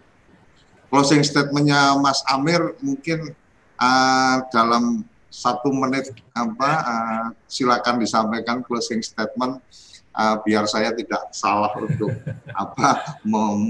closing 0.90 1.22
statementnya 1.24 1.96
Mas 2.02 2.20
Amir 2.28 2.76
mungkin 2.82 3.32
uh, 3.80 4.36
dalam 4.52 5.06
satu 5.32 5.72
menit 5.72 6.12
apa 6.36 6.72
uh, 6.84 7.26
silakan 7.48 8.04
disampaikan 8.04 8.60
closing 8.68 9.00
statement 9.00 9.64
uh, 10.12 10.36
biar 10.44 10.68
saya 10.68 10.92
tidak 10.92 11.32
salah 11.32 11.72
untuk 11.80 12.12
apa 12.52 13.16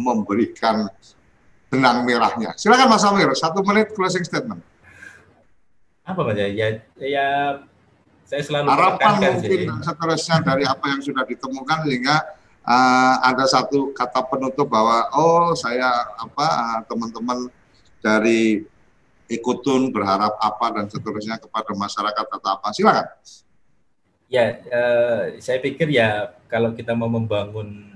memberikan 0.01 0.89
benang 1.69 2.03
merahnya. 2.03 2.57
Silakan 2.57 2.91
Mas 2.91 3.05
Amir, 3.05 3.29
satu 3.37 3.61
menit 3.61 3.93
closing 3.93 4.25
statement. 4.25 4.59
Apa 6.01 6.19
Mas 6.25 6.35
ya? 6.35 6.49
Ya, 6.49 6.67
ya 6.97 7.27
saya 8.25 8.41
selalu 8.41 8.67
harapan 8.73 9.11
mungkin 9.37 9.59
dan 9.69 9.79
seterusnya 9.85 10.37
dari 10.41 10.63
apa 10.65 10.85
yang 10.87 11.01
sudah 11.03 11.23
ditemukan 11.29 11.83
sehingga 11.83 12.15
uh, 12.65 13.15
ada 13.27 13.45
satu 13.45 13.93
kata 13.93 14.23
penutup 14.31 14.71
bahwa 14.71 15.11
oh 15.13 15.51
saya 15.53 16.09
apa 16.15 16.79
teman-teman 16.87 17.47
uh, 17.47 17.51
dari 18.01 18.65
ikutun 19.31 19.95
berharap 19.95 20.35
apa 20.37 20.65
dan 20.75 20.85
seterusnya 20.91 21.39
kepada 21.39 21.71
masyarakat 21.71 22.25
atau 22.27 22.49
apa. 22.51 22.67
Silakan. 22.75 23.07
Ya 24.31 24.63
uh, 24.71 25.35
saya 25.43 25.59
pikir 25.59 25.91
ya 25.91 26.35
kalau 26.47 26.71
kita 26.71 26.95
mau 26.95 27.11
membangun 27.11 27.91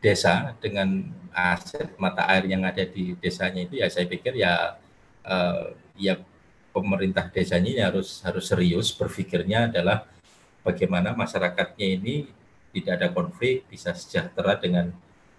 desa 0.00 0.56
dengan 0.60 1.12
aset 1.32 1.88
mata 1.96 2.28
air 2.28 2.44
yang 2.48 2.64
ada 2.64 2.84
di 2.84 3.16
desanya 3.20 3.64
itu 3.64 3.80
ya 3.80 3.88
saya 3.88 4.04
pikir 4.04 4.36
ya 4.36 4.76
uh, 5.24 5.72
ya 5.96 6.20
pemerintah 6.72 7.28
desanya 7.28 7.88
harus 7.88 8.20
harus 8.24 8.48
serius 8.48 8.92
berpikirnya 8.92 9.68
adalah 9.68 10.08
bagaimana 10.64 11.12
masyarakatnya 11.12 11.86
ini 12.00 12.14
tidak 12.72 12.92
ada 13.00 13.08
konflik 13.12 13.68
bisa 13.68 13.92
sejahtera 13.92 14.56
dengan 14.56 14.88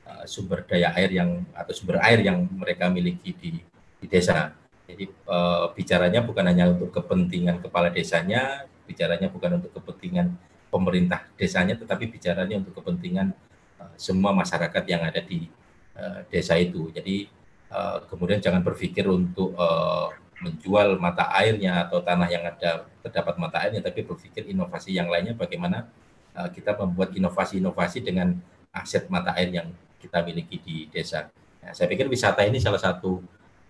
uh, 0.06 0.26
sumber 0.30 0.62
daya 0.66 0.94
air 0.94 1.10
yang 1.10 1.42
atau 1.58 1.74
sumber 1.74 1.98
air 2.06 2.22
yang 2.22 2.46
mereka 2.54 2.90
miliki 2.94 3.34
di, 3.34 3.52
di 3.98 4.06
desa 4.06 4.54
jadi 4.84 5.08
uh, 5.32 5.72
bicaranya 5.72 6.20
bukan 6.22 6.44
hanya 6.44 6.76
untuk 6.76 6.92
kepentingan 6.92 7.64
kepala 7.64 7.88
desanya, 7.88 8.68
bicaranya 8.84 9.32
bukan 9.32 9.64
untuk 9.64 9.72
kepentingan 9.80 10.36
pemerintah 10.68 11.24
desanya, 11.40 11.80
tetapi 11.80 12.12
bicaranya 12.12 12.60
untuk 12.60 12.76
kepentingan 12.84 13.32
uh, 13.80 13.94
semua 13.96 14.36
masyarakat 14.36 14.84
yang 14.84 15.02
ada 15.08 15.24
di 15.24 15.48
uh, 15.96 16.28
desa 16.28 16.60
itu. 16.60 16.92
Jadi 16.92 17.32
uh, 17.72 18.04
kemudian 18.12 18.44
jangan 18.44 18.60
berpikir 18.60 19.08
untuk 19.08 19.56
uh, 19.56 20.12
menjual 20.44 21.00
mata 21.00 21.32
airnya 21.40 21.88
atau 21.88 22.04
tanah 22.04 22.28
yang 22.28 22.44
ada 22.44 22.84
terdapat 23.00 23.40
mata 23.40 23.64
airnya, 23.64 23.80
tapi 23.80 24.04
berpikir 24.04 24.52
inovasi 24.52 25.00
yang 25.00 25.08
lainnya 25.08 25.32
bagaimana 25.32 25.88
uh, 26.36 26.52
kita 26.52 26.76
membuat 26.76 27.16
inovasi-inovasi 27.16 28.04
dengan 28.04 28.36
aset 28.76 29.08
mata 29.08 29.32
air 29.40 29.48
yang 29.48 29.72
kita 30.04 30.20
miliki 30.28 30.60
di 30.60 30.76
desa. 30.92 31.32
Nah, 31.64 31.72
saya 31.72 31.88
pikir 31.88 32.12
wisata 32.12 32.44
ini 32.44 32.60
salah 32.60 32.84
satu 32.84 33.24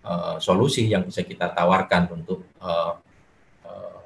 uh, 0.04 0.36
solusi 0.38 0.86
yang 0.86 1.02
bisa 1.08 1.24
kita 1.24 1.50
tawarkan 1.50 2.12
untuk 2.12 2.44
uh, 2.60 2.94
uh, 3.64 4.00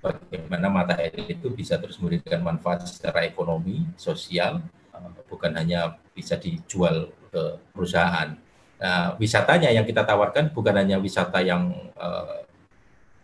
bagaimana 0.00 0.66
mata 0.72 0.96
air 0.98 1.14
itu 1.28 1.52
bisa 1.52 1.76
terus 1.78 2.00
memberikan 2.00 2.40
manfaat 2.42 2.88
secara 2.88 3.22
ekonomi, 3.28 3.86
sosial, 4.00 4.64
uh, 4.96 5.12
bukan 5.28 5.52
hanya 5.54 6.00
bisa 6.16 6.40
dijual 6.40 7.12
ke 7.30 7.60
perusahaan. 7.70 8.34
Nah, 8.82 9.14
wisatanya 9.14 9.70
yang 9.70 9.86
kita 9.86 10.02
tawarkan 10.02 10.50
bukan 10.50 10.74
hanya 10.74 10.98
wisata 10.98 11.38
yang 11.38 11.70
uh, 11.94 12.42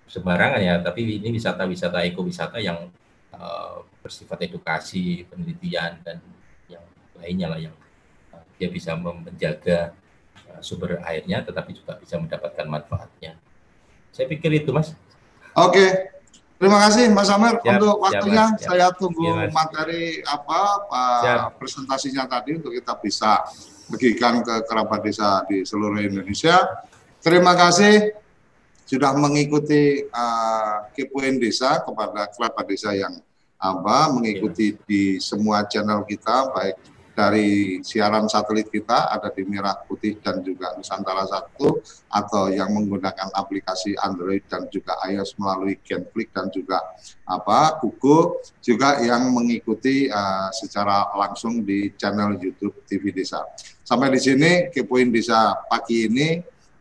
sembarangan 0.06 0.62
ya, 0.62 0.78
tapi 0.78 1.18
ini 1.18 1.34
wisata-wisata 1.34 2.06
ekowisata 2.06 2.62
yang 2.62 2.86
uh, 3.34 3.82
bersifat 3.98 4.46
edukasi, 4.46 5.26
penelitian 5.26 5.98
dan 6.06 6.22
yang 6.70 6.84
lainnya 7.18 7.48
lah 7.50 7.60
yang 7.60 7.74
dia 8.58 8.68
bisa 8.68 8.98
menjaga 8.98 9.94
sumber 10.62 11.00
airnya 11.04 11.42
tetapi 11.42 11.76
juga 11.76 11.98
bisa 11.98 12.16
mendapatkan 12.16 12.66
manfaatnya. 12.66 13.36
Saya 14.12 14.26
pikir 14.26 14.50
itu 14.64 14.70
Mas. 14.74 14.94
Oke. 15.54 16.16
Terima 16.58 16.82
kasih 16.82 17.06
Mas 17.14 17.30
Amir 17.30 17.62
siap, 17.62 17.78
untuk 17.78 18.02
waktunya. 18.02 18.50
Siap, 18.58 18.66
Saya 18.66 18.86
tunggu 18.90 19.30
ya, 19.30 19.46
materi 19.54 20.18
apa 20.26 20.60
siap. 21.22 21.54
presentasinya 21.54 22.26
tadi 22.26 22.58
untuk 22.58 22.74
kita 22.74 22.98
bisa 22.98 23.46
bagikan 23.86 24.42
ke 24.42 24.54
kerabat 24.66 25.00
desa 25.06 25.46
di 25.46 25.62
seluruh 25.62 26.02
Indonesia. 26.02 26.58
Terima 27.22 27.54
kasih 27.54 28.10
sudah 28.90 29.14
mengikuti 29.14 30.02
uh, 30.10 30.90
kepoin 30.98 31.38
desa 31.38 31.78
kepada 31.86 32.26
kerabat 32.26 32.64
desa 32.66 32.90
yang 32.90 33.22
apa 33.58 34.10
mengikuti 34.14 34.74
ya. 34.74 34.78
di 34.86 35.02
semua 35.18 35.66
channel 35.66 36.06
kita 36.06 36.50
baik 36.54 36.78
dari 37.18 37.82
siaran 37.82 38.30
satelit 38.30 38.70
kita 38.70 39.10
ada 39.10 39.34
di 39.34 39.42
Merah 39.42 39.74
Putih 39.82 40.22
dan 40.22 40.38
juga 40.46 40.78
Nusantara 40.78 41.26
satu 41.26 41.82
atau 42.06 42.46
yang 42.46 42.70
menggunakan 42.70 43.34
aplikasi 43.34 43.98
Android 43.98 44.46
dan 44.46 44.70
juga 44.70 44.94
iOS 45.10 45.34
melalui 45.34 45.82
Genflix 45.82 46.30
dan 46.30 46.46
juga 46.54 46.78
apa 47.26 47.82
Google 47.82 48.38
juga 48.62 49.02
yang 49.02 49.34
mengikuti 49.34 50.06
uh, 50.06 50.46
secara 50.54 51.10
langsung 51.18 51.66
di 51.66 51.90
channel 51.98 52.38
YouTube 52.38 52.86
TV 52.86 53.10
Desa. 53.10 53.42
Sampai 53.82 54.14
di 54.14 54.22
sini 54.22 54.70
Kepoin 54.70 55.10
Desa 55.10 55.58
pagi 55.66 56.06
ini 56.06 56.38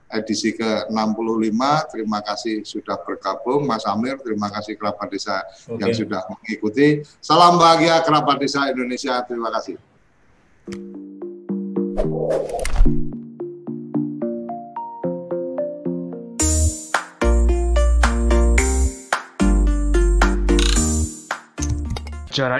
edisi 0.08 0.54
ke-65. 0.54 1.62
Terima 1.92 2.20
kasih 2.22 2.62
sudah 2.62 3.02
bergabung 3.02 3.66
Mas 3.66 3.84
Amir, 3.90 4.22
terima 4.22 4.48
kasih 4.54 4.80
kerabat 4.80 5.12
desa 5.12 5.44
okay. 5.68 5.82
yang 5.82 5.92
sudah 5.92 6.22
mengikuti. 6.32 7.04
Salam 7.20 7.60
bahagia 7.60 8.00
kerabat 8.06 8.40
desa 8.40 8.70
Indonesia. 8.72 9.20
Terima 9.28 9.52
kasih. 9.52 9.87
Cara 10.68 10.76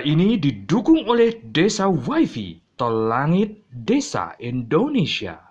ini 0.08 0.40
didukung 0.40 1.04
oleh 1.12 1.36
Desa 1.52 1.92
WiFi 1.92 2.80
Tol 2.80 3.12
Langit 3.12 3.68
Desa 3.76 4.40
Indonesia. 4.40 5.47